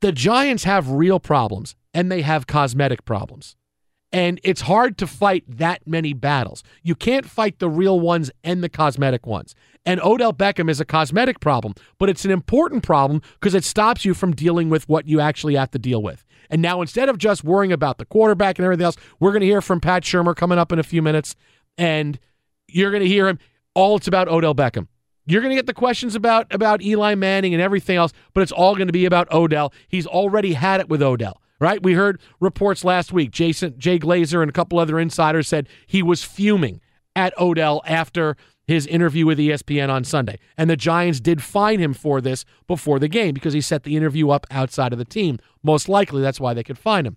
The 0.00 0.12
Giants 0.12 0.64
have 0.64 0.90
real 0.90 1.20
problems 1.20 1.76
and 1.92 2.10
they 2.10 2.22
have 2.22 2.46
cosmetic 2.46 3.04
problems. 3.04 3.56
And 4.12 4.40
it's 4.42 4.62
hard 4.62 4.98
to 4.98 5.06
fight 5.06 5.44
that 5.46 5.86
many 5.86 6.14
battles. 6.14 6.64
You 6.82 6.94
can't 6.94 7.26
fight 7.26 7.58
the 7.58 7.68
real 7.68 8.00
ones 8.00 8.30
and 8.42 8.62
the 8.62 8.68
cosmetic 8.68 9.26
ones. 9.26 9.54
And 9.86 10.00
Odell 10.00 10.32
Beckham 10.32 10.68
is 10.68 10.80
a 10.80 10.84
cosmetic 10.84 11.38
problem, 11.40 11.74
but 11.98 12.08
it's 12.08 12.24
an 12.24 12.30
important 12.30 12.82
problem 12.82 13.22
because 13.34 13.54
it 13.54 13.64
stops 13.64 14.04
you 14.04 14.14
from 14.14 14.34
dealing 14.34 14.68
with 14.68 14.88
what 14.88 15.06
you 15.06 15.20
actually 15.20 15.54
have 15.54 15.70
to 15.72 15.78
deal 15.78 16.02
with. 16.02 16.24
And 16.50 16.60
now 16.60 16.82
instead 16.82 17.08
of 17.08 17.16
just 17.16 17.44
worrying 17.44 17.72
about 17.72 17.98
the 17.98 18.04
quarterback 18.04 18.58
and 18.58 18.64
everything 18.66 18.84
else, 18.84 18.96
we're 19.20 19.30
going 19.30 19.40
to 19.40 19.46
hear 19.46 19.62
from 19.62 19.80
Pat 19.80 20.02
Shurmur 20.02 20.36
coming 20.36 20.58
up 20.58 20.72
in 20.72 20.78
a 20.78 20.82
few 20.82 21.00
minutes. 21.00 21.36
And 21.78 22.18
you're 22.66 22.90
going 22.90 23.02
to 23.02 23.08
hear 23.08 23.28
him. 23.28 23.38
All 23.74 23.96
it's 23.96 24.08
about 24.08 24.28
Odell 24.28 24.54
Beckham. 24.54 24.88
You're 25.26 25.42
going 25.42 25.50
to 25.50 25.56
get 25.56 25.66
the 25.66 25.74
questions 25.74 26.16
about 26.16 26.52
about 26.52 26.82
Eli 26.82 27.14
Manning 27.14 27.54
and 27.54 27.62
everything 27.62 27.96
else, 27.96 28.12
but 28.34 28.42
it's 28.42 28.50
all 28.50 28.74
going 28.74 28.88
to 28.88 28.92
be 28.92 29.04
about 29.04 29.30
Odell. 29.30 29.72
He's 29.86 30.06
already 30.06 30.54
had 30.54 30.80
it 30.80 30.88
with 30.88 31.02
Odell, 31.02 31.40
right? 31.60 31.80
We 31.80 31.92
heard 31.92 32.20
reports 32.40 32.84
last 32.84 33.12
week. 33.12 33.30
Jason 33.30 33.78
Jay 33.78 33.98
Glazer 33.98 34.42
and 34.42 34.48
a 34.48 34.52
couple 34.52 34.78
other 34.78 34.98
insiders 34.98 35.46
said 35.46 35.68
he 35.86 36.02
was 36.02 36.24
fuming 36.24 36.80
at 37.14 37.38
Odell 37.38 37.80
after 37.86 38.36
his 38.70 38.86
interview 38.86 39.26
with 39.26 39.38
ESPN 39.38 39.90
on 39.90 40.04
Sunday. 40.04 40.38
And 40.56 40.70
the 40.70 40.76
Giants 40.76 41.20
did 41.20 41.42
fine 41.42 41.80
him 41.80 41.92
for 41.92 42.20
this 42.20 42.44
before 42.66 43.00
the 43.00 43.08
game 43.08 43.34
because 43.34 43.52
he 43.52 43.60
set 43.60 43.82
the 43.82 43.96
interview 43.96 44.30
up 44.30 44.46
outside 44.50 44.92
of 44.92 44.98
the 44.98 45.04
team. 45.04 45.38
Most 45.62 45.88
likely 45.88 46.22
that's 46.22 46.40
why 46.40 46.54
they 46.54 46.62
could 46.62 46.78
fine 46.78 47.04
him. 47.04 47.16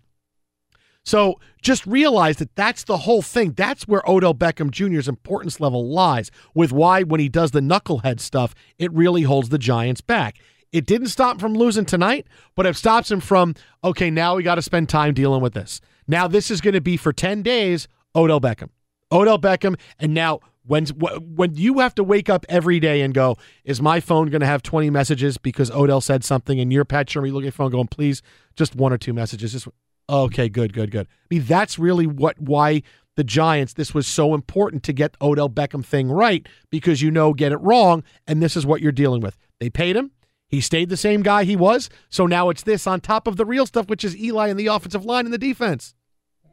So 1.05 1.39
just 1.61 1.85
realize 1.85 2.37
that 2.37 2.55
that's 2.55 2.85
the 2.85 2.97
whole 2.97 3.21
thing. 3.21 3.51
That's 3.53 3.87
where 3.87 4.01
Odell 4.07 4.33
Beckham 4.33 4.71
Jr.'s 4.71 5.07
importance 5.07 5.59
level 5.59 5.87
lies, 5.87 6.31
with 6.55 6.71
why 6.71 7.03
when 7.03 7.19
he 7.19 7.29
does 7.29 7.51
the 7.51 7.59
knucklehead 7.59 8.19
stuff, 8.19 8.55
it 8.79 8.91
really 8.91 9.23
holds 9.23 9.49
the 9.49 9.57
Giants 9.57 10.01
back. 10.01 10.37
It 10.71 10.87
didn't 10.87 11.09
stop 11.09 11.35
him 11.35 11.39
from 11.39 11.53
losing 11.53 11.85
tonight, 11.85 12.25
but 12.55 12.65
it 12.65 12.75
stops 12.75 13.11
him 13.11 13.19
from, 13.19 13.53
okay, 13.83 14.09
now 14.09 14.35
we 14.35 14.43
got 14.43 14.55
to 14.55 14.61
spend 14.63 14.89
time 14.89 15.13
dealing 15.13 15.41
with 15.41 15.53
this. 15.53 15.81
Now 16.07 16.27
this 16.27 16.49
is 16.49 16.61
going 16.61 16.73
to 16.73 16.81
be 16.81 16.97
for 16.97 17.13
10 17.13 17.43
days, 17.43 17.87
Odell 18.15 18.41
Beckham. 18.41 18.69
Odell 19.13 19.39
Beckham, 19.39 19.79
and 19.99 20.13
now 20.13 20.39
when 20.65 20.85
when 20.87 21.55
you 21.55 21.79
have 21.79 21.95
to 21.95 22.03
wake 22.03 22.29
up 22.29 22.45
every 22.49 22.79
day 22.79 23.01
and 23.01 23.13
go, 23.13 23.37
is 23.63 23.81
my 23.81 23.99
phone 23.99 24.27
going 24.27 24.41
to 24.41 24.47
have 24.47 24.63
20 24.63 24.89
messages 24.89 25.37
because 25.37 25.69
Odell 25.71 26.01
said 26.01 26.23
something, 26.23 26.59
and 26.59 26.73
you're 26.73 26.85
Pat 26.85 27.07
Shurmur, 27.07 27.27
you 27.27 27.33
look 27.33 27.43
at 27.43 27.45
your 27.45 27.51
phone 27.51 27.71
going, 27.71 27.87
please, 27.87 28.21
just 28.55 28.75
one 28.75 28.91
or 28.91 28.97
two 28.97 29.13
messages. 29.13 29.53
Just 29.53 29.67
Okay, 30.09 30.49
good, 30.49 30.73
good, 30.73 30.91
good. 30.91 31.07
I 31.07 31.35
mean, 31.35 31.45
that's 31.45 31.79
really 31.79 32.05
what 32.05 32.39
why 32.39 32.83
the 33.15 33.23
Giants 33.23 33.73
this 33.73 33.93
was 33.93 34.07
so 34.07 34.33
important 34.33 34.83
to 34.83 34.93
get 34.93 35.15
Odell 35.21 35.49
Beckham 35.49 35.85
thing 35.85 36.09
right 36.09 36.47
because 36.69 37.01
you 37.01 37.11
know 37.11 37.33
get 37.33 37.51
it 37.51 37.57
wrong 37.57 38.03
and 38.27 38.41
this 38.41 38.57
is 38.57 38.65
what 38.65 38.81
you're 38.81 38.91
dealing 38.91 39.21
with. 39.21 39.37
They 39.59 39.69
paid 39.69 39.95
him. 39.95 40.11
He 40.47 40.61
stayed 40.61 40.89
the 40.89 40.97
same 40.97 41.23
guy 41.23 41.43
he 41.43 41.55
was. 41.55 41.89
So 42.09 42.25
now 42.25 42.49
it's 42.49 42.63
this 42.63 42.85
on 42.85 43.01
top 43.01 43.27
of 43.27 43.37
the 43.37 43.45
real 43.45 43.65
stuff 43.65 43.87
which 43.87 44.03
is 44.03 44.17
Eli 44.17 44.49
and 44.49 44.59
the 44.59 44.67
offensive 44.67 45.05
line 45.05 45.25
and 45.25 45.33
the 45.33 45.37
defense. 45.37 45.93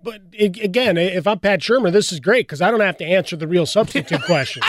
But 0.02 0.22
again, 0.38 0.96
if 0.96 1.26
I'm 1.26 1.38
Pat 1.38 1.60
Shurmur, 1.60 1.92
this 1.92 2.12
is 2.12 2.20
great 2.20 2.46
because 2.46 2.62
I 2.62 2.70
don't 2.70 2.80
have 2.80 2.96
to 2.98 3.04
answer 3.04 3.36
the 3.36 3.46
real 3.48 3.66
substitute 3.66 4.22
questions. 4.22 4.64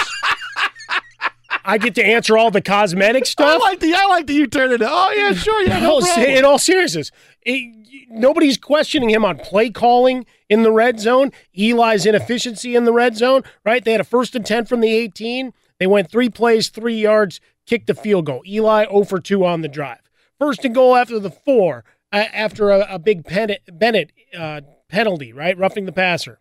I 1.64 1.78
get 1.78 1.94
to 1.96 2.04
answer 2.04 2.38
all 2.38 2.50
the 2.50 2.62
cosmetic 2.62 3.26
stuff. 3.26 3.62
I 3.62 3.70
like 3.70 3.80
the 3.80 3.94
I 3.94 4.06
like 4.08 4.26
the 4.28 4.34
you 4.34 4.48
turn 4.48 4.72
it. 4.72 4.82
Oh 4.84 5.12
yeah, 5.16 5.32
sure, 5.34 5.62
yeah, 5.62 5.80
no 5.80 6.00
se- 6.00 6.38
in 6.38 6.44
all 6.44 6.58
seriousness, 6.58 7.12
it- 7.44 7.78
nobody's 8.10 8.58
questioning 8.58 9.10
him 9.12 9.24
on 9.24 9.38
play 9.38 9.70
calling 9.70 10.26
in 10.50 10.64
the 10.64 10.72
red 10.72 11.00
zone, 11.00 11.32
Eli's 11.58 12.06
inefficiency 12.06 12.76
in 12.76 12.86
the 12.86 12.92
red 12.92 13.16
zone, 13.16 13.44
right? 13.64 13.86
They 13.86 13.92
had 13.92 14.02
a 14.02 14.06
first 14.06 14.36
and 14.36 14.46
10 14.46 14.66
from 14.66 14.82
the 14.82 14.92
18. 14.92 15.54
They 15.80 15.88
went 15.88 16.12
three 16.12 16.30
plays, 16.30 16.68
three 16.70 17.00
yards, 17.00 17.40
kicked 17.66 17.88
the 17.88 17.94
field 17.94 18.26
goal. 18.26 18.42
Eli 18.46 18.86
0 18.88 19.04
for 19.06 19.20
2 19.20 19.46
on 19.46 19.62
the 19.62 19.68
drive. 19.70 20.00
First 20.40 20.66
and 20.66 20.74
goal 20.76 20.96
after 20.96 21.20
the 21.20 21.30
four, 21.32 21.86
uh, 22.12 22.26
after 22.34 22.70
a, 22.72 22.96
a 22.96 23.00
big 23.00 23.24
Bennett, 23.24 23.62
Bennett 23.72 24.12
uh, 24.38 24.62
penalty, 24.92 25.34
right? 25.34 25.58
Roughing 25.58 25.86
the 25.86 25.92
passer. 25.92 26.40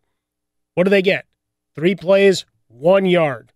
What 0.74 0.84
do 0.84 0.90
they 0.90 1.02
get? 1.02 1.26
Three 1.74 1.94
plays, 1.94 2.44
one 2.68 3.06
yard, 3.06 3.52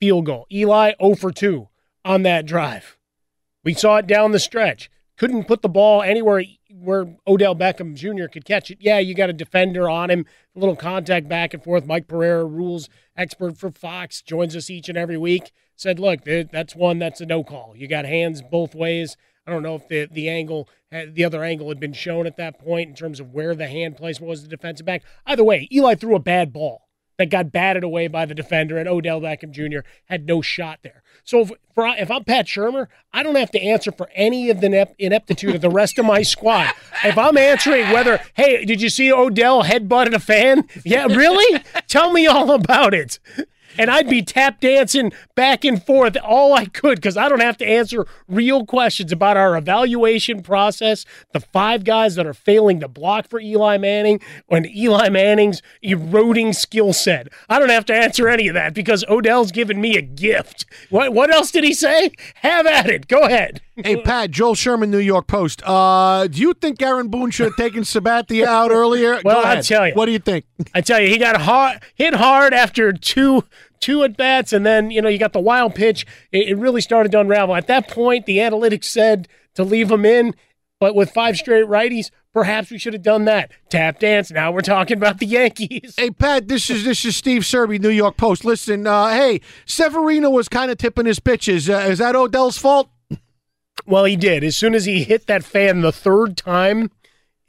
field 0.00 0.26
goal. 0.26 0.46
Eli 0.50 0.94
0 1.00 1.14
for 1.14 1.30
2 1.30 1.68
on 2.04 2.22
that 2.22 2.46
drive. 2.46 2.96
We 3.64 3.74
saw 3.74 3.98
it 3.98 4.06
down 4.06 4.32
the 4.32 4.40
stretch. 4.40 4.90
Couldn't 5.16 5.46
put 5.46 5.62
the 5.62 5.68
ball 5.68 6.02
anywhere 6.02 6.42
where 6.70 7.14
Odell 7.28 7.54
Beckham 7.54 7.94
Jr. 7.94 8.26
could 8.26 8.44
catch 8.44 8.70
it. 8.70 8.78
Yeah, 8.80 8.98
you 8.98 9.14
got 9.14 9.30
a 9.30 9.34
defender 9.34 9.88
on 9.88 10.10
him, 10.10 10.26
a 10.56 10.58
little 10.58 10.74
contact 10.74 11.28
back 11.28 11.54
and 11.54 11.62
forth. 11.62 11.86
Mike 11.86 12.08
Pereira, 12.08 12.44
rules 12.44 12.88
expert 13.16 13.56
for 13.56 13.70
Fox, 13.70 14.22
joins 14.22 14.56
us 14.56 14.70
each 14.70 14.88
and 14.88 14.98
every 14.98 15.18
week. 15.18 15.52
Said, 15.76 16.00
look, 16.00 16.24
that's 16.24 16.74
one 16.74 16.98
that's 16.98 17.20
a 17.20 17.26
no 17.26 17.44
call. 17.44 17.74
You 17.76 17.86
got 17.86 18.04
hands 18.04 18.42
both 18.42 18.74
ways. 18.74 19.16
I 19.46 19.50
don't 19.50 19.62
know 19.62 19.74
if 19.74 19.88
the 19.88 20.06
the 20.06 20.28
angle, 20.28 20.68
uh, 20.92 21.06
the 21.12 21.24
other 21.24 21.42
angle 21.42 21.68
had 21.68 21.80
been 21.80 21.92
shown 21.92 22.26
at 22.26 22.36
that 22.36 22.58
point 22.58 22.88
in 22.88 22.94
terms 22.94 23.20
of 23.20 23.32
where 23.32 23.54
the 23.54 23.66
hand 23.66 23.96
placement 23.96 24.28
was 24.28 24.42
the 24.42 24.48
defensive 24.48 24.86
back. 24.86 25.02
Either 25.26 25.44
way, 25.44 25.68
Eli 25.72 25.94
threw 25.94 26.14
a 26.14 26.20
bad 26.20 26.52
ball 26.52 26.88
that 27.18 27.30
got 27.30 27.52
batted 27.52 27.84
away 27.84 28.08
by 28.08 28.24
the 28.24 28.34
defender, 28.34 28.78
and 28.78 28.88
Odell 28.88 29.20
Beckham 29.20 29.50
Jr. 29.50 29.86
had 30.06 30.26
no 30.26 30.42
shot 30.42 30.80
there. 30.82 31.02
So 31.24 31.40
if, 31.40 31.52
for, 31.74 31.86
if 31.86 32.10
I'm 32.10 32.24
Pat 32.24 32.46
Shurmur, 32.46 32.88
I 33.12 33.22
don't 33.22 33.36
have 33.36 33.50
to 33.52 33.60
answer 33.60 33.92
for 33.92 34.08
any 34.14 34.50
of 34.50 34.60
the 34.60 34.88
ineptitude 34.98 35.54
of 35.54 35.60
the 35.60 35.70
rest 35.70 35.98
of 35.98 36.06
my 36.06 36.22
squad. 36.22 36.72
If 37.04 37.18
I'm 37.18 37.36
answering 37.36 37.90
whether, 37.90 38.20
hey, 38.34 38.64
did 38.64 38.80
you 38.80 38.88
see 38.88 39.12
Odell 39.12 39.62
headbutted 39.62 40.14
a 40.14 40.20
fan? 40.20 40.68
Yeah, 40.84 41.06
really? 41.06 41.62
Tell 41.86 42.12
me 42.12 42.26
all 42.26 42.50
about 42.50 42.94
it. 42.94 43.18
And 43.78 43.90
I'd 43.90 44.08
be 44.08 44.22
tap 44.22 44.60
dancing 44.60 45.12
back 45.34 45.64
and 45.64 45.82
forth 45.82 46.16
all 46.22 46.54
I 46.54 46.66
could 46.66 46.96
because 46.96 47.16
I 47.16 47.28
don't 47.28 47.40
have 47.40 47.56
to 47.58 47.66
answer 47.66 48.06
real 48.28 48.66
questions 48.66 49.12
about 49.12 49.36
our 49.36 49.56
evaluation 49.56 50.42
process, 50.42 51.04
the 51.32 51.40
five 51.40 51.84
guys 51.84 52.14
that 52.16 52.26
are 52.26 52.34
failing 52.34 52.80
to 52.80 52.88
block 52.88 53.28
for 53.28 53.40
Eli 53.40 53.78
Manning, 53.78 54.20
and 54.50 54.66
Eli 54.66 55.08
Manning's 55.08 55.62
eroding 55.82 56.52
skill 56.52 56.92
set. 56.92 57.28
I 57.48 57.58
don't 57.58 57.70
have 57.70 57.86
to 57.86 57.94
answer 57.94 58.28
any 58.28 58.48
of 58.48 58.54
that 58.54 58.74
because 58.74 59.04
Odell's 59.08 59.52
given 59.52 59.80
me 59.80 59.96
a 59.96 60.02
gift. 60.02 60.66
What, 60.90 61.12
what 61.12 61.32
else 61.32 61.50
did 61.50 61.64
he 61.64 61.74
say? 61.74 62.12
Have 62.36 62.66
at 62.66 62.88
it. 62.88 63.08
Go 63.08 63.22
ahead. 63.22 63.60
Hey 63.74 63.96
Pat, 63.96 64.30
Joel 64.30 64.54
Sherman, 64.54 64.90
New 64.90 64.98
York 64.98 65.26
Post. 65.26 65.62
Uh, 65.64 66.26
do 66.26 66.38
you 66.38 66.52
think 66.52 66.82
Aaron 66.82 67.08
Boone 67.08 67.30
should 67.30 67.46
have 67.46 67.56
taken 67.56 67.84
Sabathia 67.84 68.44
out 68.44 68.70
earlier? 68.70 69.18
Well, 69.24 69.42
ahead. 69.42 69.64
tell 69.64 69.88
you. 69.88 69.94
What 69.94 70.04
do 70.06 70.12
you 70.12 70.18
think? 70.18 70.44
I 70.74 70.82
tell 70.82 71.00
you, 71.00 71.08
he 71.08 71.16
got 71.16 71.40
hard, 71.40 71.82
hit 71.94 72.12
hard 72.12 72.52
after 72.52 72.92
two 72.92 73.44
two 73.82 74.02
at 74.04 74.16
bats, 74.16 74.54
and 74.54 74.64
then 74.64 74.90
you 74.90 75.02
know 75.02 75.10
you 75.10 75.18
got 75.18 75.34
the 75.34 75.40
wild 75.40 75.74
pitch. 75.74 76.06
It, 76.30 76.48
it 76.48 76.56
really 76.56 76.80
started 76.80 77.12
to 77.12 77.20
unravel. 77.20 77.54
At 77.54 77.66
that 77.66 77.88
point, 77.88 78.24
the 78.24 78.38
analytics 78.38 78.84
said 78.84 79.28
to 79.54 79.64
leave 79.64 79.90
him 79.90 80.06
in, 80.06 80.34
but 80.80 80.94
with 80.94 81.10
five 81.10 81.36
straight 81.36 81.66
righties, 81.66 82.10
perhaps 82.32 82.70
we 82.70 82.78
should 82.78 82.94
have 82.94 83.02
done 83.02 83.26
that. 83.26 83.50
Tap 83.68 83.98
dance. 83.98 84.30
Now 84.30 84.50
we're 84.50 84.62
talking 84.62 84.96
about 84.96 85.18
the 85.18 85.26
Yankees. 85.26 85.94
Hey 85.98 86.10
Pat, 86.10 86.48
this 86.48 86.70
is 86.70 86.84
this 86.84 87.04
is 87.04 87.16
Steve 87.16 87.42
Serby, 87.42 87.78
New 87.78 87.90
York 87.90 88.16
Post. 88.16 88.44
Listen, 88.44 88.86
uh, 88.86 89.08
hey, 89.10 89.42
Severino 89.66 90.30
was 90.30 90.48
kind 90.48 90.70
of 90.70 90.78
tipping 90.78 91.06
his 91.06 91.20
pitches. 91.20 91.68
Uh, 91.68 91.86
is 91.90 91.98
that 91.98 92.16
Odell's 92.16 92.56
fault? 92.56 92.88
Well, 93.84 94.04
he 94.04 94.16
did. 94.16 94.44
As 94.44 94.56
soon 94.56 94.74
as 94.74 94.84
he 94.84 95.02
hit 95.02 95.26
that 95.26 95.42
fan 95.42 95.80
the 95.80 95.92
third 95.92 96.36
time 96.36 96.90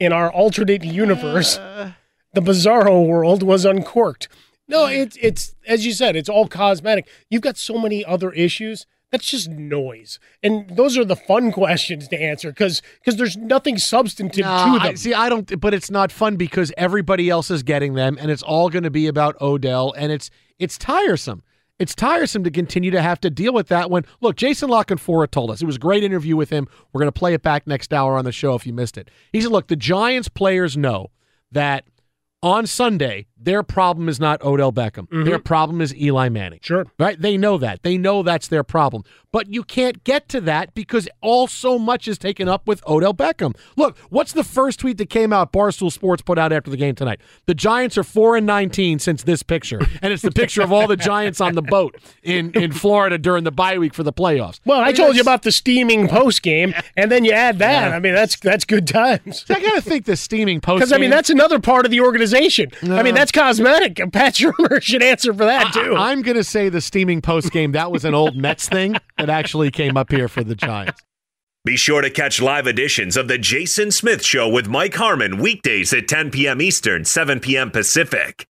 in 0.00 0.12
our 0.12 0.30
alternate 0.32 0.82
universe, 0.82 1.56
the 1.56 2.40
Bizarro 2.40 3.06
world 3.06 3.42
was 3.42 3.64
uncorked. 3.64 4.28
No, 4.66 4.86
it's 4.86 5.18
it's 5.20 5.54
as 5.66 5.84
you 5.84 5.92
said, 5.92 6.16
it's 6.16 6.28
all 6.28 6.48
cosmetic. 6.48 7.06
You've 7.30 7.42
got 7.42 7.56
so 7.56 7.78
many 7.78 8.04
other 8.04 8.32
issues. 8.32 8.86
That's 9.10 9.26
just 9.26 9.48
noise, 9.48 10.18
and 10.42 10.68
those 10.76 10.98
are 10.98 11.04
the 11.04 11.14
fun 11.14 11.52
questions 11.62 12.08
to 12.08 12.20
answer 12.20 12.50
because 12.50 12.82
because 12.98 13.16
there's 13.16 13.36
nothing 13.36 13.78
substantive 13.78 14.44
to 14.44 14.50
I- 14.50 14.94
see, 14.94 15.14
I 15.14 15.28
don't. 15.28 15.60
But 15.60 15.72
it's 15.74 15.90
not 15.90 16.10
fun 16.10 16.36
because 16.36 16.72
everybody 16.76 17.30
else 17.30 17.50
is 17.50 17.62
getting 17.62 17.94
them, 17.94 18.16
and 18.20 18.30
it's 18.30 18.42
all 18.42 18.70
going 18.70 18.82
to 18.82 18.90
be 18.90 19.06
about 19.06 19.40
Odell, 19.40 19.92
and 19.96 20.10
it's 20.10 20.30
it's 20.58 20.76
tiresome. 20.76 21.42
It's 21.78 21.94
tiresome 21.94 22.44
to 22.44 22.50
continue 22.50 22.90
to 22.92 23.02
have 23.02 23.20
to 23.20 23.30
deal 23.30 23.52
with 23.52 23.68
that. 23.68 23.90
When 23.90 24.04
look, 24.20 24.36
Jason 24.36 24.70
La 24.70 24.82
Canfora 24.82 25.30
told 25.30 25.50
us 25.50 25.60
it 25.60 25.66
was 25.66 25.76
a 25.76 25.80
great 25.80 26.02
interview 26.02 26.36
with 26.36 26.50
him. 26.50 26.66
We're 26.92 27.00
going 27.00 27.12
to 27.12 27.12
play 27.12 27.34
it 27.34 27.42
back 27.42 27.66
next 27.66 27.92
hour 27.92 28.16
on 28.16 28.24
the 28.24 28.32
show 28.32 28.54
if 28.54 28.66
you 28.66 28.72
missed 28.72 28.96
it. 28.96 29.10
He 29.32 29.40
said, 29.40 29.52
"Look, 29.52 29.68
the 29.68 29.76
Giants 29.76 30.28
players 30.28 30.76
know 30.76 31.10
that." 31.52 31.84
On 32.42 32.66
Sunday, 32.66 33.26
their 33.44 33.62
problem 33.62 34.08
is 34.08 34.18
not 34.18 34.42
Odell 34.42 34.72
Beckham. 34.72 35.08
Mm-hmm. 35.08 35.24
Their 35.24 35.38
problem 35.38 35.80
is 35.80 35.94
Eli 35.96 36.28
Manning. 36.28 36.60
Sure. 36.62 36.86
Right? 36.98 37.20
They 37.20 37.36
know 37.36 37.58
that. 37.58 37.82
They 37.82 37.98
know 37.98 38.22
that's 38.22 38.48
their 38.48 38.64
problem. 38.64 39.04
But 39.32 39.52
you 39.52 39.64
can't 39.64 40.04
get 40.04 40.28
to 40.28 40.40
that 40.42 40.74
because 40.74 41.08
all 41.20 41.48
so 41.48 41.76
much 41.76 42.06
is 42.06 42.18
taken 42.18 42.48
up 42.48 42.68
with 42.68 42.86
Odell 42.86 43.12
Beckham. 43.12 43.56
Look, 43.76 43.98
what's 44.08 44.32
the 44.32 44.44
first 44.44 44.78
tweet 44.78 44.96
that 44.98 45.10
came 45.10 45.32
out 45.32 45.52
Barstool 45.52 45.90
Sports 45.90 46.22
put 46.22 46.38
out 46.38 46.52
after 46.52 46.70
the 46.70 46.76
game 46.76 46.94
tonight? 46.94 47.20
The 47.46 47.54
Giants 47.54 47.98
are 47.98 48.04
4 48.04 48.36
and 48.36 48.46
19 48.46 49.00
since 49.00 49.24
this 49.24 49.42
picture. 49.42 49.80
And 50.02 50.12
it's 50.12 50.22
the 50.22 50.30
picture 50.30 50.62
of 50.62 50.72
all 50.72 50.86
the 50.86 50.96
Giants 50.96 51.40
on 51.40 51.56
the 51.56 51.62
boat 51.62 51.96
in, 52.22 52.52
in 52.52 52.70
Florida 52.72 53.18
during 53.18 53.42
the 53.42 53.50
bye 53.50 53.76
week 53.76 53.92
for 53.92 54.04
the 54.04 54.12
playoffs. 54.12 54.60
well, 54.64 54.80
I 54.80 54.86
mean, 54.86 54.94
told 54.94 55.16
you 55.16 55.22
about 55.22 55.42
the 55.42 55.50
steaming 55.52 56.06
post 56.06 56.42
game, 56.42 56.72
and 56.96 57.10
then 57.10 57.24
you 57.24 57.32
add 57.32 57.58
that. 57.58 57.92
I 57.92 57.98
mean, 57.98 58.14
that's 58.14 58.38
that's 58.38 58.64
good 58.64 58.86
times. 58.86 59.44
I 59.48 59.60
got 59.60 59.74
to 59.74 59.80
think 59.80 60.04
the 60.04 60.16
steaming 60.16 60.60
post 60.60 60.80
Because 60.80 60.92
I 60.92 60.98
mean, 60.98 61.10
that's 61.10 61.30
another 61.30 61.58
part 61.58 61.84
of 61.84 61.90
the 61.90 62.00
organization. 62.00 62.70
I 62.82 63.02
mean, 63.02 63.14
that's 63.14 63.32
cosmetic. 63.34 63.98
And 63.98 64.12
Pat 64.12 64.34
Shurmur 64.34 64.80
should 64.82 65.02
answer 65.02 65.34
for 65.34 65.44
that 65.44 65.74
too. 65.74 65.94
I'm 65.96 66.22
going 66.22 66.36
to 66.36 66.44
say 66.44 66.68
the 66.68 66.80
steaming 66.80 67.20
post 67.20 67.52
game. 67.52 67.72
That 67.72 67.92
was 67.92 68.04
an 68.04 68.14
old 68.14 68.36
Mets 68.36 68.68
thing 68.68 68.96
that 69.18 69.28
actually 69.28 69.70
came 69.70 69.96
up 69.96 70.10
here 70.10 70.28
for 70.28 70.42
the 70.42 70.54
Giants. 70.54 71.02
Be 71.64 71.76
sure 71.76 72.02
to 72.02 72.10
catch 72.10 72.42
live 72.42 72.66
editions 72.66 73.16
of 73.16 73.26
The 73.26 73.38
Jason 73.38 73.90
Smith 73.90 74.22
Show 74.22 74.48
with 74.48 74.68
Mike 74.68 74.94
Harmon 74.94 75.38
weekdays 75.38 75.94
at 75.94 76.08
10 76.08 76.30
p.m. 76.30 76.60
Eastern, 76.60 77.06
7 77.06 77.40
p.m. 77.40 77.70
Pacific. 77.70 78.46